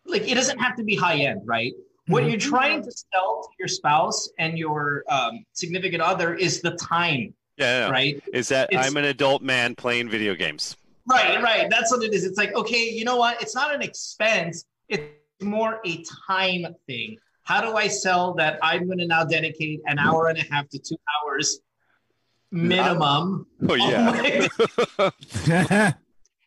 like 0.05 0.27
it 0.27 0.35
doesn't 0.35 0.57
have 0.59 0.75
to 0.77 0.83
be 0.83 0.95
high 0.95 1.17
end, 1.17 1.41
right? 1.45 1.73
What 2.07 2.23
Mhm. 2.23 2.29
you're 2.31 2.39
trying 2.39 2.81
to 2.83 2.91
sell 2.91 3.43
to 3.43 3.49
your 3.59 3.67
spouse 3.67 4.29
and 4.39 4.57
your 4.57 5.03
um, 5.09 5.45
significant 5.53 6.01
other 6.01 6.33
is 6.33 6.61
the 6.61 6.71
time, 6.71 7.33
Yeah, 7.57 7.85
yeah. 7.87 7.89
right? 7.91 8.23
Is 8.33 8.47
that 8.47 8.69
It's- 8.71 8.87
I'm 8.87 8.95
an 8.97 9.05
adult 9.05 9.41
man 9.41 9.75
playing 9.75 10.09
video 10.09 10.33
games. 10.33 10.77
Right, 11.09 11.41
right. 11.41 11.69
That's 11.69 11.89
what 11.91 12.03
it 12.03 12.13
is. 12.13 12.25
It's 12.25 12.37
like, 12.37 12.53
okay, 12.53 12.89
you 12.89 13.05
know 13.05 13.15
what? 13.15 13.41
It's 13.41 13.55
not 13.55 13.73
an 13.73 13.81
expense. 13.81 14.65
It's 14.89 15.03
more 15.41 15.79
a 15.85 16.03
time 16.27 16.65
thing. 16.87 17.17
How 17.43 17.61
do 17.61 17.75
I 17.75 17.87
sell 17.87 18.33
that 18.35 18.59
I'm 18.61 18.85
going 18.87 18.97
to 18.97 19.07
now 19.07 19.23
dedicate 19.23 19.81
an 19.85 19.99
hour 19.99 20.27
and 20.27 20.37
a 20.37 20.45
half 20.51 20.67
to 20.69 20.79
two 20.79 20.97
hours 21.15 21.59
minimum? 22.51 23.47
Oh 23.67 23.75
yeah. 23.75 24.47
Oh 24.99 25.11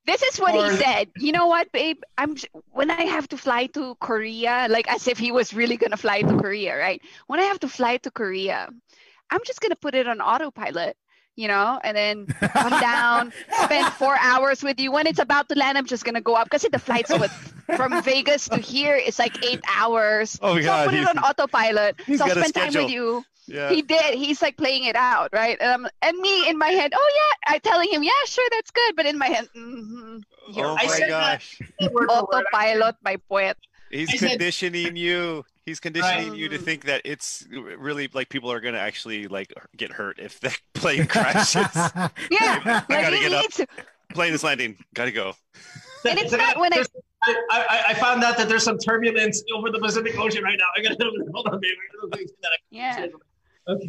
this 0.06 0.22
is 0.22 0.38
what 0.38 0.54
Or- 0.54 0.70
he 0.70 0.76
said. 0.76 1.08
You 1.16 1.32
know 1.32 1.46
what, 1.46 1.70
babe? 1.72 2.02
I'm 2.18 2.36
when 2.70 2.90
I 2.90 3.04
have 3.04 3.28
to 3.28 3.38
fly 3.38 3.66
to 3.68 3.94
Korea, 4.00 4.66
like 4.68 4.88
as 4.92 5.08
if 5.08 5.18
he 5.18 5.32
was 5.32 5.54
really 5.54 5.76
gonna 5.76 5.96
fly 5.96 6.22
to 6.22 6.36
Korea, 6.36 6.76
right? 6.76 7.00
When 7.28 7.40
I 7.40 7.44
have 7.44 7.60
to 7.60 7.68
fly 7.68 7.96
to 7.98 8.10
Korea, 8.10 8.68
I'm 9.30 9.40
just 9.46 9.60
gonna 9.60 9.76
put 9.76 9.94
it 9.94 10.06
on 10.06 10.20
autopilot, 10.20 10.96
you 11.40 11.48
know, 11.48 11.80
and 11.82 11.96
then 11.96 12.26
come 12.52 12.78
down, 12.80 13.32
spend 13.64 13.92
four 13.94 14.16
hours 14.20 14.62
with 14.62 14.78
you. 14.78 14.92
When 14.92 15.06
it's 15.06 15.18
about 15.18 15.48
to 15.48 15.54
land, 15.56 15.78
I'm 15.78 15.86
just 15.86 16.04
gonna 16.04 16.20
go 16.20 16.34
up 16.34 16.44
because 16.44 16.62
the 16.70 16.78
flights 16.78 17.10
with 17.10 17.32
from 17.76 18.02
Vegas 18.02 18.48
to 18.50 18.58
here 18.58 18.96
is 18.96 19.18
like 19.18 19.42
eight 19.44 19.60
hours. 19.74 20.38
Oh 20.42 20.54
my 20.54 20.62
so 20.62 20.70
I'll 20.70 20.84
God, 20.86 20.90
put 20.90 20.98
it 20.98 21.08
on 21.08 21.18
autopilot. 21.18 22.00
So 22.16 22.24
I'll 22.24 22.30
spend 22.30 22.54
time 22.54 22.72
with 22.74 22.90
you. 22.90 23.24
Yeah. 23.46 23.70
He 23.70 23.82
did. 23.82 24.14
He's 24.14 24.40
like 24.42 24.56
playing 24.56 24.84
it 24.84 24.94
out, 24.94 25.30
right? 25.32 25.56
And, 25.60 25.70
I'm, 25.72 25.90
and 26.02 26.16
me 26.18 26.48
in 26.48 26.56
my 26.56 26.68
head, 26.68 26.92
oh 26.94 27.10
yeah, 27.18 27.54
I 27.54 27.58
telling 27.58 27.90
him, 27.90 28.04
yeah, 28.04 28.12
sure, 28.26 28.46
that's 28.52 28.70
good. 28.70 28.94
But 28.94 29.06
in 29.06 29.18
my 29.18 29.26
head, 29.26 29.48
mm-hmm, 29.56 30.18
you're 30.52 30.66
Oh 30.66 30.74
right. 30.76 30.88
my 31.00 31.08
gosh. 31.08 31.58
Autopilot 31.82 32.96
by 33.02 33.16
poet. 33.16 33.56
He's 33.90 34.12
I 34.12 34.16
said- 34.18 34.30
conditioning 34.30 34.94
you. 34.96 35.44
He's 35.66 35.78
conditioning 35.80 36.30
Right. 36.30 36.38
you 36.38 36.48
to 36.48 36.56
um. 36.56 36.62
think 36.62 36.84
that 36.86 37.02
it's 37.04 37.46
really 37.50 38.08
like 38.12 38.28
people 38.28 38.50
are 38.50 38.60
gonna 38.60 38.78
actually 38.78 39.28
like 39.28 39.52
get 39.76 39.92
hurt 39.92 40.18
if 40.18 40.40
the 40.40 40.56
plane 40.74 41.06
crashes. 41.14 41.66
Yeah, 42.30 42.60
I 42.64 42.72
like 42.72 42.88
gotta 42.88 43.18
get 43.18 43.32
up. 43.32 43.50
to. 43.52 43.66
Plane 44.14 44.32
is 44.32 44.42
landing. 44.42 44.76
Gotta 44.94 45.12
go. 45.12 45.34
And 46.08 46.18
it's 46.18 46.32
not 46.32 46.58
when 46.58 46.72
I. 46.72 46.84
I, 47.22 47.34
I, 47.50 47.84
I 47.88 47.94
found 47.94 48.24
out 48.24 48.38
that 48.38 48.48
there's 48.48 48.62
some 48.64 48.78
turbulence 48.78 49.44
over 49.54 49.70
the 49.70 49.78
Pacific 49.78 50.18
Ocean 50.18 50.42
right 50.42 50.58
now. 50.58 50.64
I 50.76 50.82
gotta 50.82 51.10
hold 51.34 51.48
on, 51.48 51.60
baby. 51.60 52.26
Yeah. 52.70 53.06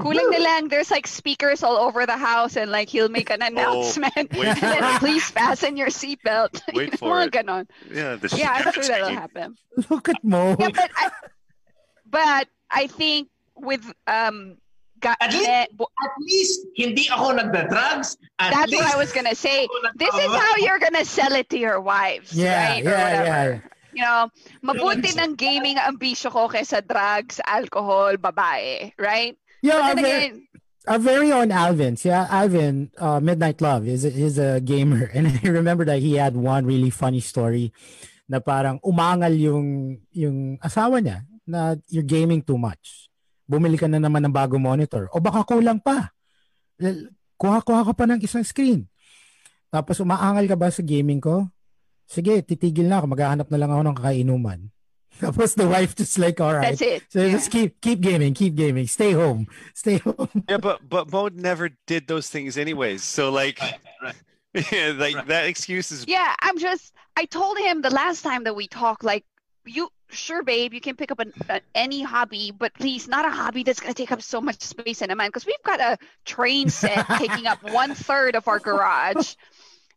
cooling 0.01 0.30
the 0.32 0.39
lang, 0.39 0.67
there's 0.67 0.91
like 0.91 1.07
speakers 1.07 1.63
all 1.63 1.78
over 1.78 2.05
the 2.05 2.17
house 2.17 2.57
and 2.57 2.69
like 2.72 2.89
he'll 2.89 3.07
make 3.07 3.30
an 3.30 3.41
oh, 3.41 3.47
announcement. 3.47 4.13
Oh, 4.17 4.39
wait 4.39 4.55
for 4.55 4.65
then 4.65 4.84
it. 4.84 4.99
please 4.99 5.24
fasten 5.30 5.78
your 5.78 5.88
seatbelt. 5.88 6.61
Wait 6.74 6.99
for 6.99 7.22
it. 7.22 7.32
ganon. 7.32 7.67
Yeah, 7.89 8.17
the 8.17 8.36
Yeah, 8.38 8.51
I'm 8.65 8.74
sure 8.74 8.84
that'll 8.84 9.09
happen. 9.09 9.55
Look 9.89 10.09
at 10.09 10.22
Mo. 10.24 10.57
Yeah, 10.59 10.69
but 10.76 10.91
I, 10.97 11.09
but 12.12 12.45
I 12.70 12.88
think 12.88 13.32
with 13.55 13.82
um 14.05 14.59
ga- 14.99 15.18
At 15.20 15.34
least, 15.34 15.49
eh, 15.49 15.66
at 15.72 16.14
least 16.22 16.59
hindi 16.78 17.09
ako 17.09 17.41
nagda-drugs. 17.41 18.18
At 18.38 18.51
that's 18.53 18.72
least, 18.72 18.84
what 18.84 18.93
I 18.93 18.97
was 18.99 19.12
gonna 19.12 19.34
say. 19.36 19.66
This 19.95 20.14
is 20.14 20.30
how 20.30 20.53
you're 20.62 20.78
gonna 20.80 21.05
sell 21.07 21.34
it 21.34 21.49
to 21.49 21.57
your 21.57 21.82
wives, 21.82 22.36
Yeah, 22.36 22.53
right? 22.53 22.84
or 22.86 22.89
yeah, 22.91 23.01
whatever. 23.01 23.26
yeah. 23.26 23.70
You 23.91 24.03
know, 24.07 24.22
mabuti 24.64 25.12
ng 25.12 25.36
gaming 25.36 25.76
ang 25.76 25.99
bisyo 25.99 26.32
ko 26.32 26.47
kaysa 26.47 26.80
drugs, 26.80 27.43
alcohol, 27.43 28.16
babae, 28.16 28.95
right? 28.95 29.36
Yeah, 29.59 29.84
But 29.84 29.84
our 29.84 29.95
very, 29.99 30.26
again, 30.32 30.36
our 30.88 30.99
very 31.01 31.30
own 31.36 31.51
Alvin's. 31.51 32.05
Yeah, 32.07 32.24
Alvin, 32.32 32.89
uh, 32.95 33.20
Midnight 33.20 33.59
Love 33.59 33.86
is 33.91 34.07
a, 34.07 34.12
is 34.16 34.39
a 34.39 34.62
gamer, 34.64 35.12
and 35.18 35.28
I 35.28 35.43
remember 35.43 35.84
that 35.91 35.99
he 35.99 36.16
had 36.16 36.39
one 36.39 36.64
really 36.66 36.89
funny 36.89 37.20
story 37.20 37.74
na 38.32 38.39
parang 38.39 38.80
umangal 38.80 39.36
yung 39.36 39.99
yung 40.16 40.55
asawa 40.64 41.03
niya 41.03 41.28
na 41.52 41.76
you're 41.91 42.08
gaming 42.08 42.39
too 42.39 42.56
much. 42.56 43.12
Bumili 43.43 43.76
ka 43.76 43.91
na 43.91 43.99
naman 43.99 44.24
ng 44.24 44.32
bago 44.32 44.56
monitor 44.56 45.12
o 45.12 45.20
baka 45.20 45.43
kulang 45.43 45.84
pa. 45.84 46.16
L- 46.80 47.12
Kuha-kuha 47.36 47.82
ka 47.89 47.93
pa 47.97 48.06
ng 48.06 48.22
isang 48.22 48.45
screen. 48.45 48.86
Tapos 49.74 49.97
umaangal 49.97 50.45
ka 50.45 50.54
ba 50.54 50.70
sa 50.70 50.86
gaming 50.86 51.18
ko? 51.18 51.49
Sige, 52.06 52.45
titigil 52.45 52.86
na 52.86 53.02
ako. 53.02 53.18
Maghahanap 53.18 53.47
na 53.49 53.58
lang 53.58 53.72
ako 53.74 53.82
ng 53.82 53.97
kakainuman. 53.97 54.60
Tapos 55.26 55.58
the 55.58 55.66
wife 55.66 55.97
just 55.97 56.22
like, 56.22 56.38
all 56.38 56.54
right. 56.54 56.78
That's 56.78 56.86
it. 56.86 57.02
So 57.10 57.26
just 57.26 57.49
keep 57.49 57.82
keep 57.82 57.97
gaming, 57.97 58.38
keep 58.38 58.54
gaming. 58.54 58.86
Stay 58.86 59.18
home. 59.18 59.49
Stay 59.74 59.97
home. 59.97 60.30
Yeah, 60.45 60.62
but 60.62 60.86
but 60.86 61.10
Mo 61.10 61.34
never 61.34 61.74
did 61.89 62.06
those 62.06 62.30
things 62.30 62.62
anyways. 62.62 63.02
So 63.02 63.34
like, 63.34 63.58
yeah, 64.54 64.93
like 64.93 65.26
that 65.26 65.49
excuse 65.49 65.89
is 65.89 66.06
Yeah, 66.08 66.36
I'm 66.45 66.62
just. 66.62 66.93
I 67.18 67.26
told 67.26 67.60
him 67.60 67.82
the 67.82 67.91
last 67.91 68.22
time 68.24 68.45
that 68.45 68.56
we 68.56 68.72
talked, 68.72 69.04
like, 69.04 69.28
you 69.76 69.89
sure, 70.09 70.43
babe, 70.43 70.74
you 70.74 70.82
can 70.82 70.95
pick 70.95 71.11
up 71.11 71.19
an, 71.19 71.34
any 71.74 72.03
hobby, 72.03 72.51
but 72.51 72.74
please, 72.74 73.07
not 73.07 73.26
a 73.26 73.30
hobby 73.30 73.63
that's 73.63 73.80
gonna 73.80 73.93
take 73.93 74.11
up 74.11 74.22
so 74.22 74.41
much 74.41 74.61
space 74.61 75.01
in 75.01 75.11
a 75.11 75.15
man, 75.15 75.30
because 75.30 75.45
we've 75.45 75.63
got 75.63 75.80
a 75.80 75.97
train 76.26 76.69
set 76.69 77.05
taking 77.17 77.47
up 77.47 77.63
one 77.72 77.93
third 77.93 78.36
of 78.36 78.47
our 78.47 78.59
garage. 78.59 79.36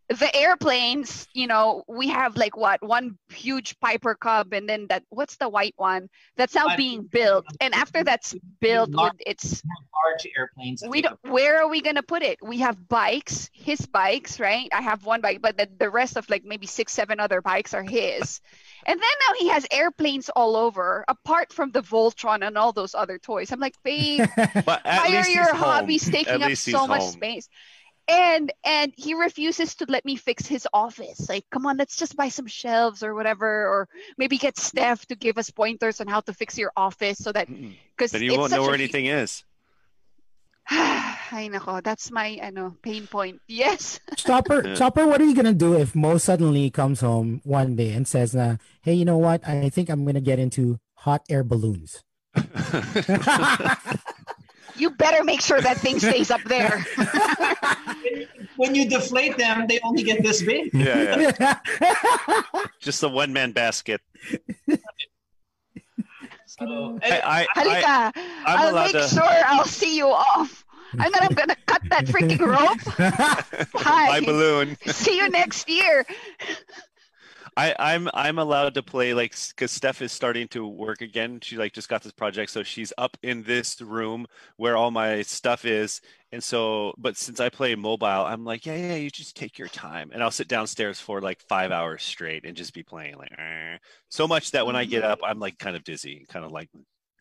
The 0.09 0.35
airplanes, 0.37 1.27
you 1.33 1.47
know, 1.47 1.83
we 1.89 2.09
have 2.09 2.37
like 2.37 2.57
what 2.57 2.83
one 2.87 3.17
huge 3.31 3.79
Piper 3.81 4.15
Cub, 4.15 4.53
and 4.53 4.69
then 4.69 4.87
that 4.89 5.03
what's 5.09 5.37
the 5.37 5.49
white 5.49 5.75
one 5.77 6.09
that's 6.37 6.55
now 6.55 6.77
being 6.77 7.05
built, 7.05 7.47
and 7.61 7.75
after 7.75 8.05
that's 8.05 8.35
built 8.61 8.91
with 8.91 9.13
its 9.27 9.63
large 10.05 10.27
airplanes. 10.37 10.83
we 10.87 11.01
don't 11.01 11.19
where 11.23 11.63
are 11.63 11.69
we 11.69 11.81
gonna 11.81 12.03
put 12.03 12.23
it 12.23 12.39
we 12.43 12.59
have 12.59 12.89
bikes 12.89 13.49
his 13.55 13.81
bikes 13.87 14.39
right 14.39 14.69
i 14.73 14.83
have 14.83 15.05
one 15.07 15.21
bike 15.23 15.41
but 15.41 15.57
the, 15.57 15.69
the 15.79 15.89
rest 15.89 16.17
of 16.19 16.29
like 16.29 16.45
maybe 16.45 16.67
six 16.67 16.93
seven 16.93 17.19
other 17.21 17.41
bikes 17.41 17.73
are 17.73 17.83
his 17.83 18.41
and 18.87 19.01
then 19.01 19.11
now 19.29 19.35
he 19.39 19.49
has 19.49 19.67
airplanes 19.71 20.29
all 20.31 20.57
over 20.57 21.05
apart 21.09 21.53
from 21.53 21.71
the 21.71 21.81
voltron 21.83 22.47
and 22.47 22.59
all 22.59 22.73
those 22.73 22.95
other 22.95 23.19
toys 23.19 23.51
i'm 23.53 23.61
like 23.61 23.77
babe 23.83 24.29
But 24.67 24.83
why 24.93 25.17
are 25.17 25.29
your 25.29 25.51
he's 25.51 25.51
home. 25.55 25.59
hobbies 25.61 26.11
taking 26.11 26.43
At 26.43 26.43
up 26.43 26.55
so 26.55 26.71
he's 26.73 26.87
much 26.87 27.03
home. 27.03 27.13
space 27.13 27.49
and 28.09 28.53
and 28.65 28.93
he 28.97 29.15
refuses 29.15 29.75
to 29.77 29.87
let 29.89 30.05
me 30.05 30.17
fix 30.17 30.47
his 30.47 30.69
office 30.73 31.29
like 31.29 31.45
come 31.51 31.65
on 31.67 31.77
let's 31.77 31.97
just 31.97 32.17
buy 32.17 32.29
some 32.29 32.47
shelves 32.47 33.03
or 33.03 33.15
whatever 33.15 33.47
or 33.47 33.89
maybe 34.19 34.37
get 34.37 34.59
steph 34.59 35.07
to 35.07 35.17
give 35.17 35.39
us 35.39 35.51
pointers 35.51 36.01
on 36.01 36.07
how 36.07 36.21
to 36.21 36.33
fix 36.33 36.59
your 36.59 36.71
office 36.77 37.17
so 37.19 37.33
that 37.33 37.49
because 37.49 38.13
Then 38.13 38.23
you 38.23 38.37
won't 38.37 38.53
know 38.53 38.63
where 38.63 38.75
anything 38.75 39.07
is. 39.07 39.43
I 40.71 41.49
know 41.53 41.81
that's 41.85 42.11
my 42.11 42.39
ano 42.41 42.77
pain 42.83 43.07
point. 43.07 43.41
Yes. 43.49 44.01
Chopper, 44.17 44.63
Yeah. 44.69 44.75
Chopper, 44.75 45.07
what 45.07 45.21
are 45.21 45.25
you 45.25 45.35
gonna 45.35 45.53
do 45.53 45.75
if 45.75 45.95
Mo 45.95 46.17
suddenly 46.19 46.71
comes 46.71 47.01
home 47.01 47.41
one 47.45 47.77
day 47.77 47.93
and 47.93 48.09
says, 48.09 48.35
na, 48.35 48.57
"Hey, 48.81 48.95
you 48.95 49.05
know 49.05 49.19
what? 49.19 49.47
I 49.47 49.69
think 49.69 49.91
I'm 49.91 50.05
gonna 50.05 50.25
get 50.25 50.39
into 50.39 50.81
hot 51.05 51.23
air 51.29 51.45
balloons." 51.45 52.03
You 54.77 54.91
better 54.91 55.25
make 55.25 55.41
sure 55.41 55.61
that 55.61 55.79
thing 55.79 55.99
stays 55.99 56.31
up 56.31 56.43
there. 56.45 56.85
when 58.57 58.75
you 58.75 58.89
deflate 58.89 59.37
them, 59.39 59.67
they 59.69 59.81
only 59.83 60.03
get 60.03 60.23
this 60.23 60.43
big. 60.43 60.73
Yeah, 60.75 61.33
yeah. 61.41 61.59
Just 62.81 63.03
a 63.03 63.09
one 63.09 63.33
man 63.33 63.53
basket. 63.53 64.01
So, 66.47 66.99
I, 67.03 67.47
I, 67.55 67.61
Halika, 67.61 67.85
I, 67.85 68.13
I'm 68.47 68.59
I'll 68.75 68.85
make 68.85 68.93
to- 68.93 69.09
sure 69.09 69.23
I'll 69.25 69.65
see 69.65 69.97
you 69.97 70.07
off. 70.07 70.65
And 70.93 71.13
then 71.13 71.23
I'm 71.23 71.35
gonna 71.35 71.57
cut 71.67 71.83
that 71.91 72.07
freaking 72.07 72.39
rope. 72.39 72.79
Hi. 73.83 74.21
My 74.21 74.21
balloon. 74.25 74.77
See 74.87 75.17
you 75.17 75.29
next 75.29 75.69
year. 75.69 76.07
I, 77.57 77.75
I'm 77.79 78.09
I'm 78.15 78.39
allowed 78.39 78.75
to 78.75 78.83
play 78.83 79.15
like 79.15 79.35
because 79.51 79.71
Steph 79.71 80.03
is 80.03 80.11
starting 80.11 80.49
to 80.49 80.67
work 80.67 81.03
again. 81.03 81.39
She 81.41 81.57
like 81.57 81.73
just 81.73 81.89
got 81.89 82.03
this 82.03 82.13
project, 82.13 82.51
so 82.51 82.63
she's 82.63 82.93
up 82.99 83.17
in 83.23 83.45
this 83.45 83.81
room 83.81 84.27
where 84.57 84.77
all 84.77 84.91
my 84.91 85.23
stuff 85.23 85.65
is. 85.65 86.01
And 86.33 86.43
so, 86.43 86.95
but 86.99 87.17
since 87.17 87.39
I 87.39 87.49
play 87.49 87.77
mobile, 87.77 88.07
I'm 88.07 88.45
like, 88.45 88.67
yeah, 88.67 88.75
yeah, 88.75 88.95
you 88.97 89.09
just 89.09 89.37
take 89.37 89.57
your 89.57 89.69
time, 89.69 90.11
and 90.13 90.21
I'll 90.21 90.33
sit 90.33 90.49
downstairs 90.49 90.99
for 90.99 91.21
like 91.21 91.41
five 91.49 91.71
hours 91.71 92.03
straight 92.03 92.45
and 92.45 92.57
just 92.57 92.75
be 92.75 92.83
playing 92.83 93.17
like 93.17 93.31
"Eh." 93.39 93.79
so 94.09 94.27
much 94.27 94.51
that 94.51 94.67
when 94.67 94.75
I 94.75 94.85
get 94.85 95.05
up, 95.05 95.21
I'm 95.23 95.39
like 95.39 95.57
kind 95.59 95.77
of 95.77 95.85
dizzy, 95.85 96.27
kind 96.29 96.45
of 96.45 96.51
like 96.51 96.71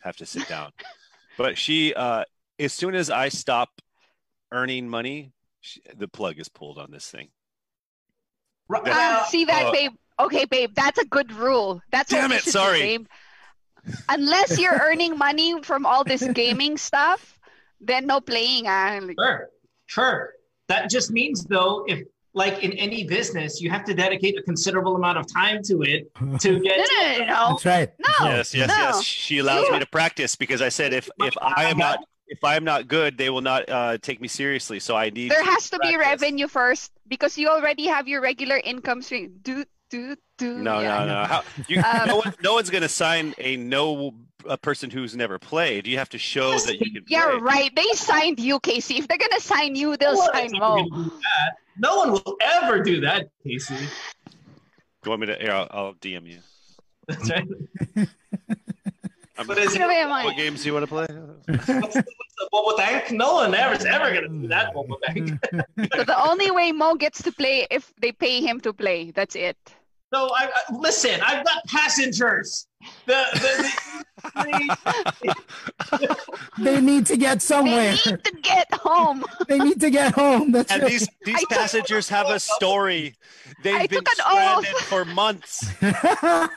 have 0.01 0.17
to 0.17 0.25
sit 0.25 0.47
down. 0.47 0.71
but 1.37 1.59
she, 1.59 1.93
uh, 1.93 2.23
as 2.57 2.73
soon 2.73 2.95
as 2.95 3.11
I 3.11 3.29
stop 3.29 3.69
earning 4.51 4.89
money, 4.89 5.31
she, 5.61 5.79
the 5.95 6.07
plug 6.07 6.39
is 6.39 6.49
pulled 6.49 6.79
on 6.79 6.89
this 6.89 7.07
thing. 7.07 7.29
Ah, 8.73 9.25
see 9.29 9.45
that, 9.45 9.65
Oh. 9.67 9.71
babe? 9.71 9.91
Okay, 10.19 10.45
babe, 10.45 10.71
that's 10.75 10.99
a 10.99 11.05
good 11.05 11.31
rule. 11.31 11.81
That's 11.91 12.11
Damn 12.11 12.23
what 12.23 12.29
we 12.31 12.35
it, 12.37 12.43
should 12.43 12.53
sorry. 12.53 12.79
do, 12.79 12.85
babe. 12.85 13.07
Unless 14.09 14.59
you're 14.59 14.79
earning 14.81 15.17
money 15.17 15.61
from 15.61 15.85
all 15.85 16.03
this 16.03 16.23
gaming 16.33 16.77
stuff, 16.77 17.39
then 17.81 18.07
no 18.07 18.21
playing. 18.21 18.65
Ah. 18.67 18.99
Sure, 19.19 19.49
sure. 19.87 20.33
That 20.67 20.89
just 20.89 21.11
means 21.11 21.43
though, 21.45 21.85
if 21.87 22.03
like 22.33 22.63
in 22.63 22.73
any 22.73 23.03
business, 23.03 23.61
you 23.61 23.69
have 23.69 23.83
to 23.85 23.93
dedicate 23.93 24.37
a 24.37 24.41
considerable 24.41 24.95
amount 24.95 25.17
of 25.17 25.31
time 25.31 25.61
to 25.63 25.83
it 25.83 26.13
to 26.39 26.59
get. 26.59 26.77
No, 26.77 26.83
no, 26.83 27.17
no, 27.19 27.25
no. 27.25 27.49
That's 27.49 27.65
right. 27.65 27.89
No. 27.99 28.27
Yes, 28.29 28.53
yes, 28.53 28.69
no. 28.69 28.75
yes. 28.75 29.03
She 29.03 29.39
allows 29.39 29.69
me 29.69 29.79
to 29.79 29.85
practice 29.85 30.35
because 30.35 30.61
I 30.61 30.69
said 30.69 30.93
if 30.93 31.09
if 31.19 31.35
I 31.41 31.65
am 31.65 31.77
not 31.77 31.99
if 32.27 32.43
I 32.43 32.55
am 32.55 32.63
not 32.63 32.87
good, 32.87 33.17
they 33.17 33.29
will 33.29 33.41
not 33.41 33.69
uh, 33.69 33.97
take 33.99 34.19
me 34.19 34.27
seriously. 34.27 34.79
So 34.79 34.95
I 34.95 35.09
need. 35.09 35.29
There 35.29 35.43
has 35.43 35.69
to 35.69 35.79
be 35.79 35.95
revenue 35.97 36.47
first 36.47 36.91
because 37.07 37.37
you 37.37 37.49
already 37.49 37.85
have 37.87 38.07
your 38.07 38.21
regular 38.21 38.59
income 38.63 39.01
stream. 39.01 39.39
Do 39.41 39.65
do 39.93 40.15
do. 40.39 40.57
No, 40.57 40.79
yeah. 40.81 41.05
no, 41.05 41.05
no. 41.05 41.23
How, 41.29 41.43
you, 41.69 41.77
Um, 41.81 42.07
no, 42.07 42.15
one, 42.17 42.33
no 42.41 42.53
one's 42.55 42.69
going 42.69 42.81
to 42.81 42.89
sign 42.89 43.33
a 43.37 43.55
no 43.57 44.13
a 44.49 44.57
person 44.57 44.89
who's 44.89 45.15
never 45.15 45.37
played. 45.39 45.85
You 45.87 45.97
have 45.99 46.09
to 46.09 46.17
show 46.17 46.57
that 46.57 46.79
you 46.81 46.91
can. 46.91 47.03
Yeah, 47.07 47.29
play. 47.29 47.37
right. 47.39 47.75
They 47.75 47.85
signed 47.95 48.39
you, 48.39 48.59
Casey. 48.59 48.97
If 48.97 49.07
they're 49.07 49.17
gonna 49.21 49.39
sign 49.39 49.75
you, 49.77 49.95
they'll 49.95 50.15
No 50.15 50.27
sign 50.33 50.49
one's 50.51 50.59
Mo. 50.59 50.73
ever 50.79 50.89
gonna 50.89 51.03
do 51.05 51.09
that. 51.21 51.51
No 51.77 51.95
one 51.97 52.11
will 52.11 52.35
ever 52.41 52.81
do 52.83 52.99
that, 53.01 53.29
Casey. 53.45 53.75
Do 53.77 53.81
you 55.05 55.09
want 55.11 55.21
me 55.21 55.27
to? 55.27 55.35
Here, 55.39 55.51
I'll, 55.51 55.67
I'll 55.71 55.93
DM 55.95 56.27
you. 56.27 56.39
That's 57.07 57.29
right. 57.29 57.47
I'm- 59.37 59.47
But 59.47 59.57
is 59.57 59.67
it- 59.71 59.71
Sino 59.79 59.87
ba 59.87 59.93
yung 59.95 60.09
mga- 60.11 60.25
what 60.25 60.35
games 60.37 60.61
do 60.61 60.67
you 60.67 60.73
want 60.73 60.83
to 60.83 60.91
play? 60.91 61.07
What's 61.09 61.65
the, 61.65 61.79
what's 61.79 61.95
the 61.95 62.47
Bobo 62.51 62.77
Tank? 62.77 63.11
No 63.11 63.33
one 63.35 63.55
ever 63.55 63.73
is 63.75 63.85
ever 63.85 64.13
gonna 64.13 64.27
do 64.29 64.47
that, 64.49 64.73
Bobo 64.73 64.97
Tank. 65.07 65.39
So 65.95 66.03
the 66.03 66.19
only 66.29 66.51
way 66.51 66.71
Mo 66.71 66.95
gets 66.95 67.21
to 67.23 67.31
play 67.31 67.65
if 67.71 67.93
they 67.99 68.11
pay 68.11 68.41
him 68.41 68.59
to 68.61 68.73
play. 68.73 69.11
That's 69.11 69.35
it. 69.35 69.57
So 70.13 70.29
I, 70.35 70.49
I 70.53 70.75
listen. 70.77 71.19
I've 71.21 71.45
got 71.45 71.65
passengers. 71.67 72.67
The, 73.07 73.23
the, 73.33 73.71
the, 75.91 76.17
They 76.59 76.81
need 76.81 77.05
to 77.07 77.17
get 77.17 77.41
somewhere. 77.41 77.95
They 77.95 78.11
need 78.11 78.23
to 78.25 78.31
get 78.41 78.73
home. 78.73 79.23
They 79.47 79.59
need 79.59 79.79
to 79.81 79.89
get 79.89 80.13
home. 80.13 80.51
That's 80.51 80.71
And 80.71 80.81
right. 80.83 80.91
these 80.91 81.07
these 81.23 81.35
I 81.35 81.39
took- 81.39 81.49
passengers 81.49 82.09
have 82.09 82.29
a 82.29 82.39
story. 82.39 83.15
They've 83.63 83.75
I 83.75 83.87
been 83.87 84.03
stranded 84.05 84.73
oath. 84.73 84.81
for 84.83 85.05
months. 85.05 85.65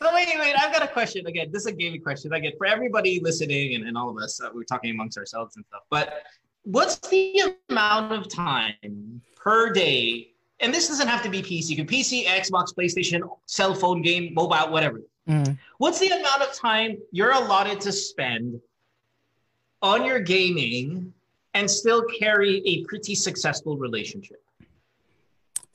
So 0.00 0.14
wait, 0.14 0.28
wait, 0.38 0.54
I've 0.56 0.72
got 0.72 0.84
a 0.84 0.86
question. 0.86 1.26
Again, 1.26 1.48
this 1.50 1.62
is 1.62 1.66
a 1.66 1.72
gaming 1.72 2.00
question. 2.00 2.32
I 2.32 2.38
get 2.38 2.56
for 2.56 2.66
everybody 2.66 3.18
listening 3.20 3.74
and, 3.74 3.84
and 3.84 3.98
all 3.98 4.08
of 4.08 4.16
us, 4.22 4.40
uh, 4.40 4.48
we're 4.54 4.62
talking 4.62 4.92
amongst 4.92 5.18
ourselves 5.18 5.56
and 5.56 5.64
stuff. 5.66 5.80
But 5.90 6.22
what's 6.62 6.98
the 7.08 7.52
amount 7.68 8.12
of 8.12 8.28
time 8.32 9.20
per 9.34 9.72
day? 9.72 10.34
And 10.60 10.74
this 10.74 10.88
doesn't 10.88 11.06
have 11.06 11.22
to 11.22 11.28
be 11.30 11.40
PC. 11.42 11.70
You 11.70 11.76
can 11.76 11.86
PC, 11.86 12.24
Xbox, 12.26 12.74
PlayStation, 12.74 13.20
cell 13.46 13.74
phone 13.74 14.02
game, 14.02 14.34
mobile, 14.34 14.70
whatever. 14.72 15.00
Mm. 15.28 15.56
What's 15.78 16.00
the 16.00 16.08
amount 16.08 16.42
of 16.42 16.52
time 16.54 16.96
you're 17.12 17.32
allotted 17.32 17.80
to 17.82 17.92
spend 17.92 18.60
on 19.82 20.04
your 20.04 20.18
gaming 20.20 21.12
and 21.54 21.70
still 21.70 22.02
carry 22.18 22.62
a 22.66 22.82
pretty 22.84 23.14
successful 23.14 23.76
relationship? 23.76 24.42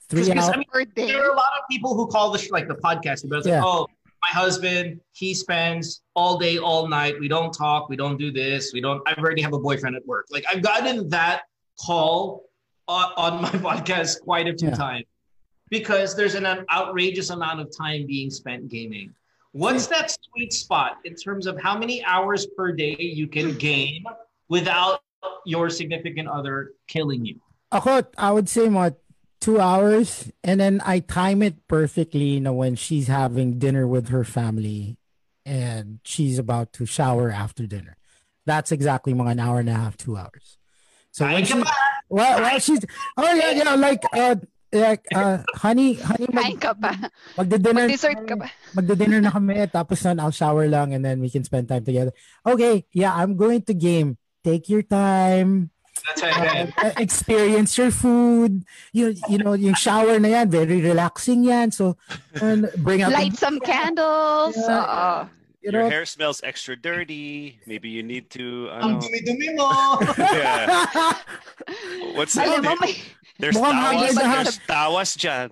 Three 0.09 0.25
Because, 0.25 0.49
hours. 0.49 0.55
I 0.55 0.57
mean, 0.57 0.91
there 0.95 1.23
are 1.23 1.31
a 1.31 1.36
lot 1.36 1.53
of 1.57 1.67
people 1.71 1.95
who 1.95 2.07
call 2.07 2.31
this 2.31 2.49
like 2.51 2.67
the 2.67 2.75
podcast 2.75 3.23
about 3.23 3.45
Yeah. 3.45 3.59
like, 3.63 3.65
oh, 3.65 3.88
my 4.21 4.29
husband, 4.39 4.99
he 5.13 5.34
spends 5.34 6.01
all 6.15 6.38
day, 6.38 6.57
all 6.57 6.88
night. 6.88 7.15
We 7.19 7.27
don't 7.27 7.53
talk. 7.53 7.89
We 7.89 7.95
don't 7.95 8.17
do 8.17 8.31
this. 8.31 8.71
We 8.73 8.81
don't. 8.81 9.01
I 9.07 9.13
already 9.13 9.41
have 9.41 9.53
a 9.53 9.59
boyfriend 9.59 9.95
at 9.95 10.05
work. 10.05 10.27
Like 10.29 10.45
I've 10.49 10.61
gotten 10.61 11.09
that 11.09 11.43
call 11.79 12.43
on, 12.88 13.11
on 13.17 13.41
my 13.41 13.49
podcast 13.67 14.21
quite 14.21 14.47
a 14.47 14.57
few 14.57 14.69
Yeah. 14.69 14.75
times 14.75 15.05
because 15.69 16.15
there's 16.15 16.36
an 16.36 16.45
outrageous 16.45 17.29
amount 17.29 17.59
of 17.59 17.75
time 17.75 18.05
being 18.05 18.29
spent 18.29 18.69
gaming. 18.69 19.13
What's 19.53 19.88
that 19.88 20.15
sweet 20.31 20.51
spot 20.51 20.97
in 21.05 21.15
terms 21.15 21.45
of 21.45 21.61
how 21.61 21.77
many 21.77 22.03
hours 22.03 22.47
per 22.57 22.71
day 22.71 22.97
you 22.99 23.27
can 23.27 23.51
hmm. 23.51 23.57
game 23.57 24.03
without 24.49 25.01
your 25.45 25.69
significant 25.69 26.27
other 26.27 26.73
killing 26.88 27.25
you? 27.25 27.39
Ako, 27.71 28.03
I 28.17 28.31
would 28.31 28.49
say 28.49 28.67
what 28.69 28.99
two 29.39 29.59
hours, 29.59 30.31
and 30.43 30.59
then 30.59 30.81
I 30.86 30.99
time 30.99 31.41
it 31.41 31.67
perfectly. 31.67 32.38
You 32.38 32.39
know, 32.39 32.53
when 32.53 32.75
she's 32.75 33.07
having 33.07 33.59
dinner 33.59 33.88
with 33.88 34.09
her 34.09 34.23
family, 34.23 34.97
and 35.45 35.99
she's 36.03 36.39
about 36.39 36.73
to 36.73 36.86
shower 36.86 37.29
after 37.29 37.65
dinner. 37.67 37.97
That's 38.45 38.71
exactly 38.71 39.13
mga 39.13 39.31
an 39.31 39.39
hour 39.39 39.59
and 39.59 39.69
a 39.69 39.73
half, 39.73 39.97
two 39.97 40.17
hours. 40.17 40.57
So 41.11 41.25
when 41.25 41.45
she, 41.45 41.61
ka 42.14 42.22
pa. 42.22 42.22
well, 42.22 42.36
well, 42.45 42.59
she's 42.61 42.86
oh 43.18 43.34
yeah, 43.34 43.51
yeah, 43.57 43.74
like 43.76 44.03
uh, 44.14 44.36
like 44.74 45.05
uh, 45.14 45.41
honey, 45.57 45.95
honey, 46.01 46.26
Kain 46.30 46.34
mag, 46.34 46.61
ka 46.61 46.74
pa. 46.74 46.93
magdi-dinner, 47.38 47.86
Mag-dessert 47.89 48.22
ka 48.26 48.36
ba? 48.38 48.47
magdi-dinner 48.74 49.22
na 49.22 49.32
kami, 49.34 49.66
tapos 49.70 50.01
nun, 50.05 50.18
I'll 50.22 50.34
shower 50.34 50.66
lang, 50.66 50.93
and 50.93 51.05
then 51.05 51.22
we 51.22 51.30
can 51.30 51.43
spend 51.45 51.70
time 51.70 51.86
together. 51.86 52.14
Okay, 52.45 52.86
yeah, 52.93 53.14
I'm 53.14 53.38
going 53.38 53.61
to 53.70 53.74
game. 53.74 54.18
Take 54.43 54.70
your 54.70 54.82
time. 54.82 55.70
That's 56.03 56.22
right. 56.26 56.68
Uh, 56.76 56.91
experience 56.97 57.78
your 57.78 57.91
food. 57.93 58.66
You 58.91 59.16
you 59.30 59.38
know, 59.39 59.53
yung 59.53 59.78
shower 59.78 60.20
na 60.20 60.41
yan, 60.41 60.49
very 60.49 60.82
relaxing 60.82 61.45
yan. 61.47 61.72
So, 61.72 61.95
and 62.41 62.68
bring 62.82 63.05
out 63.05 63.14
Light 63.14 63.38
some 63.38 63.61
candles. 63.61 64.57
Yeah. 64.57 64.84
oo. 64.84 65.14
You 65.64 65.72
Your 65.72 65.84
know, 65.84 65.89
hair 65.89 66.05
smells 66.05 66.43
extra 66.43 66.76
dirty. 66.76 67.59
Maybe 67.66 67.88
you 67.89 68.03
need 68.03 68.30
to. 68.36 68.68
I 68.72 68.84
Ang 68.84 68.99
don't 68.99 69.07
dumi-dumi 69.07 69.49
mo. 69.55 69.68
Yeah. 70.20 70.68
What's 72.20 72.36
that? 72.36 72.47
Alam 72.47 72.64
mo, 72.68 72.76
may, 72.84 72.99
There's 73.39 73.55
Mukhang 73.57 73.74
tawas. 73.74 73.95
haggard 73.97 74.16
na 74.16 74.43
There's 74.43 74.59
tawas 74.68 75.11
dyan. 75.18 75.49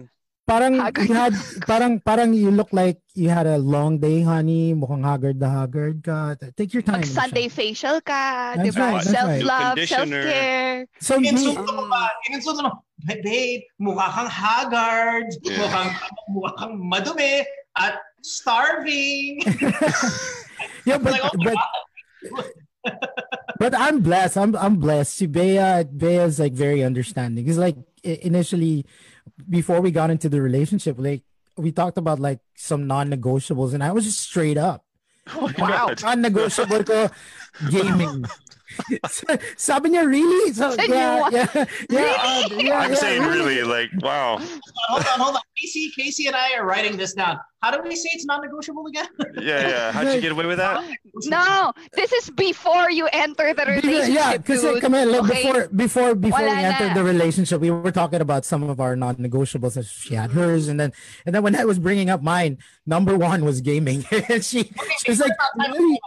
parang 0.52 0.74
Haggard. 0.84 1.08
you 1.08 1.16
had 1.16 1.34
parang 1.64 1.94
parang 2.04 2.30
you 2.36 2.52
look 2.52 2.68
like 2.76 3.00
you 3.16 3.32
had 3.32 3.48
a 3.48 3.56
long 3.58 3.98
day, 4.04 4.20
honey. 4.22 4.76
Mukhang 4.76 5.02
haggard 5.02 5.40
na 5.40 5.64
haggard 5.64 6.04
ka. 6.04 6.36
Take 6.60 6.76
your 6.76 6.84
time. 6.84 7.02
Mag 7.02 7.08
Sunday 7.08 7.48
facial 7.48 8.04
ka, 8.04 8.60
That's 8.60 8.68
di 8.68 8.70
ba? 8.76 8.84
right, 8.84 9.00
that's 9.00 9.16
right. 9.16 9.40
Self-love, 9.40 9.76
conditioner. 9.80 10.24
self-care. 10.28 10.76
So 11.00 11.12
me, 11.24 11.32
Insulto 11.32 11.72
mo 11.72 11.86
ba? 11.88 12.04
Mm. 12.12 12.36
Insulto 12.36 12.62
mo, 12.68 12.72
babe, 13.08 13.64
mukha 13.80 14.08
kang 14.12 14.28
haggard, 14.30 15.28
Yeah. 15.42 15.58
mukhang, 15.64 15.90
mukha 16.36 16.52
kang 16.60 16.74
madumi, 16.84 17.48
at 17.80 17.96
starving. 18.22 19.42
yeah, 20.86 20.98
but 20.98 21.12
like, 21.12 21.22
oh 21.24 21.30
but 21.44 22.54
but 23.60 23.76
I'm 23.76 24.02
blessed. 24.02 24.38
I'm 24.38 24.56
I'm 24.56 24.78
blessed. 24.78 25.16
See, 25.16 25.28
Bea, 25.28 25.84
Bea 25.84 26.16
is 26.16 26.40
like 26.40 26.54
very 26.54 26.84
understanding. 26.84 27.44
Because 27.44 27.58
like 27.58 27.78
initially, 28.04 28.86
before 29.50 29.82
we 29.82 29.92
got 29.92 30.10
into 30.10 30.30
the 30.30 30.42
relationship, 30.42 30.96
like 31.00 31.24
we 31.58 31.72
talked 31.72 31.98
about 31.98 32.20
like 32.20 32.40
some 32.56 32.88
non-negotiables, 32.88 33.74
and 33.74 33.84
I 33.84 33.92
was 33.92 34.06
just 34.06 34.20
straight 34.20 34.58
up. 34.58 34.86
Wow. 35.58 35.94
Non-negotiable 36.02 36.84
gaming. 37.70 38.26
Sabi 39.58 39.90
niya, 39.90 40.08
really? 40.08 40.54
So, 40.54 40.72
Said 40.72 40.90
yeah, 40.90 41.16
you 41.16 41.22
what? 41.22 41.34
yeah, 41.34 41.48
yeah, 41.90 42.00
uh, 42.20 42.48
yeah, 42.58 42.80
I'm 42.80 42.92
yeah, 42.92 42.96
saying 42.96 43.22
really, 43.24 43.64
like, 43.64 43.90
wow. 44.02 44.38
hold 44.88 45.06
on, 45.06 45.20
hold 45.20 45.36
on. 45.36 45.42
Casey, 45.58 45.92
Casey 45.96 46.28
and 46.28 46.36
I 46.36 46.56
are 46.58 46.66
writing 46.66 46.98
this 46.98 47.14
down. 47.14 47.40
How 47.62 47.70
do 47.70 47.84
we 47.88 47.96
say 47.96 48.10
it's 48.14 48.26
non-negotiable 48.26 48.88
again? 48.88 49.06
Yeah, 49.38 49.68
yeah. 49.70 49.92
How'd 49.92 50.16
you 50.16 50.22
get 50.22 50.32
away 50.32 50.48
with 50.48 50.58
that? 50.58 50.82
No, 51.30 51.72
this 51.94 52.12
is 52.12 52.30
before 52.32 52.90
you 52.90 53.08
enter 53.14 53.54
the 53.54 53.66
relationship, 53.66 54.14
Yeah, 54.16 54.38
because 54.38 54.62
dude. 54.62 54.82
come 54.82 54.96
on, 54.96 55.12
like, 55.12 55.22
Okay? 55.30 55.46
before 55.46 55.68
before 55.70 56.16
before 56.16 56.42
we 56.42 56.50
entered 56.50 56.90
na. 56.90 56.94
the 56.96 57.04
relationship, 57.04 57.62
we 57.62 57.70
were 57.70 57.92
talking 57.92 58.20
about 58.20 58.46
some 58.46 58.64
of 58.64 58.82
our 58.82 58.96
non-negotiables. 58.96 59.78
and 59.78 59.86
She 59.86 60.16
had 60.16 60.32
hers, 60.32 60.68
and 60.70 60.80
then 60.80 60.92
and 61.26 61.36
then 61.36 61.44
when 61.44 61.56
I 61.56 61.66
was 61.66 61.78
bringing 61.78 62.10
up 62.10 62.24
mine, 62.24 62.58
number 62.88 63.16
one 63.16 63.46
was 63.46 63.62
gaming. 63.62 64.06
and 64.30 64.44
she 64.44 64.74
she 65.06 65.12
was 65.14 65.20
like, 65.22 65.34
really? 65.62 66.00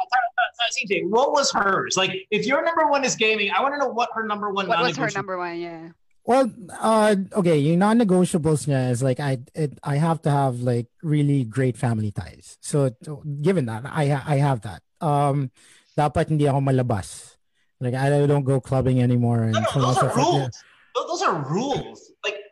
CJ, 0.73 1.11
what 1.11 1.33
was 1.33 1.53
hers? 1.53 1.97
Like, 1.97 2.27
if 2.31 2.47
your 2.47 2.65
number 2.65 2.87
one 2.87 3.05
is 3.05 3.15
gaming, 3.17 3.51
I 3.51 3.61
want 3.63 3.75
to 3.75 3.79
know 3.79 3.89
what 3.89 4.11
her 4.15 4.27
number 4.27 4.51
one. 4.51 4.67
What 4.67 4.81
was 4.83 4.97
her 4.97 5.11
number 5.15 5.39
one? 5.39 5.59
Yeah. 5.59 5.89
Well, 6.25 6.49
uh, 6.81 7.17
okay, 7.37 7.59
yung 7.59 7.81
non-negotiables 7.85 8.65
niya 8.65 8.91
is 8.91 9.03
like 9.05 9.21
I 9.21 9.45
it, 9.53 9.77
I 9.85 10.01
have 10.01 10.23
to 10.25 10.31
have 10.33 10.65
like 10.65 10.89
really 11.03 11.45
great 11.45 11.77
family 11.77 12.13
ties. 12.17 12.57
So 12.65 12.97
given 13.45 13.67
that, 13.67 13.85
I 13.85 14.09
I 14.09 14.41
have 14.41 14.65
that. 14.65 14.81
Um, 15.05 15.53
dapat 15.93 16.33
hindi 16.33 16.49
ako 16.49 16.65
malabas. 16.65 17.37
Like 17.77 17.93
I 17.93 18.09
don't 18.25 18.49
go 18.49 18.57
clubbing 18.57 19.05
anymore. 19.05 19.53
And 19.53 19.53
No, 19.53 19.61
no, 19.61 19.69
so 19.69 19.81
those 19.85 19.99
are 20.01 20.11
forth. 20.11 20.17
Yeah. 20.17 20.41
rules. 20.49 20.57
Those 20.95 21.23
are 21.23 21.37
rules. 21.45 22.01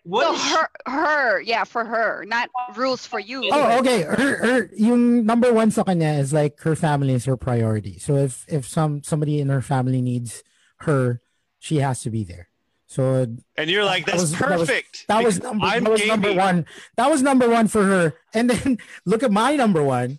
Like, 0.05 0.13
what 0.13 0.37
So 0.37 0.57
her, 0.57 0.69
her, 0.87 1.41
yeah, 1.41 1.65
for 1.65 1.85
her, 1.85 2.25
not 2.27 2.51
rules 2.75 3.07
for 3.07 3.21
you. 3.21 3.49
Oh, 3.53 3.79
okay. 3.79 4.03
Her, 4.03 4.37
her, 4.37 4.71
yung 4.77 5.25
number 5.27 5.53
one 5.53 5.71
sa 5.71 5.85
kanya 5.85 6.19
is 6.19 6.33
like 6.33 6.61
her 6.61 6.75
family 6.75 7.15
is 7.15 7.25
her 7.27 7.37
priority. 7.37 7.99
So 7.99 8.17
if 8.17 8.45
if 8.49 8.67
some 8.67 9.03
somebody 9.03 9.41
in 9.41 9.49
her 9.49 9.63
family 9.63 10.03
needs 10.03 10.43
her, 10.81 11.21
she 11.59 11.77
has 11.79 12.03
to 12.03 12.11
be 12.11 12.25
there. 12.25 12.49
So 12.87 13.25
And 13.57 13.71
you're 13.71 13.85
like, 13.87 14.05
that's 14.05 14.33
that 14.33 14.51
was- 14.51 14.67
perfect. 14.69 15.07
That 15.09 15.25
was, 15.25 15.39
because 15.39 15.49
number, 15.49 15.67
that 15.81 15.91
was 15.91 16.07
number 16.07 16.33
one. 16.35 16.67
That 16.97 17.11
was 17.11 17.23
number 17.23 17.49
one 17.49 17.69
for 17.69 17.85
her. 17.85 18.15
And 18.35 18.51
then 18.51 18.79
look 19.07 19.23
at 19.23 19.33
my 19.33 19.57
number 19.57 19.83
one. 19.83 20.19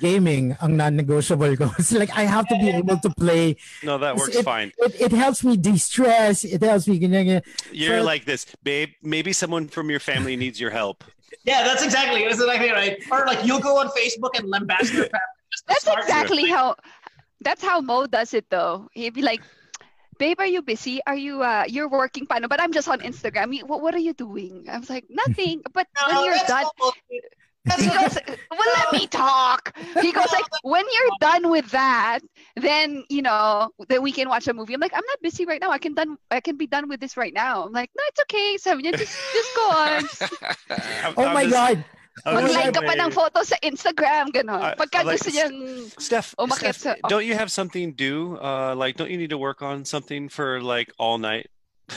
Gaming 0.00 0.56
ang 0.60 0.76
non-negotiable 0.76 1.56
ko. 1.56 1.70
It's 1.78 1.92
like 1.92 2.10
I 2.16 2.24
have 2.24 2.46
to 2.48 2.56
be 2.56 2.70
able 2.70 2.98
to 3.00 3.10
play. 3.10 3.56
No, 3.82 3.98
that 3.98 4.16
works 4.16 4.36
it, 4.36 4.44
fine. 4.44 4.72
It, 4.78 5.10
it 5.10 5.12
helps 5.12 5.42
me 5.44 5.56
de-stress. 5.56 6.44
It 6.44 6.62
helps 6.62 6.86
me. 6.88 6.98
ganyan, 7.00 7.26
ganyan. 7.26 7.42
You're 7.72 8.00
So- 8.00 8.04
like 8.06 8.24
this, 8.24 8.46
babe. 8.62 8.90
Maybe 9.02 9.32
someone 9.32 9.68
from 9.68 9.90
your 9.90 10.00
family 10.00 10.36
needs 10.36 10.60
your 10.60 10.70
help. 10.70 11.04
Yeah, 11.46 11.62
that's 11.64 11.80
exactly. 11.80 12.26
That's 12.26 12.42
exactly 12.42 12.68
right. 12.74 12.98
Or 13.08 13.24
like 13.24 13.46
you'll 13.46 13.62
go 13.64 13.78
on 13.78 13.88
Facebook 13.96 14.36
and 14.36 14.50
lambast 14.52 14.92
your 14.92 15.06
family. 15.08 15.30
That's 15.70 15.86
exactly 15.86 16.50
how. 16.50 16.74
That's 17.40 17.62
how 17.64 17.80
Mo 17.80 18.04
does 18.10 18.34
it, 18.34 18.50
though. 18.50 18.90
He'd 18.92 19.14
be 19.14 19.22
like, 19.22 19.40
"Babe, 20.18 20.36
are 20.36 20.50
you 20.50 20.60
busy? 20.60 21.00
Are 21.06 21.16
you 21.16 21.40
uh 21.40 21.64
you're 21.70 21.88
working 21.88 22.26
paano? 22.26 22.44
But 22.50 22.60
I'm 22.60 22.74
just 22.74 22.90
on 22.92 23.00
Instagram. 23.00 23.56
What 23.64 23.80
what 23.80 23.94
are 23.96 24.02
you 24.02 24.12
doing?" 24.12 24.68
I 24.68 24.76
was 24.76 24.90
like, 24.90 25.06
"Nothing." 25.08 25.62
But 25.72 25.86
when 26.10 26.24
you're 26.28 26.44
done, 26.44 26.66
not- 27.66 27.78
he 27.80 27.88
goes, 27.88 28.16
"Well, 28.50 28.70
let 28.80 28.92
me 28.92 29.06
talk." 29.06 29.76
He 30.00 30.12
goes 30.12 30.32
like, 30.32 30.48
"When 30.62 30.84
you're 30.84 31.12
done 31.20 31.50
with 31.50 31.70
that, 31.72 32.20
then 32.56 33.04
you 33.08 33.20
know 33.22 33.68
then 33.88 34.00
we 34.02 34.12
can 34.12 34.28
watch 34.28 34.48
a 34.48 34.54
movie." 34.54 34.72
I'm 34.74 34.80
like, 34.80 34.92
"I'm 34.94 35.04
not 35.06 35.20
busy 35.20 35.44
right 35.44 35.60
now. 35.60 35.70
I 35.70 35.78
can 35.78 35.92
done. 35.94 36.16
I 36.30 36.40
can 36.40 36.56
be 36.56 36.66
done 36.66 36.88
with 36.88 37.00
this 37.00 37.16
right 37.16 37.32
now." 37.34 37.64
I'm 37.68 37.72
like, 37.76 37.90
"No, 37.96 38.02
it's 38.08 38.20
okay. 38.28 38.56
Sabi 38.56 38.84
niya, 38.88 38.96
just 38.96 39.12
just 39.12 39.50
go 39.56 39.66
on." 39.70 40.00
Oh 41.16 41.24
I'm 41.26 41.34
my 41.34 41.44
just- 41.44 41.54
God. 41.54 41.84
I'm 42.26 42.34
Mag-like 42.44 42.74
ka 42.74 42.82
pa 42.84 42.92
saying. 42.92 43.00
ng 43.06 43.10
photo 43.16 43.38
sa 43.46 43.56
Instagram, 43.64 44.28
gano'n. 44.28 44.60
I- 44.60 44.74
Pagka 44.76 45.00
I 45.00 45.02
like 45.08 45.16
gusto 45.22 45.30
this- 45.30 45.40
niyang 45.40 45.56
Steph, 45.96 46.34
umakyat 46.36 46.76
Steph, 46.76 46.98
sa... 47.00 47.08
don't 47.08 47.24
you 47.24 47.32
have 47.32 47.48
something 47.48 47.94
due? 47.96 48.36
Uh, 48.36 48.74
like, 48.76 48.96
don't 49.00 49.08
you 49.08 49.16
need 49.16 49.30
to 49.30 49.38
work 49.40 49.62
on 49.62 49.86
something 49.88 50.28
for 50.28 50.60
like 50.60 50.92
all 50.98 51.16
night? 51.16 51.48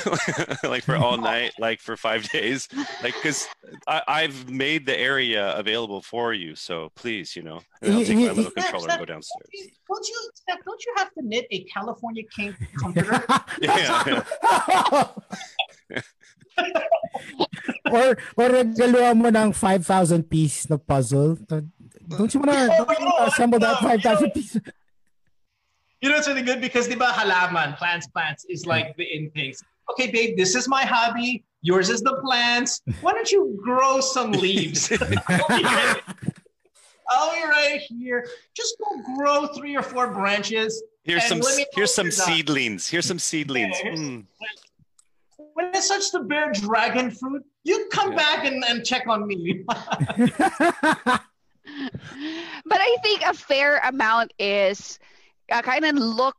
like 0.63 0.83
for 0.83 0.95
all 0.95 1.17
night, 1.17 1.53
like 1.59 1.79
for 1.79 1.95
five 1.97 2.27
days, 2.31 2.67
like 3.01 3.13
because 3.15 3.47
I've 3.87 4.49
made 4.49 4.85
the 4.85 4.97
area 4.97 5.55
available 5.55 6.01
for 6.01 6.33
you. 6.33 6.55
So 6.55 6.91
please, 6.95 7.35
you 7.35 7.43
know, 7.43 7.61
I'll 7.83 8.03
take 8.03 8.17
my 8.17 8.31
little 8.31 8.51
Steph, 8.51 8.71
controller 8.71 8.89
and 8.89 8.99
go 8.99 9.05
downstairs. 9.05 9.49
Don't 9.87 10.07
you, 10.07 10.29
Steph, 10.35 10.59
don't 10.65 10.85
you 10.85 10.93
have 10.97 11.13
to 11.13 11.21
knit 11.25 11.47
a 11.51 11.63
California 11.65 12.23
king 12.35 12.55
comforter? 12.79 13.23
Yeah, 13.61 14.03
yeah. 14.07 16.01
or 17.91 18.17
or 18.37 18.47
regaluhan 18.49 19.17
mo 19.17 19.29
ng 19.29 19.53
5,000 19.53 20.29
piece 20.29 20.69
na 20.69 20.77
puzzle. 20.77 21.37
Don't 21.47 22.33
you 22.33 22.39
wanna, 22.39 22.67
don't 22.67 22.99
you 22.99 23.05
wanna 23.05 23.15
oh, 23.19 23.27
assemble 23.27 23.59
that 23.59 23.79
5,000 23.79 24.31
piece? 24.31 24.57
You 26.03 26.09
know, 26.09 26.17
it's 26.17 26.27
really 26.27 26.43
good 26.43 26.59
because 26.59 26.87
di 26.91 26.99
ba 26.99 27.15
halaman, 27.15 27.79
plants, 27.79 28.07
plants 28.11 28.43
is 28.51 28.67
like 28.67 28.91
the 28.99 29.07
in 29.07 29.31
things. 29.31 29.63
Okay, 29.91 30.11
babe, 30.11 30.37
this 30.37 30.55
is 30.55 30.67
my 30.67 30.83
hobby. 30.85 31.43
Yours 31.61 31.89
is 31.89 32.01
the 32.01 32.15
plants. 32.21 32.81
Why 33.01 33.13
don't 33.13 33.31
you 33.31 33.59
grow 33.63 33.99
some 34.01 34.31
leaves? 34.31 34.91
I'll 37.09 37.31
be 37.33 37.43
right 37.43 37.79
here. 37.89 38.27
Just 38.55 38.75
go 38.79 39.01
grow 39.15 39.47
three 39.47 39.75
or 39.75 39.81
four 39.83 40.07
branches. 40.13 40.81
Here's 41.03 41.25
some 41.25 41.39
let 41.39 41.55
me 41.57 41.63
know 41.63 41.67
here's 41.75 41.93
some 41.93 42.05
you're 42.07 42.11
seedlings. 42.11 42.87
Here's 42.89 43.05
some 43.05 43.19
seedlings. 43.19 43.75
Yeah, 43.77 43.83
here's- 43.83 43.99
Mm. 43.99 44.25
When 45.55 45.67
it 45.67 45.83
starts 45.83 46.09
to 46.11 46.21
bear 46.21 46.51
dragon 46.51 47.11
fruit, 47.11 47.43
you 47.63 47.87
come 47.91 48.15
back 48.15 48.43
and, 48.45 48.63
and 48.67 48.83
check 48.83 49.07
on 49.07 49.27
me. 49.27 49.63
But 52.65 52.79
I 52.81 52.97
think 53.03 53.21
a 53.25 53.33
fair 53.33 53.77
amount 53.79 54.33
is 54.39 54.99
uh, 55.51 55.61
kind 55.61 55.85
of 55.85 55.95
look 55.95 56.35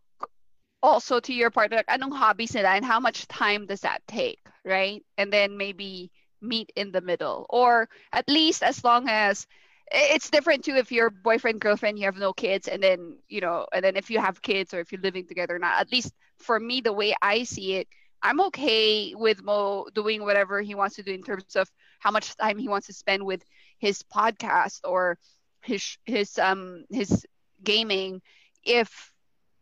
also 0.85 1.21
to 1.21 1.35
your 1.35 1.51
partner, 1.51 1.79
like, 1.79 1.89
anong 2.01 2.17
hobbies 2.17 2.55
nila 2.55 2.71
and 2.77 2.85
how 2.85 3.01
much 3.01 3.29
time 3.29 3.67
does 3.67 3.83
that 3.83 4.07
take, 4.09 4.41
right? 4.65 5.05
And 5.19 5.33
then 5.33 5.59
maybe 5.59 6.13
meet 6.43 6.73
in 6.77 6.93
the 6.93 7.03
middle. 7.03 7.47
Or 7.51 7.89
at 8.13 8.29
least 8.29 8.63
as 8.63 8.85
long 8.85 9.09
as 9.09 9.47
it's 9.93 10.31
different 10.31 10.65
too 10.65 10.77
if 10.77 10.93
you're 10.93 11.11
boyfriend, 11.11 11.61
girlfriend, 11.61 11.99
you 11.99 12.07
have 12.07 12.17
no 12.17 12.33
kids, 12.35 12.69
and 12.69 12.83
then, 12.83 13.19
you 13.29 13.41
know, 13.41 13.67
and 13.73 13.85
then 13.85 13.97
if 13.97 14.11
you 14.11 14.21
have 14.21 14.43
kids 14.43 14.75
or 14.75 14.81
if 14.81 14.93
you're 14.93 15.03
living 15.03 15.27
together 15.29 15.57
or 15.57 15.61
not, 15.61 15.81
at 15.81 15.93
least 15.93 16.13
for 16.39 16.59
me, 16.61 16.81
the 16.83 16.93
way 16.93 17.15
I 17.23 17.45
see 17.45 17.75
it, 17.75 17.89
I'm 18.23 18.41
okay 18.49 19.15
with 19.15 19.43
Mo 19.43 19.87
doing 19.95 20.23
whatever 20.23 20.63
he 20.63 20.75
wants 20.75 20.97
to 20.97 21.03
do 21.05 21.13
in 21.13 21.23
terms 21.25 21.57
of 21.57 21.71
how 22.01 22.13
much 22.13 22.37
time 22.37 22.59
he 22.59 22.69
wants 22.69 22.87
to 22.89 22.95
spend 22.95 23.25
with 23.25 23.45
his 23.79 24.03
podcast 24.03 24.81
or 24.85 25.19
his 25.63 25.99
his 26.07 26.39
um 26.39 26.85
his 26.91 27.27
gaming 27.65 28.23
if 28.65 29.13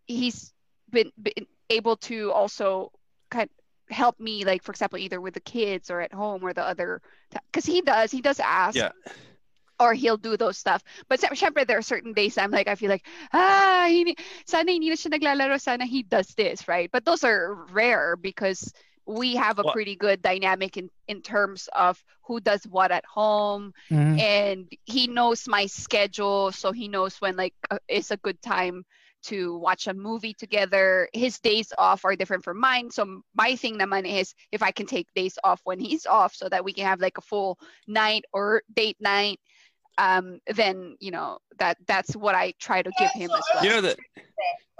he's 0.06 0.52
been, 0.92 1.10
been 1.20 1.46
able 1.70 1.96
to 1.96 2.30
also 2.32 2.92
kind 3.30 3.48
of 3.50 3.96
help 3.96 4.20
me 4.20 4.44
like 4.44 4.62
for 4.62 4.70
example 4.72 4.98
either 4.98 5.20
with 5.20 5.34
the 5.34 5.40
kids 5.40 5.90
or 5.90 6.00
at 6.00 6.12
home 6.12 6.44
or 6.44 6.52
the 6.52 6.62
other 6.64 7.02
because 7.50 7.66
he 7.66 7.80
does 7.82 8.10
he 8.10 8.20
does 8.22 8.40
ask 8.40 8.76
Yeah. 8.76 8.92
or 9.80 9.92
he'll 9.94 10.16
do 10.16 10.36
those 10.36 10.56
stuff. 10.56 10.84
But 11.08 11.18
sy- 11.20 11.28
syempre, 11.34 11.66
there 11.66 11.78
are 11.78 11.82
certain 11.82 12.12
days 12.12 12.38
I'm 12.38 12.52
like, 12.52 12.68
I 12.68 12.76
feel 12.76 12.88
like, 12.90 13.04
ah, 13.32 13.86
hindi, 13.88 14.14
sana 14.46 14.70
hindi 14.70 14.90
na 14.90 14.94
siya 14.94 15.10
naglalaro, 15.18 15.60
sana 15.60 15.84
he 15.86 16.04
does 16.04 16.28
this, 16.36 16.68
right? 16.68 16.88
But 16.92 17.04
those 17.04 17.24
are 17.24 17.66
rare 17.72 18.14
because 18.16 18.72
we 19.06 19.34
have 19.34 19.58
a 19.58 19.62
Well- 19.64 19.72
pretty 19.74 19.96
good 19.96 20.22
dynamic 20.22 20.76
in, 20.76 20.88
in 21.08 21.20
terms 21.20 21.68
of 21.74 21.98
who 22.22 22.38
does 22.38 22.62
what 22.68 22.92
at 22.92 23.04
home. 23.04 23.74
Mhm. 23.90 24.20
And 24.20 24.72
he 24.84 25.08
knows 25.08 25.48
my 25.48 25.66
schedule, 25.66 26.52
so 26.52 26.70
he 26.70 26.86
knows 26.86 27.18
when 27.20 27.34
like 27.36 27.54
uh, 27.68 27.78
is 27.88 28.12
a 28.12 28.16
good 28.22 28.40
time 28.40 28.84
to 29.24 29.56
watch 29.58 29.86
a 29.86 29.94
movie 29.94 30.34
together. 30.34 31.08
His 31.12 31.38
days 31.38 31.72
off 31.78 32.04
are 32.04 32.16
different 32.16 32.44
from 32.44 32.58
mine. 32.60 32.90
So 32.90 33.22
my 33.34 33.56
thing 33.56 33.78
naman 33.78 34.06
is 34.06 34.34
if 34.50 34.62
I 34.62 34.70
can 34.70 34.86
take 34.86 35.06
days 35.14 35.38
off 35.44 35.60
when 35.64 35.78
he's 35.78 36.06
off 36.06 36.34
so 36.34 36.48
that 36.48 36.64
we 36.64 36.72
can 36.72 36.84
have 36.84 37.00
like 37.00 37.18
a 37.18 37.22
full 37.22 37.58
night 37.86 38.24
or 38.32 38.62
date 38.74 38.96
night, 39.00 39.40
um, 39.98 40.40
then 40.54 40.96
you 41.00 41.10
know 41.10 41.38
that 41.58 41.76
that's 41.86 42.16
what 42.16 42.34
I 42.34 42.54
try 42.58 42.82
to 42.82 42.90
give 42.98 43.10
him 43.12 43.30
as 43.30 43.42
well. 43.54 43.64
You 43.64 43.70
know 43.70 43.80
that 43.82 43.98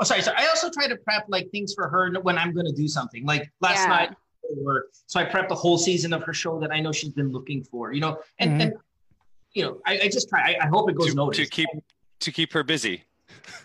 oh, 0.00 0.04
sorry, 0.04 0.22
So 0.22 0.32
I 0.36 0.46
also 0.46 0.70
try 0.70 0.88
to 0.88 0.96
prep 0.96 1.24
like 1.28 1.50
things 1.50 1.74
for 1.74 1.88
her 1.88 2.10
when 2.22 2.38
I'm 2.38 2.52
going 2.52 2.66
to 2.66 2.72
do 2.72 2.88
something. 2.88 3.24
Like 3.26 3.50
last 3.60 3.84
Yeah. 3.84 3.88
night 3.88 4.10
at 4.10 4.56
work, 4.56 4.86
so 5.06 5.20
I 5.20 5.24
prepped 5.24 5.48
the 5.48 5.54
whole 5.54 5.78
season 5.78 6.12
of 6.12 6.22
her 6.24 6.32
show 6.32 6.58
that 6.60 6.72
I 6.72 6.80
know 6.80 6.92
she's 6.92 7.12
been 7.12 7.30
looking 7.30 7.62
for. 7.62 7.92
You 7.92 8.00
know, 8.00 8.18
and, 8.38 8.52
Mhm. 8.52 8.60
and 8.62 8.72
you 9.52 9.64
know, 9.64 9.80
I, 9.86 10.00
I 10.00 10.08
just 10.08 10.28
try. 10.28 10.52
I, 10.52 10.64
I 10.64 10.66
hope 10.68 10.90
it 10.90 10.96
goes 10.96 11.10
to, 11.10 11.14
noticed. 11.14 11.40
to 11.42 11.46
keep 11.46 11.68
to 12.20 12.32
keep 12.32 12.52
her 12.52 12.62
busy. 12.62 13.04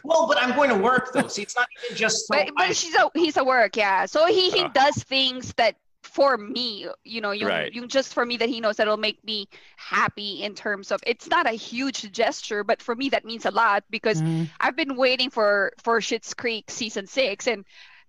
Well, 0.03 0.27
but 0.27 0.37
I'm 0.41 0.55
going 0.55 0.69
to 0.69 0.77
work 0.77 1.11
though. 1.13 1.27
See, 1.27 1.41
it's 1.41 1.55
not 1.55 1.67
even 1.83 1.95
just 1.97 2.27
so 2.27 2.35
but 2.35 2.49
but 2.55 2.67
I- 2.67 2.73
she's 2.73 2.95
a 2.95 3.09
he's 3.13 3.37
a 3.37 3.43
work, 3.43 3.75
yeah. 3.75 4.05
So 4.05 4.25
he 4.27 4.49
he 4.51 4.61
Ah. 4.61 4.69
does 4.69 4.95
things 5.03 5.53
that 5.57 5.75
for 6.03 6.37
me, 6.37 6.87
you 7.03 7.19
know, 7.19 7.31
you 7.31 7.47
Right. 7.47 7.73
you 7.73 7.85
just 7.87 8.13
for 8.13 8.25
me 8.25 8.37
that 8.37 8.47
he 8.49 8.61
knows 8.61 8.77
that'll 8.77 8.95
make 8.97 9.21
me 9.25 9.47
happy 9.75 10.43
in 10.43 10.55
terms 10.55 10.91
of 10.91 11.01
it's 11.05 11.27
not 11.27 11.45
a 11.47 11.51
huge 11.51 12.09
gesture, 12.11 12.63
but 12.63 12.81
for 12.81 12.95
me 12.95 13.09
that 13.09 13.25
means 13.25 13.45
a 13.45 13.51
lot 13.51 13.83
because 13.89 14.21
Mhm. 14.21 14.49
I've 14.59 14.75
been 14.75 14.95
waiting 14.95 15.29
for 15.29 15.73
for 15.83 15.99
Schitt's 15.99 16.33
Creek 16.33 16.71
season 16.71 17.07
six 17.07 17.47
and 17.47 17.65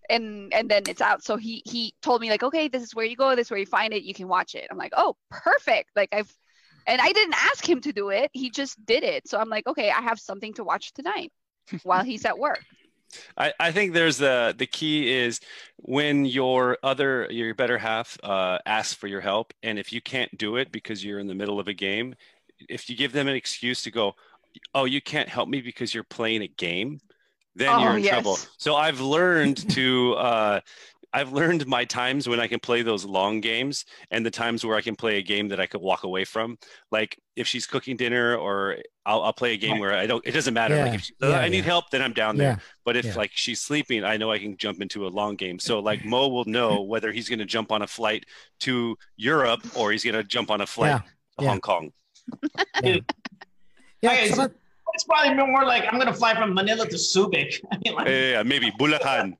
and 0.08 0.54
and 0.54 0.70
then 0.70 0.84
it's 0.88 1.00
out. 1.00 1.24
So 1.24 1.36
he 1.36 1.62
he 1.66 1.94
told 2.00 2.20
me 2.20 2.30
like, 2.30 2.42
okay, 2.44 2.68
this 2.68 2.82
is 2.84 2.94
where 2.94 3.04
you 3.06 3.16
go, 3.16 3.34
this 3.34 3.48
is 3.48 3.50
where 3.50 3.60
you 3.60 3.66
find 3.66 3.92
it, 3.92 4.04
you 4.04 4.14
can 4.14 4.28
watch 4.28 4.54
it. 4.54 4.68
I'm 4.70 4.78
like, 4.78 4.92
oh, 4.96 5.16
perfect. 5.30 5.90
Like 5.96 6.10
I've 6.12 6.32
and 6.86 7.00
I 7.00 7.12
didn't 7.12 7.34
ask 7.34 7.68
him 7.68 7.80
to 7.82 7.92
do 7.92 8.10
it. 8.10 8.30
He 8.32 8.50
just 8.50 8.82
did 8.86 9.02
it. 9.02 9.28
So 9.28 9.38
I'm 9.38 9.48
like, 9.50 9.66
okay, 9.66 9.90
I 9.90 10.00
have 10.02 10.20
something 10.20 10.54
to 10.54 10.64
watch 10.64 10.92
tonight 10.92 11.32
while 11.82 12.04
he's 12.04 12.24
at 12.24 12.38
work. 12.38 12.64
I, 13.38 13.52
I 13.58 13.72
think 13.72 13.94
there's 13.94 14.18
the 14.18 14.54
the 14.56 14.66
key 14.66 15.10
is 15.10 15.40
when 15.76 16.26
your 16.26 16.76
other 16.82 17.26
your 17.30 17.54
better 17.54 17.78
half 17.78 18.18
uh, 18.22 18.58
asks 18.66 18.92
for 18.94 19.06
your 19.06 19.22
help, 19.22 19.54
and 19.62 19.78
if 19.78 19.92
you 19.92 20.00
can't 20.02 20.36
do 20.36 20.56
it 20.56 20.70
because 20.70 21.02
you're 21.02 21.18
in 21.18 21.26
the 21.26 21.34
middle 21.34 21.58
of 21.58 21.68
a 21.68 21.72
game, 21.72 22.14
if 22.68 22.90
you 22.90 22.96
give 22.96 23.12
them 23.12 23.26
an 23.26 23.34
excuse 23.34 23.82
to 23.84 23.90
go, 23.90 24.14
oh, 24.74 24.84
you 24.84 25.00
can't 25.00 25.28
help 25.28 25.48
me 25.48 25.62
because 25.62 25.94
you're 25.94 26.04
playing 26.04 26.42
a 26.42 26.48
game, 26.48 27.00
then 27.54 27.74
Oh, 27.74 27.82
you're 27.82 27.96
in 27.96 28.04
yes. 28.04 28.12
trouble. 28.12 28.38
So 28.58 28.74
I've 28.76 29.00
learned 29.00 29.70
to. 29.70 30.12
Uh, 30.14 30.60
I've 31.12 31.32
learned 31.32 31.66
my 31.66 31.84
times 31.84 32.28
when 32.28 32.38
I 32.38 32.46
can 32.46 32.60
play 32.60 32.82
those 32.82 33.04
long 33.04 33.40
games 33.40 33.86
and 34.10 34.24
the 34.24 34.30
times 34.30 34.64
where 34.64 34.76
I 34.76 34.82
can 34.82 34.94
play 34.94 35.18
a 35.18 35.22
game 35.22 35.48
that 35.48 35.60
I 35.60 35.66
could 35.66 35.80
walk 35.80 36.04
away 36.04 36.24
from. 36.24 36.58
Like 36.90 37.18
if 37.34 37.46
she's 37.46 37.66
cooking 37.66 37.96
dinner 37.96 38.36
or 38.36 38.76
I'll, 39.06 39.22
I'll 39.22 39.32
play 39.32 39.54
a 39.54 39.56
game 39.56 39.78
where 39.78 39.94
I 39.94 40.06
don't, 40.06 40.26
it 40.26 40.32
doesn't 40.32 40.52
matter. 40.52 40.76
Like 40.76 40.94
if 40.94 41.02
she, 41.02 41.14
oh, 41.22 41.30
yeah, 41.30 41.38
I 41.38 41.48
need 41.48 41.58
yeah. 41.58 41.62
help, 41.62 41.90
then 41.90 42.02
I'm 42.02 42.12
down 42.12 42.36
there. 42.36 42.52
Yeah, 42.52 42.58
But 42.84 42.96
if 42.96 43.06
yeah. 43.06 43.14
like 43.14 43.30
she's 43.32 43.62
sleeping, 43.62 44.04
I 44.04 44.18
know 44.18 44.30
I 44.30 44.38
can 44.38 44.56
jump 44.56 44.82
into 44.82 45.06
a 45.06 45.08
long 45.08 45.36
game. 45.36 45.58
So 45.58 45.80
like 45.80 46.04
Mo 46.06 46.28
will 46.28 46.44
know 46.44 46.82
whether 46.82 47.10
he's 47.10 47.28
going 47.28 47.38
to 47.38 47.46
jump 47.46 47.72
on 47.72 47.82
a 47.82 47.86
flight 47.86 48.24
to 48.60 48.96
Europe 49.16 49.66
or 49.76 49.92
he's 49.92 50.04
going 50.04 50.16
to 50.16 50.24
jump 50.24 50.50
on 50.50 50.60
a 50.60 50.66
flight 50.66 50.90
Yeah, 50.90 50.98
to 50.98 51.44
yeah. 51.44 51.48
Hong 51.48 51.60
Kong. 51.60 51.92
Yeah, 52.82 52.98
Okay, 54.04 54.28
so 54.28 54.34
so 54.34 54.50
it's 54.94 55.04
probably 55.04 55.34
more 55.34 55.64
like 55.64 55.84
I'm 55.84 55.98
going 55.98 56.12
to 56.12 56.18
fly 56.18 56.34
from 56.34 56.54
Manila 56.54 56.86
to 56.86 56.96
Subic. 56.96 57.60
I 57.72 57.78
mean, 57.84 57.94
like, 57.94 58.08
Yeah, 58.08 58.30
yeah, 58.30 58.42
maybe 58.42 58.70
Bulacan. 58.70 59.36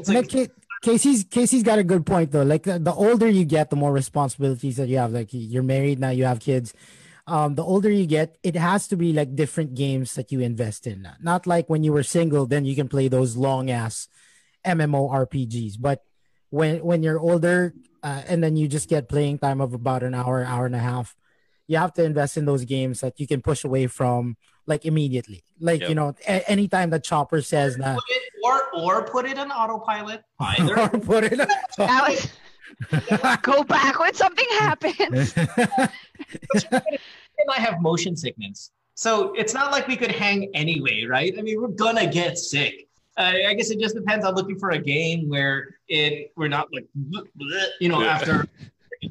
It's 0.00 0.08
like 0.08 0.32
like 0.32 0.50
Casey's 0.82 1.24
Casey's 1.24 1.62
got 1.62 1.78
a 1.78 1.84
good 1.84 2.06
point 2.06 2.32
though. 2.32 2.42
Like 2.42 2.64
the, 2.64 2.78
the 2.78 2.92
older 2.92 3.28
you 3.28 3.44
get, 3.44 3.70
the 3.70 3.76
more 3.76 3.92
responsibilities 3.92 4.76
that 4.76 4.88
you 4.88 4.98
have. 4.98 5.12
Like 5.12 5.28
you're 5.32 5.62
married 5.62 5.98
now, 5.98 6.10
you 6.10 6.24
have 6.24 6.40
kids. 6.40 6.74
Um, 7.26 7.56
the 7.56 7.64
older 7.64 7.90
you 7.90 8.06
get, 8.06 8.38
it 8.44 8.54
has 8.54 8.86
to 8.88 8.96
be 8.96 9.12
like 9.12 9.34
different 9.34 9.74
games 9.74 10.14
that 10.14 10.30
you 10.30 10.40
invest 10.40 10.86
in. 10.86 11.08
Not 11.20 11.46
like 11.46 11.68
when 11.68 11.82
you 11.82 11.92
were 11.92 12.04
single, 12.04 12.46
then 12.46 12.64
you 12.64 12.76
can 12.76 12.88
play 12.88 13.08
those 13.08 13.36
long 13.36 13.68
ass 13.68 14.08
MMO 14.64 15.10
RPGs. 15.10 15.74
But 15.80 16.04
when 16.50 16.84
when 16.84 17.02
you're 17.02 17.18
older, 17.18 17.74
uh, 18.02 18.22
and 18.28 18.42
then 18.44 18.56
you 18.56 18.68
just 18.68 18.88
get 18.88 19.08
playing 19.08 19.38
time 19.38 19.60
of 19.60 19.74
about 19.74 20.04
an 20.04 20.14
hour, 20.14 20.44
hour 20.44 20.66
and 20.66 20.76
a 20.76 20.78
half, 20.78 21.16
you 21.66 21.78
have 21.78 21.92
to 21.94 22.04
invest 22.04 22.36
in 22.36 22.44
those 22.44 22.64
games 22.64 23.00
that 23.00 23.18
you 23.18 23.26
can 23.26 23.42
push 23.42 23.64
away 23.64 23.88
from 23.88 24.36
like 24.66 24.84
immediately. 24.84 25.42
Like 25.60 25.80
Yep. 25.80 25.88
you 25.88 25.94
know, 25.94 26.14
a- 26.28 26.50
anytime 26.50 26.90
that 26.90 27.04
Chopper 27.04 27.40
says 27.42 27.76
that. 27.76 27.98
it, 28.08 28.22
or 28.44 28.62
or 28.74 29.04
put 29.04 29.26
it 29.26 29.38
on 29.38 29.50
autopilot. 29.50 30.22
Either. 30.40 30.88
put 31.00 31.24
it 31.24 31.38
That 31.78 32.08
was 32.08 32.28
go 33.42 33.64
back 33.64 33.98
when 33.98 34.12
something 34.14 34.46
happens. 34.58 35.32
and 35.36 35.90
I 37.50 37.60
have 37.60 37.80
motion 37.80 38.16
sickness. 38.16 38.70
So 38.94 39.32
it's 39.34 39.52
not 39.54 39.72
like 39.72 39.86
we 39.88 39.96
could 39.96 40.10
hang 40.12 40.50
anyway, 40.54 41.04
right? 41.08 41.34
I 41.38 41.42
mean, 41.42 41.60
we're 41.60 41.68
gonna 41.68 42.10
get 42.10 42.38
sick. 42.38 42.88
Uh, 43.18 43.32
I 43.48 43.54
guess 43.54 43.70
it 43.70 43.78
just 43.80 43.94
depends 43.94 44.24
on 44.26 44.34
looking 44.34 44.58
for 44.58 44.70
a 44.70 44.78
game 44.78 45.28
where 45.28 45.76
it 45.88 46.32
we're 46.36 46.48
not 46.48 46.68
like 46.72 46.86
you 47.80 47.88
know 47.88 48.00
Yeah. 48.02 48.08
after 48.08 48.46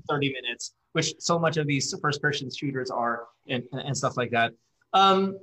30 0.09 0.33
minutes, 0.33 0.73
which 0.93 1.13
so 1.19 1.39
much 1.39 1.57
of 1.57 1.65
these 1.67 1.93
first 2.01 2.21
person 2.21 2.49
shooters 2.51 2.91
are 2.91 3.23
and, 3.47 3.63
and 3.71 3.95
stuff 3.95 4.17
like 4.17 4.31
that. 4.31 4.51
Um, 4.95 5.37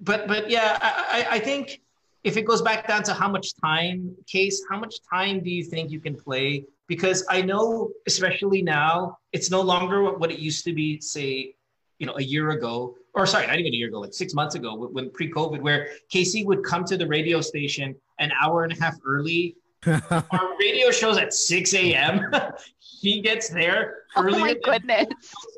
but 0.00 0.26
but 0.26 0.50
yeah, 0.50 0.78
I, 0.82 0.90
I 1.30 1.36
I 1.36 1.38
think 1.38 1.80
if 2.24 2.36
it 2.36 2.42
goes 2.50 2.62
back 2.62 2.88
down 2.88 3.02
to 3.04 3.12
how 3.14 3.28
much 3.28 3.54
time, 3.60 4.16
case, 4.26 4.56
how 4.70 4.78
much 4.84 4.94
time 5.12 5.42
do 5.44 5.50
you 5.50 5.62
think 5.62 5.90
you 5.90 6.00
can 6.00 6.16
play? 6.16 6.64
Because 6.86 7.24
I 7.28 7.42
know, 7.42 7.90
especially 8.06 8.62
now, 8.62 9.18
it's 9.32 9.50
no 9.50 9.60
longer 9.60 10.02
what 10.02 10.18
what 10.20 10.30
it 10.32 10.38
used 10.38 10.64
to 10.64 10.72
be, 10.72 11.00
say, 11.00 11.54
you 11.98 12.06
know, 12.06 12.16
a 12.16 12.22
year 12.22 12.50
ago, 12.50 12.96
or 13.14 13.26
sorry, 13.26 13.46
not 13.46 13.58
even 13.58 13.72
a 13.72 13.76
year 13.76 13.88
ago, 13.88 14.00
like 14.00 14.14
six 14.14 14.32
months 14.34 14.54
ago, 14.54 14.74
when- 14.74 14.92
when 14.96 15.10
pre-COVID, 15.10 15.60
where 15.60 15.80
Casey 16.08 16.44
would 16.44 16.62
come 16.64 16.82
to 16.86 16.96
the 16.96 17.06
radio 17.06 17.40
station 17.40 17.94
an 18.18 18.32
hour 18.42 18.64
and 18.64 18.72
a 18.72 18.78
half 18.82 18.96
early. 19.06 19.56
Our 19.86 20.56
radio 20.58 20.90
shows 20.90 21.18
at 21.18 21.34
6 21.34 21.74
a.m. 21.74 22.32
he 23.02 23.20
gets 23.20 23.48
there 23.50 23.80
Oh 24.16 24.22
earlier 24.22 24.40
my 24.40 24.54
than 24.54 24.62
goodness. 24.62 25.06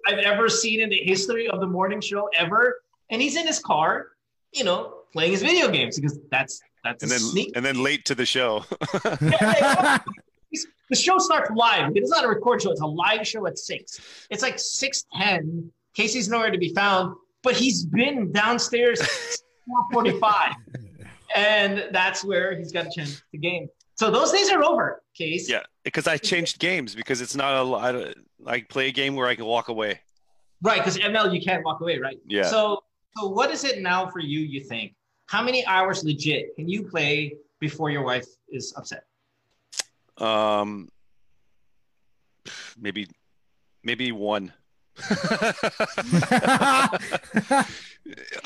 I've 0.07 0.19
ever 0.19 0.49
seen 0.49 0.81
in 0.81 0.89
the 0.91 0.99
history 1.13 1.47
of 1.49 1.61
the 1.61 1.67
morning 1.67 2.01
show 2.01 2.29
ever. 2.37 2.81
And 3.11 3.23
he's 3.23 3.37
in 3.37 3.47
his 3.47 3.59
car, 3.59 4.07
you 4.53 4.65
know, 4.65 4.95
playing 5.13 5.33
his 5.33 5.43
video 5.43 5.69
games 5.71 5.97
because 5.99 6.19
that's 6.31 6.61
that's 6.85 7.03
And 7.03 7.11
a 7.13 7.15
then 7.15 7.21
sneak. 7.23 7.53
and 7.57 7.65
then 7.65 7.83
late 7.83 8.05
to 8.07 8.15
the 8.15 8.27
show. 8.27 8.65
The 10.89 10.95
show 10.97 11.19
starts 11.19 11.51
live. 11.51 11.91
It's 11.97 12.11
not 12.11 12.25
a 12.25 12.29
record 12.29 12.63
show. 12.63 12.71
It's 12.71 12.81
a 12.81 12.87
live 12.87 13.27
show 13.27 13.45
at 13.49 13.59
six. 13.59 14.01
It's 14.31 14.41
like 14.41 14.57
six 14.57 15.05
ten. 15.19 15.71
Casey's 15.95 16.29
nowhere 16.29 16.53
to 16.53 16.59
be 16.59 16.73
found, 16.75 17.17
but 17.43 17.57
he's 17.57 17.85
been 17.85 18.31
downstairs 18.31 19.03
four 19.67 19.85
forty 19.93 20.17
five, 20.21 20.53
and 21.35 21.89
that's 21.91 22.25
where 22.25 22.57
he's 22.57 22.71
got 22.71 22.87
a 22.87 22.91
chance 22.95 23.21
to 23.33 23.39
game. 23.39 23.67
So 23.97 24.13
those 24.13 24.31
days 24.31 24.49
are 24.53 24.63
over, 24.63 25.03
Case. 25.19 25.51
yeah, 25.51 25.63
because 25.83 26.07
I 26.07 26.19
changed 26.19 26.61
games 26.61 26.95
because 26.95 27.21
it's 27.21 27.35
not 27.35 27.55
a 27.55 27.63
lot. 27.65 28.15
I 28.47 28.61
play 28.61 28.87
a 28.87 28.93
game 28.93 29.17
where 29.17 29.27
I 29.27 29.35
can 29.35 29.47
walk 29.47 29.67
away. 29.69 30.01
Right, 30.63 30.79
because 30.79 30.97
ML 30.99 31.35
you 31.35 31.41
can't 31.43 31.65
walk 31.65 31.81
away, 31.81 31.99
right? 31.99 32.19
Yeah. 32.29 32.45
So 32.45 32.85
So 33.17 33.29
what 33.29 33.51
is 33.51 33.65
it 33.65 33.81
now 33.81 34.09
for 34.11 34.21
you? 34.21 34.41
You 34.41 34.61
think 34.61 34.95
how 35.27 35.43
many 35.43 35.65
hours 35.67 36.05
legit 36.05 36.55
can 36.55 36.69
you 36.69 36.83
play 36.83 37.37
before 37.61 37.89
your 37.89 38.03
wife 38.03 38.27
is 38.51 38.75
upset? 38.77 39.05
Um, 40.19 40.89
maybe, 42.79 43.09
maybe 43.83 44.13
one. 44.13 44.53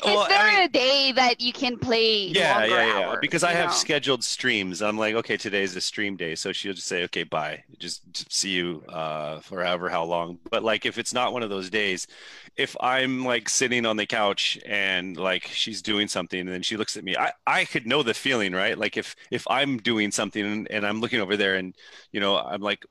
Is 0.03 0.25
there 0.27 0.63
a 0.63 0.67
day 0.67 1.11
that 1.13 1.41
you 1.41 1.51
can 1.53 1.79
play 1.79 2.33
Yeah, 2.33 2.35
longer 2.35 2.63
yeah, 2.63 2.83
yeah. 2.83 3.15
hours, 3.15 3.19
Because 3.19 3.43
I 3.43 3.53
have 3.53 3.73
know? 3.73 3.73
scheduled 3.73 4.23
streams. 4.23 4.81
I'm 4.81 4.97
like, 4.97 5.15
okay, 5.15 5.35
today's 5.35 5.75
a 5.75 5.81
stream 5.81 6.15
day, 6.15 6.35
so 6.35 6.53
she'll 6.53 6.73
just 6.73 6.87
say, 6.87 7.03
okay, 7.05 7.23
bye. 7.23 7.63
Just, 7.77 8.09
just 8.13 8.31
see 8.31 8.51
you 8.51 8.83
uh, 8.87 9.41
for 9.41 9.63
however 9.65 9.89
how 9.89 10.05
long. 10.05 10.39
But 10.49 10.63
like, 10.63 10.85
if 10.85 10.97
it's 10.97 11.13
not 11.13 11.33
one 11.33 11.43
of 11.43 11.49
those 11.49 11.69
days, 11.69 12.07
if 12.55 12.73
I'm 12.79 13.25
like 13.25 13.49
sitting 13.49 13.85
on 13.85 13.97
the 13.97 14.05
couch 14.05 14.57
and 14.65 15.17
like 15.17 15.43
she's 15.47 15.81
doing 15.81 16.07
something, 16.07 16.39
and 16.39 16.49
then 16.49 16.61
she 16.61 16.77
looks 16.77 16.95
at 16.95 17.03
me, 17.03 17.17
I 17.17 17.33
I 17.45 17.65
could 17.65 17.85
know 17.85 18.01
the 18.03 18.13
feeling, 18.13 18.53
right? 18.53 18.77
Like 18.77 18.95
if 18.97 19.13
if 19.29 19.45
I'm 19.49 19.77
doing 19.77 20.11
something 20.11 20.45
and, 20.45 20.71
and 20.71 20.85
I'm 20.85 21.01
looking 21.01 21.19
over 21.21 21.35
there, 21.35 21.55
and 21.55 21.75
you 22.13 22.21
know, 22.21 22.37
I'm 22.37 22.61
like 22.61 22.85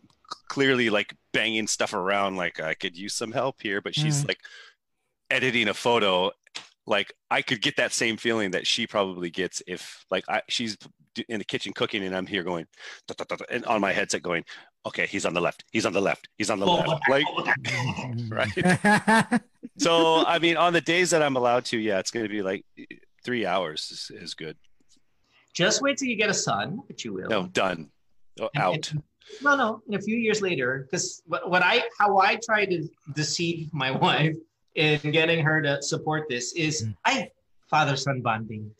clearly 0.48 0.90
like 0.90 1.14
banging 1.32 1.66
stuff 1.66 1.94
around, 1.94 2.36
like 2.36 2.60
I 2.60 2.74
could 2.74 2.96
use 2.96 3.14
some 3.14 3.32
help 3.32 3.62
here, 3.62 3.80
but 3.80 3.94
she's 3.94 4.22
Mm. 4.22 4.28
like 4.28 4.38
editing 5.30 5.68
a 5.68 5.74
photo 5.74 6.30
like 6.86 7.12
I 7.30 7.42
could 7.42 7.62
get 7.62 7.76
that 7.76 7.92
same 7.92 8.16
feeling 8.16 8.50
that 8.52 8.66
she 8.66 8.86
probably 8.86 9.30
gets 9.30 9.62
if 9.66 10.04
like 10.10 10.24
I 10.28 10.42
she's 10.48 10.76
in 11.28 11.38
the 11.38 11.44
kitchen 11.44 11.72
cooking 11.72 12.04
and 12.04 12.16
I'm 12.16 12.26
here 12.26 12.42
going 12.42 12.66
"Da, 13.06 13.14
da, 13.16 13.24
da, 13.28 13.36
da," 13.36 13.44
and 13.50 13.64
on 13.66 13.80
my 13.80 13.92
headset 13.92 14.22
going 14.22 14.44
okay 14.86 15.06
he's 15.06 15.26
on 15.26 15.34
the 15.34 15.40
left 15.40 15.64
he's 15.72 15.86
on 15.86 15.92
the 15.92 16.00
left 16.00 16.28
he's 16.38 16.50
on 16.50 16.58
the 16.58 16.66
left 16.66 17.02
like 17.08 17.26
right 18.28 19.40
so 19.78 20.24
I 20.26 20.38
mean 20.38 20.56
on 20.56 20.72
the 20.72 20.80
days 20.80 21.10
that 21.10 21.22
I'm 21.22 21.36
allowed 21.36 21.64
to 21.66 21.78
yeah 21.78 21.98
it's 21.98 22.10
going 22.10 22.24
to 22.24 22.30
be 22.30 22.42
like 22.42 22.64
three 23.24 23.46
hours 23.46 23.90
is, 23.90 24.22
is 24.22 24.34
good 24.34 24.56
Just 25.54 25.82
wait 25.82 25.98
till 25.98 26.08
you 26.08 26.16
get 26.16 26.30
a 26.30 26.34
son, 26.34 26.80
but 26.86 27.04
you 27.04 27.12
will. 27.12 27.28
no 27.28 27.46
done 27.46 27.90
Oh, 28.40 28.48
out 28.56 28.92
No, 29.42 29.54
no. 29.54 29.82
In 29.86 29.94
a 29.94 30.00
few 30.00 30.16
years 30.16 30.40
later, 30.40 30.86
because 30.90 31.22
what, 31.26 31.48
what 31.50 31.62
I 31.62 31.84
how 31.98 32.18
I 32.18 32.36
try 32.36 32.64
to 32.64 32.88
deceive 33.14 33.72
my 33.72 33.90
wife 33.90 34.36
in 34.74 34.98
getting 35.10 35.44
her 35.44 35.60
to 35.62 35.82
support 35.82 36.26
this 36.28 36.52
is 36.52 36.84
mm. 36.84 36.96
I 37.04 37.30
father 37.68 37.96
son 37.96 38.20
bonding. 38.20 38.70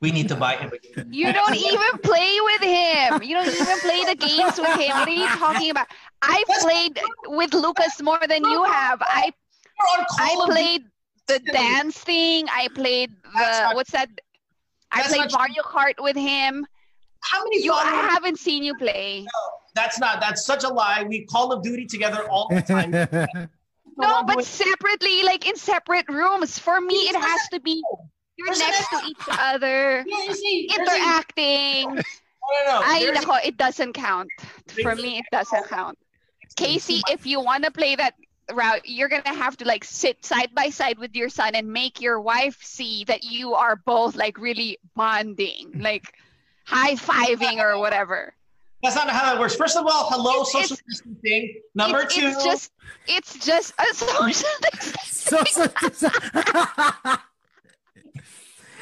We 0.00 0.10
need 0.10 0.28
to 0.28 0.36
buy 0.36 0.56
him 0.56 0.70
a 0.70 0.78
game. 0.78 1.12
You 1.12 1.32
don't 1.32 1.56
even 1.56 1.98
play 2.02 2.38
with 2.42 2.60
him. 2.60 3.22
You 3.22 3.36
don't 3.36 3.48
even 3.48 3.78
play 3.78 4.04
the 4.04 4.14
games 4.14 4.58
with 4.58 4.78
him. 4.78 4.90
What 4.90 5.08
are 5.08 5.10
you 5.10 5.28
talking 5.28 5.70
about? 5.70 5.86
I 6.20 6.44
played 6.60 7.00
with 7.26 7.54
Lucas 7.54 8.02
more 8.02 8.20
than 8.28 8.44
you 8.44 8.64
have. 8.64 8.98
I 9.00 9.32
I 10.18 10.36
played 10.46 10.84
the 11.26 11.38
dance 11.38 11.98
thing. 11.98 12.46
I 12.50 12.68
played 12.74 13.12
the 13.34 13.70
what's 13.72 13.92
that? 13.92 14.10
I 14.92 15.02
played 15.04 15.18
not 15.20 15.30
true. 15.30 15.38
Mario 15.38 15.62
Kart 15.62 15.94
with 16.02 16.16
him. 16.16 16.66
How 17.22 17.42
many? 17.44 17.64
You, 17.64 17.72
I 17.72 18.08
haven't 18.12 18.38
seen 18.38 18.62
you 18.62 18.74
play. 18.76 19.26
That's 19.74 19.98
not. 19.98 20.20
That's 20.20 20.44
such 20.44 20.64
a 20.64 20.68
lie. 20.68 21.04
We 21.08 21.24
Call 21.24 21.52
of 21.52 21.62
Duty 21.62 21.86
together 21.86 22.28
all 22.28 22.48
the 22.50 22.60
time. 22.60 23.48
No, 23.96 24.22
but 24.24 24.44
separately, 24.44 25.22
like 25.22 25.48
in 25.48 25.56
separate 25.56 26.08
rooms. 26.08 26.58
For 26.58 26.80
me, 26.80 26.94
it 27.08 27.16
has 27.16 27.48
to 27.50 27.60
be 27.60 27.82
you're 28.36 28.48
next 28.48 28.88
to 28.90 29.00
each 29.06 29.16
other, 29.38 30.04
Yeah, 30.06 30.22
you 30.24 30.34
see, 30.34 30.68
interacting. 30.76 31.94
no, 31.94 32.02
no. 32.66 32.80
Ay, 32.82 33.00
There's- 33.00 33.24
nako, 33.24 33.38
it 33.44 33.56
doesn't 33.56 33.92
count. 33.92 34.28
For 34.82 34.94
me, 34.96 35.18
it 35.18 35.26
doesn't 35.30 35.68
count. 35.68 35.98
Casey, 36.56 37.02
if 37.10 37.26
you 37.26 37.40
want 37.40 37.64
to 37.64 37.70
play 37.70 37.94
that 37.96 38.14
route, 38.52 38.82
you're 38.84 39.08
gonna 39.08 39.34
have 39.34 39.56
to 39.58 39.64
like 39.64 39.84
sit 39.84 40.24
side 40.24 40.54
by 40.54 40.68
side 40.70 40.98
with 40.98 41.14
your 41.14 41.28
son 41.28 41.54
and 41.54 41.72
make 41.72 42.00
your 42.00 42.20
wife 42.20 42.58
see 42.62 43.04
that 43.04 43.24
you 43.24 43.54
are 43.54 43.76
both 43.76 44.16
like 44.16 44.36
really 44.38 44.78
bonding, 44.94 45.72
like 45.80 46.12
high 46.66 46.94
fiving 46.94 47.58
or 47.62 47.78
whatever. 47.78 48.34
That's 48.84 48.96
not 48.96 49.08
how 49.08 49.32
that 49.32 49.40
works. 49.40 49.56
First 49.56 49.78
of 49.78 49.86
all, 49.86 50.10
hello, 50.10 50.44
social 50.44 50.76
distancing. 50.86 51.54
Number 51.74 52.00
it's, 52.00 52.14
two, 52.14 52.26
it's 52.26 52.44
just 52.44 52.72
it's 53.08 53.38
just 53.44 53.72
a 53.80 53.94
social 53.94 54.48
Social 55.04 55.66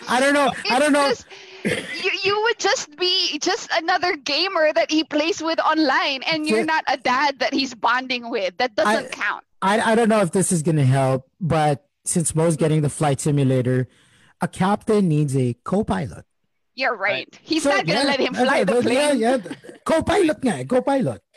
I 0.08 0.18
don't 0.18 0.34
know. 0.34 0.50
I 0.68 0.80
don't 0.80 0.92
know. 0.92 1.12
you 1.64 2.10
you 2.24 2.42
would 2.42 2.58
just 2.58 2.96
be 2.96 3.38
just 3.38 3.70
another 3.76 4.16
gamer 4.16 4.72
that 4.72 4.90
he 4.90 5.04
plays 5.04 5.40
with 5.40 5.60
online 5.60 6.24
and 6.24 6.48
you're 6.48 6.64
not 6.64 6.82
a 6.88 6.96
dad 6.96 7.38
that 7.38 7.54
he's 7.54 7.72
bonding 7.72 8.28
with. 8.28 8.56
That 8.58 8.74
doesn't 8.74 9.12
count. 9.12 9.44
I, 9.62 9.92
I 9.92 9.94
don't 9.94 10.08
know 10.08 10.20
if 10.20 10.32
this 10.32 10.50
is 10.50 10.64
going 10.64 10.76
to 10.76 10.84
help, 10.84 11.30
but 11.40 11.86
since 12.04 12.34
Mo's 12.34 12.56
getting 12.56 12.82
the 12.82 12.90
flight 12.90 13.20
simulator, 13.20 13.86
a 14.40 14.48
captain 14.48 15.06
needs 15.06 15.36
a 15.36 15.54
co-pilot. 15.62 16.24
You're 16.74 16.96
right. 16.96 17.28
He's 17.42 17.64
So, 17.64 17.70
not 17.70 17.86
gonna 17.86 18.02
yeah, 18.02 18.04
let 18.04 18.20
him 18.20 18.34
yeah, 18.34 18.44
fly 18.44 18.64
the 18.64 18.76
yeah, 18.80 18.80
plane. 18.80 19.18
Yeah, 19.20 19.38
Co-pilot 19.84 20.38
nga, 20.42 20.54
eh, 20.60 20.64
co-pilot. 20.64 21.22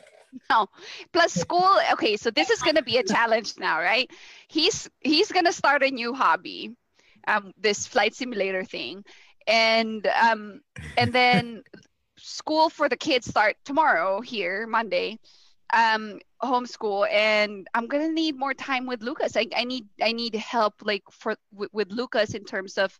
No. 0.49 0.67
Plus 1.13 1.33
school. 1.33 1.69
Okay, 1.93 2.17
so 2.17 2.29
this 2.31 2.49
is 2.49 2.61
gonna 2.61 2.81
be 2.81 2.97
a 2.97 3.03
challenge 3.03 3.53
now, 3.57 3.79
right? 3.79 4.09
He's 4.47 4.89
he's 5.01 5.31
gonna 5.31 5.53
start 5.53 5.83
a 5.83 5.89
new 5.91 6.13
hobby, 6.13 6.75
um, 7.27 7.53
this 7.57 7.87
flight 7.87 8.15
simulator 8.15 8.63
thing, 8.63 9.03
and 9.47 10.05
um, 10.07 10.61
and 10.97 11.13
then 11.13 11.63
school 12.17 12.69
for 12.69 12.89
the 12.89 12.97
kids 12.97 13.27
start 13.27 13.57
tomorrow 13.65 14.21
here, 14.21 14.67
Monday. 14.67 15.19
Um, 15.73 16.19
homeschool, 16.43 17.09
and 17.11 17.67
I'm 17.73 17.87
gonna 17.87 18.09
need 18.11 18.37
more 18.37 18.53
time 18.53 18.85
with 18.85 19.01
Lucas. 19.01 19.35
I, 19.35 19.47
I 19.55 19.63
need 19.65 19.87
I 20.01 20.11
need 20.13 20.35
help 20.35 20.75
like 20.83 21.03
for 21.11 21.35
with, 21.51 21.69
with 21.73 21.91
Lucas 21.91 22.35
in 22.35 22.45
terms 22.45 22.77
of 22.77 22.97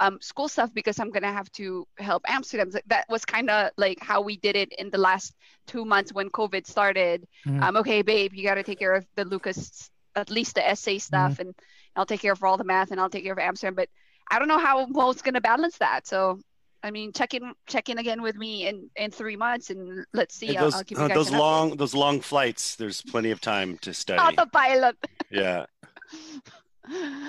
um, 0.00 0.18
school 0.20 0.48
stuff 0.48 0.72
because 0.72 0.98
I'm 1.00 1.10
gonna 1.10 1.32
have 1.32 1.50
to 1.52 1.86
help 1.98 2.22
Amsterdam. 2.28 2.70
That 2.86 3.04
was 3.08 3.24
kind 3.24 3.50
of 3.50 3.70
like 3.76 3.98
how 4.00 4.20
we 4.20 4.36
did 4.36 4.56
it 4.56 4.72
in 4.78 4.90
the 4.90 4.98
last 4.98 5.34
two 5.66 5.84
months 5.84 6.12
when 6.12 6.30
COVID 6.30 6.66
started. 6.66 7.26
Mhm. 7.46 7.62
Um, 7.62 7.76
okay, 7.78 8.02
babe, 8.02 8.32
you 8.34 8.44
got 8.44 8.54
to 8.54 8.62
take 8.62 8.78
care 8.78 8.94
of 8.94 9.06
the 9.16 9.24
Lucas, 9.24 9.90
at 10.14 10.30
least 10.30 10.54
the 10.54 10.66
essay 10.66 10.98
stuff, 10.98 11.38
and 11.40 11.54
I'll 11.96 12.06
take 12.06 12.20
care 12.20 12.32
of 12.32 12.42
all 12.44 12.56
the 12.56 12.64
math, 12.64 12.90
and 12.92 13.00
I'll 13.00 13.10
take 13.10 13.24
care 13.24 13.32
of 13.32 13.38
Amsterdam. 13.38 13.74
But 13.74 13.88
I 14.30 14.38
don't 14.38 14.48
know 14.48 14.58
how 14.58 14.86
Mo's 14.86 15.20
gonna 15.22 15.40
balance 15.40 15.78
that. 15.78 16.06
So, 16.06 16.38
I 16.82 16.90
mean, 16.92 17.12
check 17.12 17.34
in, 17.34 17.52
check 17.66 17.88
in 17.88 17.98
again 17.98 18.22
with 18.22 18.36
me 18.36 18.68
in 18.68 18.88
in 18.94 19.10
three 19.10 19.36
months, 19.36 19.70
and 19.70 20.04
let's 20.12 20.36
see. 20.36 20.48
And 20.50 20.58
I'll, 20.58 20.64
those 20.64 20.74
I'll 20.74 20.84
give 20.84 20.98
you 20.98 21.04
uh, 21.04 21.08
guys 21.08 21.14
those 21.16 21.28
an 21.30 21.34
update. 21.34 21.38
long 21.38 21.76
those 21.76 21.94
long 21.94 22.20
flights 22.20 22.76
there's 22.76 23.02
plenty 23.02 23.32
of 23.32 23.40
time 23.40 23.78
to 23.78 23.92
study 24.04 24.20
Autopilot. 24.22 24.96
yeah 25.30 25.66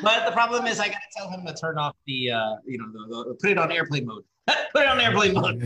but 0.02 0.26
the 0.26 0.32
problem 0.32 0.66
is 0.66 0.80
I 0.80 0.88
gotta 0.88 1.00
tell 1.18 1.30
him 1.30 1.46
to 1.46 1.54
turn 1.54 1.78
off 1.78 1.96
the, 2.08 2.32
uh, 2.32 2.56
you 2.66 2.78
know, 2.78 2.92
the, 2.92 3.30
the, 3.30 3.36
put 3.36 3.50
it 3.52 3.58
on 3.58 3.72
airplane 3.72 4.06
mode. 4.06 4.24
put 4.48 4.84
it 4.84 4.88
on 4.88 5.00
airplane 5.00 5.34
mode. 5.34 5.60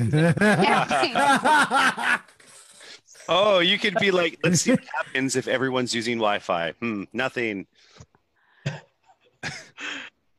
Oh, 3.29 3.59
you 3.59 3.77
could 3.79 3.95
be 4.01 4.11
like, 4.11 4.37
let's 4.43 4.61
see 4.61 4.71
what 4.71 4.83
happens 4.93 5.37
if 5.37 5.47
everyone's 5.47 5.95
using 5.95 6.17
Wi-Fi. 6.17 6.73
Hmm, 6.81 7.03
nothing. 7.13 7.67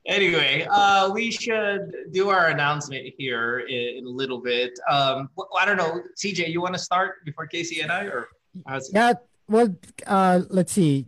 Anyway, 0.06 0.66
uh, 0.70 1.10
we 1.10 1.30
should 1.30 1.94
do 2.12 2.28
our 2.28 2.48
announcement 2.48 3.06
here 3.16 3.60
in, 3.60 3.98
in 3.98 4.04
a 4.04 4.10
little 4.10 4.38
bit. 4.38 4.78
Um, 4.86 5.30
wh- 5.38 5.58
I 5.58 5.64
don't 5.64 5.78
know, 5.78 6.02
CJ, 6.22 6.48
you 6.48 6.60
want 6.60 6.74
to 6.74 6.78
start 6.78 7.24
before 7.24 7.46
Casey 7.46 7.80
and 7.80 7.90
I, 7.90 8.04
or 8.04 8.28
how's 8.66 8.90
it? 8.90 8.94
Yeah, 8.96 9.14
well, 9.48 9.74
uh, 10.06 10.42
let's 10.50 10.72
see. 10.72 11.06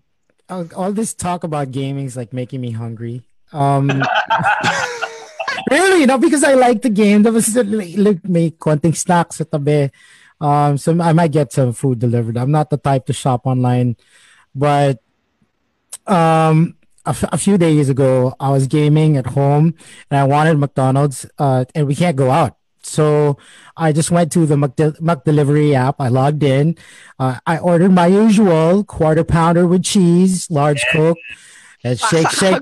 All 0.49 0.93
this 0.93 1.15
talk 1.15 1.43
about 1.43 1.71
gaming 1.71 2.07
is 2.07 2.17
like 2.17 2.33
making 2.33 2.61
me 2.61 2.71
hungry. 2.71 3.23
Um, 3.53 3.91
really, 5.71 6.07
not 6.07 6.21
because 6.21 6.45
I 6.45 6.55
like 6.55 6.83
the 6.83 6.91
game. 6.91 7.23
That 7.23 7.33
was 7.33 7.55
like 7.57 8.23
may 8.29 8.51
konting 8.51 8.97
snacks 8.97 9.37
sa 9.39 9.45
tabi. 9.45 9.91
Um, 10.41 10.77
so 10.79 10.93
I 11.01 11.13
might 11.13 11.33
get 11.33 11.53
some 11.53 11.73
food 11.73 11.99
delivered. 11.99 12.37
I'm 12.37 12.51
not 12.51 12.71
the 12.71 12.77
type 12.77 13.07
to 13.07 13.13
shop 13.13 13.47
online, 13.47 13.97
but 14.55 15.01
um, 16.07 16.77
a, 17.07 17.11
f- 17.11 17.33
a 17.33 17.39
few 17.39 17.57
days 17.59 17.89
ago, 17.89 18.35
I 18.39 18.51
was 18.51 18.67
gaming 18.67 19.17
at 19.17 19.27
home 19.29 19.75
and 20.11 20.21
I 20.21 20.25
wanted 20.25 20.59
McDonald's, 20.59 21.27
uh, 21.39 21.65
and 21.75 21.87
we 21.87 21.95
can't 21.95 22.17
go 22.17 22.31
out. 22.31 22.57
So 22.87 23.37
I 23.77 23.93
just 23.93 24.11
went 24.11 24.33
to 24.33 24.47
the 24.47 24.57
McDel- 24.57 24.99
McDelivery 25.01 25.75
app. 25.75 25.97
I 26.01 26.09
logged 26.09 26.43
in. 26.43 26.77
Uh, 27.19 27.39
I 27.47 27.59
ordered 27.59 27.93
my 27.93 28.07
usual 28.07 28.85
quarter 28.85 29.25
pounder 29.25 29.67
with 29.67 29.85
cheese, 29.85 30.51
large 30.51 30.85
Coke, 30.93 31.19
and 31.85 31.99
shake, 32.11 32.31
shake, 32.31 32.55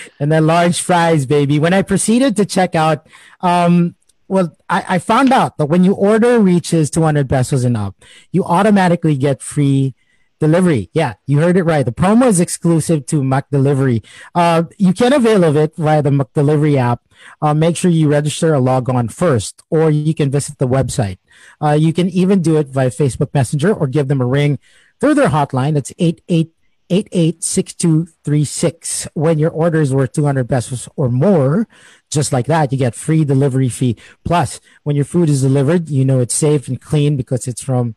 and 0.20 0.32
then 0.32 0.46
large 0.46 0.80
fries, 0.80 1.26
baby. 1.26 1.58
When 1.58 1.72
I 1.72 1.82
proceeded 1.82 2.36
to 2.36 2.44
check 2.44 2.74
out, 2.74 3.06
um, 3.40 3.94
well, 4.28 4.56
I, 4.68 4.84
I 4.88 4.98
found 4.98 5.32
out 5.32 5.58
that 5.58 5.66
when 5.66 5.84
you 5.84 5.92
order 5.94 6.40
reaches 6.40 6.90
200 6.90 7.28
pesos 7.28 7.64
and 7.64 7.76
up, 7.76 7.96
you 8.32 8.44
automatically 8.44 9.16
get 9.16 9.42
free 9.42 9.94
delivery. 10.40 10.90
Yeah, 10.92 11.14
you 11.26 11.38
heard 11.38 11.56
it 11.56 11.62
right. 11.62 11.84
The 11.84 11.92
promo 11.92 12.26
is 12.26 12.40
exclusive 12.40 13.06
to 13.06 13.22
McDelivery. 13.22 14.04
Uh, 14.34 14.64
you 14.78 14.92
can 14.92 15.12
avail 15.12 15.44
of 15.44 15.54
it 15.56 15.76
via 15.76 16.02
the 16.02 16.10
McDelivery 16.10 16.76
app. 16.76 17.02
Uh, 17.40 17.54
make 17.54 17.76
sure 17.76 17.90
you 17.90 18.08
register 18.08 18.54
or 18.54 18.60
log 18.60 18.88
on 18.88 19.08
first, 19.08 19.62
or 19.70 19.90
you 19.90 20.14
can 20.14 20.30
visit 20.30 20.58
the 20.58 20.68
website. 20.68 21.18
Uh, 21.60 21.72
you 21.72 21.92
can 21.92 22.08
even 22.10 22.42
do 22.42 22.56
it 22.56 22.68
via 22.68 22.90
Facebook 22.90 23.32
Messenger 23.34 23.72
or 23.72 23.86
give 23.86 24.08
them 24.08 24.20
a 24.20 24.26
ring 24.26 24.58
through 25.00 25.14
their 25.14 25.28
hotline. 25.28 25.74
That's 25.74 25.92
888 25.98 26.52
886236. 26.92 29.08
When 29.14 29.38
your 29.38 29.50
orders 29.50 29.94
were 29.94 30.06
200 30.06 30.46
pesos 30.48 30.88
or 30.94 31.08
more, 31.08 31.66
just 32.10 32.32
like 32.32 32.46
that, 32.46 32.70
you 32.70 32.78
get 32.78 32.94
free 32.94 33.24
delivery 33.24 33.70
fee. 33.70 33.96
Plus, 34.24 34.60
when 34.82 34.94
your 34.94 35.06
food 35.06 35.30
is 35.30 35.40
delivered, 35.40 35.88
you 35.88 36.04
know 36.04 36.20
it's 36.20 36.34
safe 36.34 36.68
and 36.68 36.78
clean 36.80 37.16
because 37.16 37.48
it's 37.48 37.62
from 37.62 37.96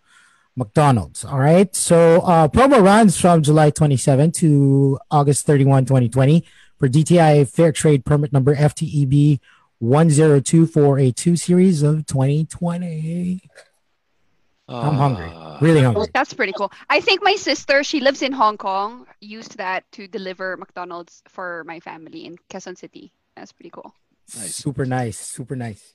McDonald's. 0.56 1.26
All 1.26 1.40
right. 1.40 1.76
So, 1.76 2.22
uh, 2.22 2.48
promo 2.48 2.82
runs 2.82 3.20
from 3.20 3.44
July 3.44 3.70
27 3.70 4.32
to 4.34 4.98
August 5.12 5.46
31, 5.46 5.86
2020 5.86 6.46
for 6.78 6.88
DTI 6.88 7.48
Fair 7.50 7.72
Trade 7.72 8.06
Permit 8.06 8.34
number 8.34 8.56
FTEB 8.56 9.40
102482 9.80 11.36
series 11.36 11.84
of 11.84 12.06
2020. 12.06 13.42
I'm 14.68 14.96
hungry. 14.96 15.32
Really 15.62 15.82
hungry. 15.82 16.08
That's 16.14 16.34
pretty 16.34 16.54
cool. 16.54 16.72
I 16.90 17.00
think 17.00 17.24
my 17.24 17.36
sister, 17.36 17.84
she 17.84 18.00
lives 18.00 18.22
in 18.22 18.32
Hong 18.32 18.58
Kong, 18.58 19.06
used 19.22 19.58
that 19.58 19.90
to 19.92 20.08
deliver 20.08 20.58
McDonald's 20.58 21.22
for 21.28 21.64
my 21.66 21.80
family 21.80 22.26
in 22.26 22.38
Quezon 22.50 22.78
City. 22.78 23.14
That's 23.36 23.52
pretty 23.52 23.70
cool. 23.70 23.94
Super 24.28 24.86
nice. 24.86 25.20
Super 25.20 25.56
nice. 25.56 25.94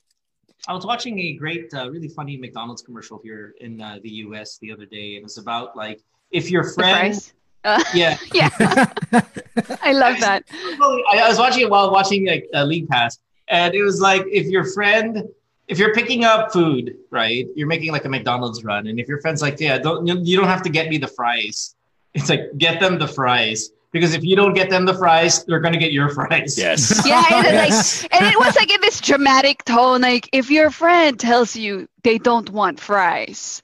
I 0.67 0.73
was 0.73 0.85
watching 0.85 1.19
a 1.19 1.33
great, 1.33 1.73
uh, 1.73 1.89
really 1.89 2.07
funny 2.07 2.37
McDonald's 2.37 2.81
commercial 2.81 3.19
here 3.21 3.55
in 3.59 3.81
uh, 3.81 3.97
the 4.03 4.09
U.S. 4.25 4.57
the 4.59 4.71
other 4.71 4.85
day, 4.85 5.15
and 5.15 5.25
it's 5.25 5.37
about 5.37 5.75
like 5.75 6.01
if 6.29 6.51
your 6.51 6.63
friend, 6.63 7.13
fries? 7.13 7.33
Uh, 7.63 7.83
yeah, 7.93 8.17
yeah, 8.33 8.49
I 9.83 9.93
love 9.93 10.19
that. 10.19 10.43
I, 10.51 11.19
I 11.23 11.29
was 11.29 11.37
watching 11.37 11.61
it 11.61 11.69
while 11.69 11.91
watching 11.91 12.25
like 12.25 12.47
uh, 12.53 12.63
League 12.63 12.87
Pass, 12.89 13.19
and 13.47 13.75
it 13.75 13.83
was 13.83 14.01
like 14.01 14.23
if 14.31 14.47
your 14.47 14.65
friend, 14.65 15.23
if 15.67 15.77
you're 15.77 15.93
picking 15.93 16.23
up 16.23 16.51
food, 16.51 16.95
right, 17.11 17.47
you're 17.55 17.67
making 17.67 17.91
like 17.91 18.05
a 18.05 18.09
McDonald's 18.09 18.63
run, 18.63 18.87
and 18.87 18.99
if 18.99 19.07
your 19.07 19.21
friend's 19.21 19.41
like, 19.41 19.59
yeah, 19.59 19.77
don't 19.77 20.07
you 20.07 20.19
you 20.23 20.37
don't 20.37 20.47
have 20.47 20.63
to 20.63 20.69
get 20.69 20.89
me 20.89 20.97
the 20.97 21.07
fries. 21.07 21.75
It's 22.13 22.29
like 22.29 22.57
get 22.57 22.79
them 22.79 22.97
the 22.97 23.07
fries 23.07 23.71
because 23.91 24.13
if 24.13 24.23
you 24.23 24.35
don't 24.35 24.53
get 24.53 24.69
them 24.69 24.85
the 24.85 24.93
fries, 24.93 25.43
they're 25.45 25.59
gonna 25.59 25.77
get 25.77 25.91
your 25.91 26.09
fries. 26.09 26.57
Yes. 26.57 27.05
Yeah, 27.11 27.23
and, 27.31 27.47
it, 27.47 27.55
like, 27.55 28.13
and 28.13 28.25
it 28.25 28.39
was 28.39 28.55
like 28.55 28.71
in 28.71 28.81
this 28.81 29.01
dramatic 29.01 29.63
tone. 29.65 30.01
Like, 30.01 30.29
if 30.31 30.49
your 30.49 30.71
friend 30.71 31.19
tells 31.19 31.55
you 31.55 31.87
they 32.03 32.17
don't 32.17 32.49
want 32.49 32.79
fries, 32.79 33.61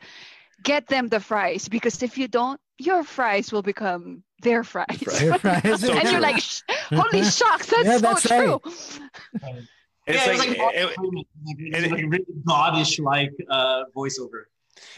get 0.63 0.87
them 0.87 1.07
the 1.07 1.19
fries 1.19 1.67
because 1.67 2.03
if 2.03 2.17
you 2.17 2.27
don't, 2.27 2.59
your 2.77 3.03
fries 3.03 3.51
will 3.51 3.61
become 3.61 4.23
their 4.41 4.63
fries. 4.63 4.99
Their 4.99 5.37
fries. 5.39 5.63
So 5.81 5.93
and 5.93 6.09
you're 6.09 6.21
like, 6.21 6.43
holy 6.89 7.23
shucks, 7.23 7.67
that's, 7.67 7.85
Yeah, 7.85 7.97
so 7.97 7.99
that's 7.99 8.27
true. 8.27 8.61
It's 8.63 10.25
yeah, 10.25 10.31
like, 10.37 10.49
it's 10.49 10.59
like, 10.59 11.27
it's 11.57 11.91
like 11.91 12.01
really 12.01 12.25
godish 12.47 12.99
like 13.03 13.33
uh, 13.49 13.83
voiceover. 13.95 14.43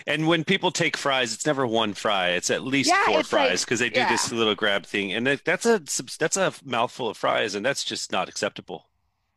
And 0.05 0.27
when 0.27 0.43
people 0.43 0.71
take 0.71 0.97
fries, 0.97 1.33
it's 1.33 1.45
never 1.45 1.65
one 1.65 1.93
fry. 1.93 2.29
It's 2.29 2.51
at 2.51 2.63
least 2.63 2.89
Yeah, 2.89 3.05
four 3.05 3.23
fries 3.23 3.65
because 3.65 3.79
they 3.79 3.89
do 3.89 4.01
yeah. 4.01 4.09
this 4.09 4.31
little 4.31 4.53
grab 4.53 4.85
thing, 4.85 5.13
and 5.13 5.25
that, 5.25 5.45
that's 5.45 5.65
a 5.65 5.81
that's 6.19 6.37
a 6.37 6.53
mouthful 6.63 7.09
of 7.09 7.17
fries, 7.17 7.55
and 7.55 7.65
that's 7.65 7.83
just 7.83 8.11
not 8.11 8.29
acceptable. 8.29 8.89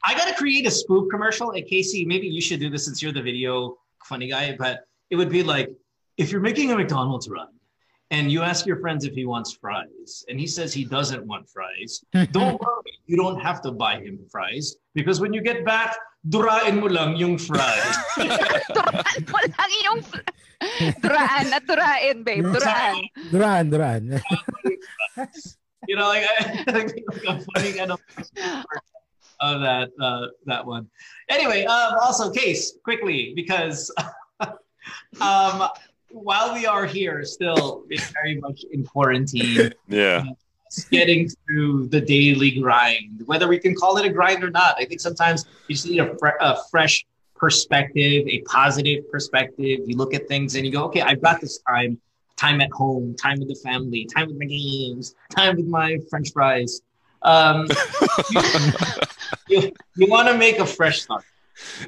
I 0.04 0.14
gotta 0.14 0.34
create 0.34 0.66
a 0.66 0.70
spoof 0.70 1.08
commercial. 1.10 1.52
And 1.52 1.64
Casey, 1.66 2.04
maybe 2.04 2.26
you 2.26 2.40
should 2.40 2.60
do 2.60 2.68
this 2.68 2.84
since 2.84 3.00
you're 3.00 3.12
the 3.12 3.22
video 3.22 3.78
funny 4.04 4.28
guy. 4.28 4.56
But 4.58 4.80
it 5.10 5.16
would 5.16 5.30
be 5.30 5.42
like 5.42 5.70
if 6.16 6.32
you're 6.32 6.40
making 6.40 6.72
a 6.72 6.76
McDonald's 6.76 7.28
run 7.28 7.48
and 8.12 8.30
you 8.30 8.44
ask 8.44 8.68
your 8.68 8.76
friends 8.76 9.08
if 9.08 9.14
he 9.16 9.24
wants 9.24 9.56
fries, 9.56 10.22
and 10.28 10.38
he 10.38 10.46
says 10.46 10.72
he 10.72 10.84
doesn't 10.84 11.24
want 11.26 11.48
fries, 11.48 12.04
don't 12.30 12.60
worry, 12.60 12.92
you 13.08 13.16
don't 13.16 13.40
have 13.40 13.64
to 13.64 13.72
buy 13.72 13.96
him 13.96 14.20
fries 14.30 14.76
because 14.94 15.18
when 15.18 15.32
you 15.32 15.40
get 15.40 15.64
back, 15.64 15.96
durain 16.28 16.78
mo 16.78 16.86
lang 16.86 17.16
yung 17.16 17.40
fries. 17.40 17.96
Duraan 18.20 19.24
mo 19.26 19.38
lang 19.40 19.72
yung 19.82 20.00
fl- 20.04 20.28
Duraan, 21.02 21.50
not 21.50 21.64
durain, 21.66 22.22
babe. 22.22 22.46
Duraan. 22.46 22.94
Duran, 23.32 23.64
Duran. 23.66 24.02
you 25.88 25.96
know, 25.96 26.06
like 26.06 26.22
I, 26.22 26.62
I 26.68 26.70
think 26.70 27.02
like 27.10 27.26
a 27.26 27.34
funny 27.50 27.72
kind 27.74 27.90
of 27.90 28.00
of 29.42 29.58
that 29.66 29.90
uh, 29.98 30.30
that 30.46 30.62
one. 30.62 30.86
Anyway, 31.28 31.66
um, 31.66 31.98
also 31.98 32.30
case 32.30 32.78
quickly 32.84 33.32
because 33.34 33.90
um, 35.20 35.66
while 36.12 36.54
we 36.54 36.66
are 36.66 36.84
here, 36.86 37.24
still 37.24 37.84
very 38.12 38.36
much 38.40 38.64
in 38.70 38.84
quarantine, 38.84 39.72
Yeah. 39.88 40.24
getting 40.90 41.28
through 41.28 41.88
the 41.88 42.00
daily 42.00 42.50
grind, 42.52 43.22
whether 43.26 43.48
we 43.48 43.58
can 43.58 43.74
call 43.74 43.96
it 43.96 44.04
a 44.06 44.10
grind 44.10 44.44
or 44.44 44.50
not. 44.50 44.76
I 44.78 44.84
think 44.84 45.00
sometimes 45.00 45.44
you 45.68 45.74
just 45.74 45.88
need 45.88 46.00
a, 46.00 46.16
fre- 46.18 46.40
a 46.40 46.56
fresh 46.70 47.04
perspective, 47.36 48.26
a 48.28 48.40
positive 48.42 49.10
perspective. 49.10 49.80
You 49.86 49.96
look 49.96 50.14
at 50.14 50.28
things 50.28 50.54
and 50.54 50.64
you 50.64 50.72
go, 50.72 50.84
okay, 50.84 51.00
I've 51.00 51.20
got 51.20 51.40
this 51.40 51.58
time, 51.68 52.00
time 52.36 52.60
at 52.60 52.70
home, 52.70 53.14
time 53.16 53.38
with 53.40 53.48
the 53.48 53.60
family, 53.62 54.04
time 54.06 54.28
with 54.28 54.38
my 54.38 54.46
games, 54.46 55.14
time 55.34 55.56
with 55.56 55.66
my 55.66 55.98
French 56.08 56.32
fries. 56.32 56.80
Um, 57.22 57.68
you 59.48 59.72
you 59.96 60.06
want 60.08 60.28
to 60.28 60.36
make 60.36 60.58
a 60.58 60.66
fresh 60.66 61.02
start. 61.02 61.24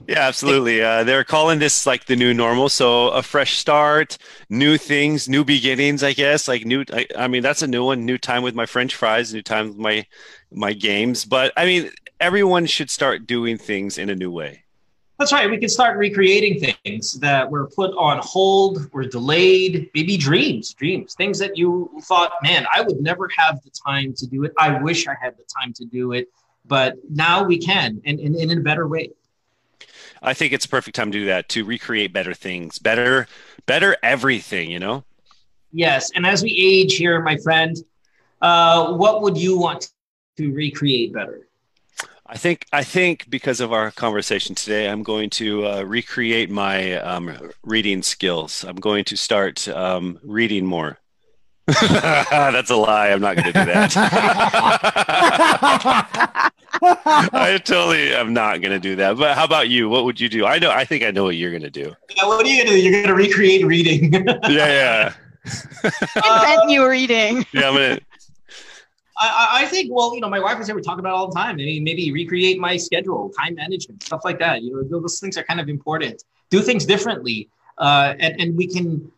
Yeah, 0.06 0.20
absolutely. 0.20 0.82
Uh, 0.82 1.04
they're 1.04 1.24
calling 1.24 1.58
this 1.58 1.86
like 1.86 2.06
the 2.06 2.16
new 2.16 2.34
normal. 2.34 2.68
So 2.68 3.08
a 3.08 3.22
fresh 3.22 3.56
start, 3.56 4.18
new 4.48 4.76
things, 4.76 5.28
new 5.28 5.44
beginnings. 5.44 6.02
I 6.02 6.12
guess 6.12 6.48
like 6.48 6.64
new. 6.64 6.84
I, 6.92 7.06
I 7.16 7.28
mean, 7.28 7.42
that's 7.42 7.62
a 7.62 7.66
new 7.66 7.84
one. 7.84 8.04
New 8.04 8.18
time 8.18 8.42
with 8.42 8.54
my 8.54 8.66
French 8.66 8.94
fries. 8.94 9.32
New 9.32 9.42
time 9.42 9.68
with 9.68 9.78
my 9.78 10.06
my 10.52 10.72
games. 10.72 11.24
But 11.24 11.52
I 11.56 11.64
mean, 11.64 11.90
everyone 12.20 12.66
should 12.66 12.90
start 12.90 13.26
doing 13.26 13.58
things 13.58 13.98
in 13.98 14.10
a 14.10 14.14
new 14.14 14.30
way. 14.30 14.64
That's 15.18 15.32
right. 15.32 15.48
We 15.48 15.58
can 15.58 15.68
start 15.68 15.96
recreating 15.96 16.74
things 16.84 17.14
that 17.20 17.48
were 17.48 17.68
put 17.68 17.94
on 17.96 18.18
hold, 18.20 18.92
were 18.92 19.04
delayed, 19.04 19.88
maybe 19.94 20.16
dreams, 20.16 20.74
dreams, 20.74 21.14
things 21.14 21.38
that 21.38 21.56
you 21.56 21.88
thought, 22.02 22.32
man, 22.42 22.66
I 22.74 22.80
would 22.80 23.00
never 23.00 23.28
have 23.36 23.62
the 23.62 23.70
time 23.70 24.12
to 24.14 24.26
do 24.26 24.42
it. 24.42 24.52
I 24.58 24.82
wish 24.82 25.06
I 25.06 25.14
had 25.20 25.36
the 25.36 25.44
time 25.56 25.72
to 25.74 25.84
do 25.84 26.12
it. 26.12 26.28
But 26.66 26.96
now 27.10 27.44
we 27.44 27.58
can, 27.58 28.02
and, 28.04 28.18
and, 28.18 28.34
and 28.34 28.50
in 28.50 28.58
a 28.58 28.62
better 28.62 28.88
way. 28.88 29.10
I 30.24 30.34
think 30.34 30.52
it's 30.52 30.64
a 30.64 30.68
perfect 30.68 30.96
time 30.96 31.12
to 31.12 31.18
do 31.18 31.26
that 31.26 31.48
to 31.50 31.64
recreate 31.64 32.12
better 32.12 32.34
things, 32.34 32.78
better, 32.78 33.28
better 33.66 33.96
everything. 34.02 34.70
You 34.70 34.78
know. 34.78 35.04
Yes. 35.72 36.10
And 36.14 36.24
as 36.26 36.42
we 36.42 36.50
age 36.50 36.96
here, 36.96 37.20
my 37.20 37.36
friend, 37.36 37.76
uh, 38.40 38.92
what 38.92 39.22
would 39.22 39.36
you 39.36 39.58
want 39.58 39.90
to 40.36 40.52
recreate 40.52 41.12
better? 41.12 41.48
I 42.26 42.38
think 42.38 42.66
I 42.72 42.82
think 42.84 43.28
because 43.28 43.60
of 43.60 43.72
our 43.72 43.90
conversation 43.90 44.54
today, 44.54 44.88
I'm 44.88 45.02
going 45.02 45.30
to 45.30 45.66
uh, 45.66 45.82
recreate 45.82 46.50
my 46.50 46.94
um, 46.94 47.52
reading 47.62 48.02
skills. 48.02 48.64
I'm 48.64 48.76
going 48.76 49.04
to 49.06 49.16
start 49.16 49.68
um, 49.68 50.18
reading 50.22 50.64
more. 50.64 50.98
That's 51.66 52.70
a 52.70 52.76
lie. 52.76 53.08
I'm 53.08 53.20
not 53.20 53.36
going 53.36 53.52
to 53.52 53.52
do 53.52 53.64
that. 53.66 53.92
I 56.82 57.60
totally 57.64 58.14
am 58.14 58.32
not 58.32 58.60
going 58.60 58.72
to 58.72 58.78
do 58.78 58.96
that. 58.96 59.16
But 59.16 59.36
how 59.36 59.44
about 59.44 59.68
you? 59.68 59.88
What 59.88 60.04
would 60.04 60.20
you 60.20 60.28
do? 60.28 60.46
I 60.46 60.58
know. 60.58 60.70
I 60.70 60.84
think 60.84 61.04
I 61.04 61.10
know 61.10 61.24
what 61.24 61.36
you're 61.36 61.50
going 61.50 61.62
to 61.62 61.70
do. 61.70 61.94
Yeah, 62.16 62.26
what 62.26 62.44
are 62.44 62.48
you 62.48 62.56
going 62.62 62.68
to 62.68 62.72
do? 62.74 62.82
You're 62.82 62.92
going 62.92 63.06
to 63.06 63.14
recreate 63.14 63.64
reading. 63.64 64.12
Yeah, 64.48 65.12
yeah, 65.12 65.14
Invent 66.16 66.66
new 66.66 66.88
reading. 66.88 67.44
yeah. 67.52 67.68
I'm 67.68 67.74
gonna. 67.74 67.98
I, 69.20 69.48
I- 69.52 69.62
I 69.62 69.66
think, 69.66 69.90
well, 69.92 70.14
you 70.14 70.20
know, 70.20 70.28
my 70.28 70.40
wife 70.40 70.58
is 70.60 70.66
here. 70.66 70.74
We 70.74 70.82
talk 70.82 70.98
about 70.98 71.10
it 71.10 71.14
all 71.14 71.28
the 71.28 71.34
time. 71.34 71.52
I 71.54 71.56
mean, 71.56 71.84
maybe 71.84 72.10
recreate 72.12 72.58
my 72.58 72.76
schedule, 72.76 73.30
time 73.38 73.54
management, 73.54 74.02
stuff 74.02 74.22
like 74.24 74.38
that. 74.40 74.62
You 74.62 74.72
know, 74.90 75.00
those 75.00 75.20
things 75.20 75.36
are 75.38 75.44
kind 75.44 75.60
of 75.60 75.68
important. 75.68 76.24
Do 76.50 76.60
things 76.60 76.84
differently, 76.84 77.48
uh, 77.78 78.14
and 78.18 78.40
and 78.40 78.56
we 78.56 78.66
can 78.66 79.10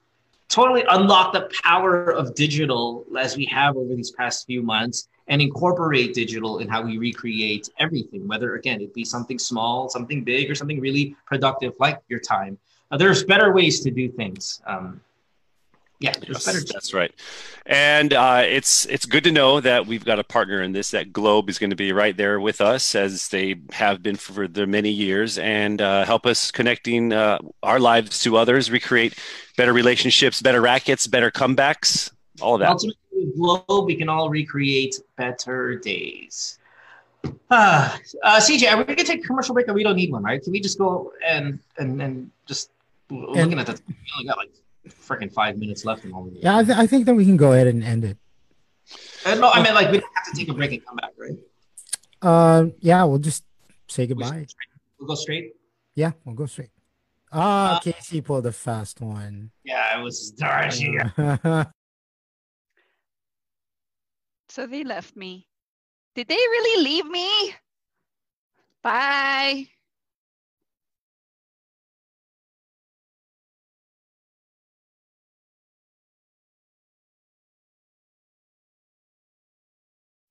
totally 0.49 0.85
unlock 0.91 1.33
the 1.33 1.51
power 1.65 2.11
of 2.11 2.35
digital 2.35 3.05
as 3.19 3.37
we 3.37 3.45
have 3.47 3.77
over 3.77 3.95
these 3.95 4.11
past 4.13 4.47
few 4.47 4.63
months, 4.63 5.09
and 5.29 5.43
incorporate 5.43 6.15
digital 6.15 6.59
in 6.59 6.69
how 6.69 6.83
we 6.83 6.99
recreate 6.99 7.69
everything. 7.79 8.27
Whether 8.29 8.55
again, 8.55 8.81
it 8.81 8.95
be 8.95 9.05
something 9.05 9.39
small, 9.39 9.89
something 9.89 10.25
big, 10.25 10.51
or 10.51 10.55
something 10.55 10.81
really 10.81 11.17
productive, 11.27 11.75
like 11.81 12.01
your 12.09 12.21
time. 12.21 12.59
Uh, 12.91 12.97
there's 12.97 13.25
better 13.25 13.53
ways 13.53 13.81
to 13.81 13.91
do 13.91 14.09
things. 14.09 14.63
Um, 14.67 15.01
yeah, 15.99 16.13
there's 16.13 16.45
better. 16.45 16.59
Yes, 16.59 16.73
that's 16.73 16.93
right. 16.93 17.13
And 17.65 18.13
uh, 18.13 18.43
it's 18.45 18.87
it's 18.87 19.07
good 19.07 19.25
to 19.25 19.33
know 19.33 19.61
that 19.61 19.87
we've 19.87 20.05
got 20.05 20.19
a 20.19 20.25
partner 20.25 20.63
in 20.63 20.73
this. 20.73 20.91
That 20.91 21.13
Globe 21.13 21.49
is 21.49 21.59
going 21.59 21.71
to 21.71 21.77
be 21.77 21.93
right 21.93 22.17
there 22.17 22.39
with 22.39 22.61
us 22.61 22.95
as 22.95 23.29
they 23.29 23.57
have 23.73 24.03
been 24.03 24.17
for 24.17 24.47
the 24.47 24.67
many 24.67 24.91
years, 24.91 25.39
and 25.39 25.81
uh, 25.81 26.05
help 26.05 26.27
us 26.27 26.51
connecting 26.51 27.13
uh, 27.13 27.39
our 27.63 27.81
lives 27.81 28.21
to 28.23 28.37
others, 28.37 28.71
recreate 28.71 29.15
better 29.57 29.73
relationships, 29.73 30.43
better 30.43 30.61
rackets, 30.61 31.07
better 31.07 31.31
comebacks, 31.31 32.13
all 32.43 32.55
of 32.55 32.61
that. 32.61 32.71
Ultimately, 32.71 32.99
Globe, 33.37 33.87
we 33.87 33.97
can 33.97 34.09
all 34.09 34.29
recreate 34.29 35.01
better 35.17 35.77
days. 35.77 36.59
Ah, 37.51 37.99
uh, 38.23 38.41
CJ, 38.41 38.73
are 38.73 38.79
we 38.79 38.85
gonna 38.85 39.05
take 39.05 39.25
a 39.25 39.27
commercial 39.27 39.55
break, 39.55 39.69
or 39.69 39.75
we 39.75 39.83
don't 39.83 39.97
need 39.97 40.13
one, 40.13 40.23
right? 40.23 40.43
Can 40.43 40.53
we 40.53 40.61
just 40.61 40.79
go 40.79 41.13
and 41.27 41.59
and 41.79 42.01
and 42.01 42.31
just 42.47 42.71
looking 43.11 43.59
at 43.59 43.67
the 43.67 43.81
we 43.89 43.95
only 44.17 44.27
got 44.29 44.39
like 44.39 44.51
freaking 44.89 45.33
five 45.33 45.59
minutes 45.59 45.85
left 45.85 46.05
in 46.05 46.13
all. 46.13 46.29
Yeah, 46.33 46.59
I, 46.59 46.65
th- 46.65 46.79
I 46.79 46.87
think 46.87 47.07
that 47.07 47.15
we 47.15 47.25
can 47.25 47.37
go 47.37 47.53
ahead 47.53 47.67
and 47.67 47.83
end 47.83 48.05
it. 48.05 48.19
Uh, 49.25 49.35
no, 49.35 49.51
I 49.51 49.63
mean 49.63 49.75
like 49.75 49.91
we 49.91 49.99
don't 49.99 50.13
have 50.15 50.33
to 50.33 50.39
take 50.39 50.49
a 50.49 50.55
break 50.55 50.73
and 50.73 50.85
come 50.87 50.97
back, 50.97 51.13
right? 51.19 51.39
Uh, 52.23 52.67
yeah, 52.81 53.03
we'll 53.05 53.19
just 53.19 53.45
say 53.89 54.07
goodbye. 54.07 54.47
We'll 54.99 55.09
go 55.09 55.15
straight. 55.15 55.53
Yeah, 55.95 56.13
we'll 56.25 56.35
go 56.35 56.47
straight. 56.47 56.71
Ah, 57.33 57.81
Casey 57.83 58.21
pulled 58.21 58.47
a 58.47 58.53
fast 58.53 59.01
one. 59.01 59.51
Yeah, 59.65 59.99
it 59.99 60.03
was 60.03 60.31
dodgy. 60.39 60.97
So 64.57 64.67
they 64.67 64.85
left 64.85 65.15
me. 65.15 65.51
Did 66.15 66.29
they 66.29 66.37
really 66.37 66.83
leave 66.83 67.07
me? 67.07 67.55
Bye. 68.83 69.69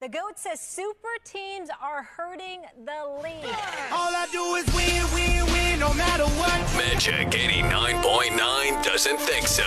The 0.06 0.11
GOAT 0.11 0.38
says 0.38 0.60
super 0.60 1.18
teams 1.23 1.68
are 1.82 2.03
hurting 2.03 2.61
the 2.86 3.22
league. 3.23 3.56
All 3.91 4.14
I 4.14 4.27
do 4.32 4.53
is 4.53 4.65
win, 4.76 5.02
win, 5.15 5.52
win, 5.52 5.80
no 5.80 5.95
matter 5.95 6.26
what. 6.38 6.53
Magic 6.77 7.32
89.9 7.32 8.84
doesn't 8.84 9.18
think 9.18 9.48
so. 9.48 9.65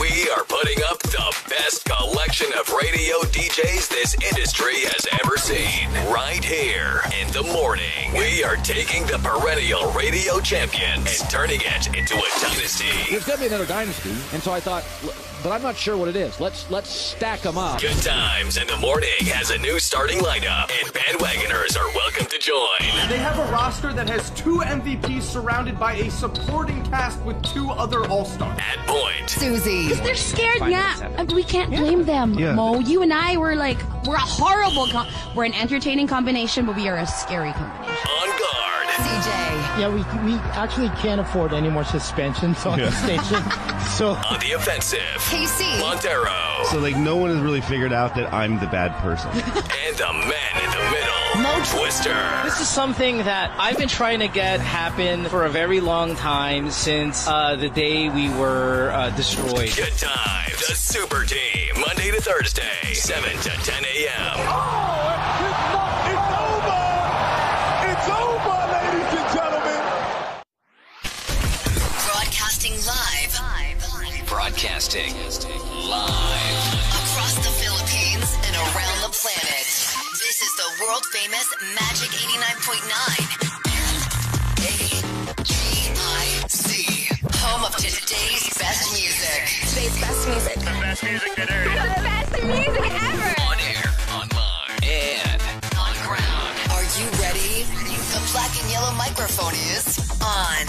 We 0.00 0.28
are 0.30 0.42
putting 0.42 0.82
up 0.82 0.98
the 1.04 1.32
best 1.48 1.84
collection 1.84 2.48
of 2.58 2.68
radio 2.72 3.18
DJs 3.30 3.88
this 3.88 4.16
industry 4.18 4.82
has 4.90 5.06
ever 5.22 5.36
seen. 5.36 5.86
Right 6.12 6.42
here 6.42 7.02
in 7.22 7.30
the 7.30 7.44
morning, 7.52 8.10
we 8.14 8.42
are 8.42 8.56
taking 8.56 9.06
the 9.06 9.18
perennial 9.22 9.92
radio 9.92 10.40
champions 10.40 11.20
and 11.20 11.30
turning 11.30 11.60
it 11.62 11.86
into 11.94 12.16
a 12.16 12.28
dynasty. 12.42 12.90
There's 13.10 13.24
going 13.24 13.38
to 13.38 13.44
be 13.44 13.46
another 13.46 13.66
dynasty, 13.66 14.10
and 14.34 14.42
so 14.42 14.50
I 14.50 14.58
thought, 14.58 14.82
but 15.42 15.52
I'm 15.52 15.62
not 15.62 15.76
sure 15.76 15.96
what 15.96 16.08
it 16.08 16.16
is. 16.16 16.40
Let's 16.40 16.70
let's 16.70 16.90
stack 16.90 17.40
them 17.40 17.56
up. 17.58 17.80
Good 17.80 17.96
Times 18.02 18.56
in 18.56 18.66
the 18.66 18.76
Morning 18.78 19.08
has 19.26 19.50
a 19.50 19.58
new 19.58 19.78
starting 19.78 20.18
lineup, 20.18 20.70
and 20.70 20.92
bandwagoners 20.92 21.76
are 21.78 21.88
welcome 21.94 22.26
to 22.26 22.38
join. 22.38 23.08
They 23.08 23.18
have 23.18 23.38
a 23.38 23.50
roster 23.52 23.92
that 23.92 24.08
has 24.08 24.30
two 24.30 24.58
MVPs 24.58 25.22
surrounded 25.22 25.78
by 25.78 25.94
a 25.94 26.10
supporting 26.10 26.82
cast 26.86 27.20
with 27.22 27.40
two 27.42 27.70
other 27.70 28.06
All 28.08 28.24
Stars. 28.24 28.58
At 28.60 28.86
point, 28.86 29.28
Susie. 29.30 29.88
Because 29.88 30.00
they're 30.02 30.14
scared, 30.14 30.70
yeah. 30.70 31.08
And 31.16 31.30
we 31.32 31.42
can't 31.44 31.70
blame 31.70 32.04
them, 32.04 32.34
Yeah. 32.38 32.54
Mo. 32.54 32.80
You 32.80 33.02
and 33.02 33.12
I 33.12 33.36
were 33.36 33.54
like, 33.56 33.78
we're 34.06 34.16
a 34.16 34.20
horrible, 34.20 34.86
com- 34.88 35.06
we're 35.34 35.44
an 35.44 35.54
entertaining 35.54 36.06
combination, 36.06 36.66
but 36.66 36.76
we 36.76 36.88
are 36.88 36.96
a 36.98 37.06
scary 37.06 37.52
combination. 37.52 38.06
On 38.22 38.28
guard. 38.28 38.57
CJ. 38.98 39.78
Yeah, 39.78 39.88
we 39.88 40.00
we 40.26 40.38
actually 40.52 40.88
can't 41.00 41.20
afford 41.20 41.52
any 41.52 41.68
more 41.70 41.84
suspensions 41.84 42.64
on 42.66 42.78
the 42.78 42.90
station. 42.90 43.42
So 43.98 44.10
On 44.10 44.38
the 44.40 44.52
offensive, 44.52 44.98
KC. 45.30 45.80
Montero. 45.80 46.64
So 46.70 46.78
like 46.78 46.96
no 46.96 47.16
one 47.16 47.30
has 47.30 47.40
really 47.40 47.60
figured 47.60 47.92
out 47.92 48.14
that 48.16 48.32
I'm 48.32 48.58
the 48.60 48.66
bad 48.66 48.92
person. 49.02 49.30
and 49.30 49.96
the 49.96 50.12
man 50.12 50.54
in 50.64 50.70
the 50.70 50.84
middle, 50.90 51.42
Mo 51.42 51.64
Twister. 51.64 52.14
This 52.44 52.60
is 52.60 52.68
something 52.68 53.18
that 53.18 53.52
I've 53.58 53.78
been 53.78 53.88
trying 53.88 54.20
to 54.20 54.28
get 54.28 54.60
happen 54.60 55.24
for 55.26 55.44
a 55.46 55.50
very 55.50 55.80
long 55.80 56.14
time 56.16 56.70
since 56.70 57.26
uh, 57.26 57.56
the 57.56 57.68
day 57.70 58.08
we 58.08 58.28
were 58.30 58.90
uh, 58.92 59.10
destroyed. 59.10 59.74
Good 59.74 59.96
times, 59.96 60.66
the 60.68 60.74
super 60.74 61.24
team, 61.24 61.80
Monday 61.80 62.10
to 62.10 62.20
Thursday, 62.20 62.92
7 62.94 63.30
to 63.30 63.48
10 63.50 63.84
a.m. 63.84 65.17
It's 65.17 65.17
Broadcasting 74.58 75.14
live. 75.86 76.74
Across 76.90 77.38
the 77.46 77.54
Philippines 77.62 78.34
and 78.42 78.56
around 78.58 78.98
the 79.06 79.14
planet. 79.14 79.70
This 80.18 80.42
is 80.42 80.50
the 80.58 80.66
world 80.82 81.06
famous 81.14 81.46
Magic 81.78 82.10
89.9. 82.10 82.82
A-G-I-C. 85.38 86.74
Home 87.38 87.62
of 87.66 87.76
today's 87.76 88.50
best 88.58 88.90
music. 88.98 89.46
Today's 89.70 89.94
best 90.00 90.26
music. 90.26 90.58
The 90.58 90.74
best 90.82 91.04
music 91.04 91.36
that 91.36 91.46
The 91.46 92.02
best 92.02 92.34
music 92.42 92.82
ever. 92.98 93.30
On 93.46 93.62
air, 93.62 93.86
online, 94.10 94.74
and 94.82 95.38
on 95.78 95.94
ground. 96.02 96.58
Are 96.74 96.82
you 96.98 97.06
ready? 97.22 97.62
The 98.10 98.18
black 98.34 98.50
and 98.58 98.66
yellow 98.72 98.90
microphone 98.98 99.54
is 99.54 100.02
on. 100.20 100.66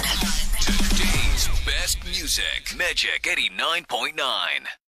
Best 1.65 2.03
music. 2.03 2.75
Magic 2.75 3.23
89.9. 3.23 4.88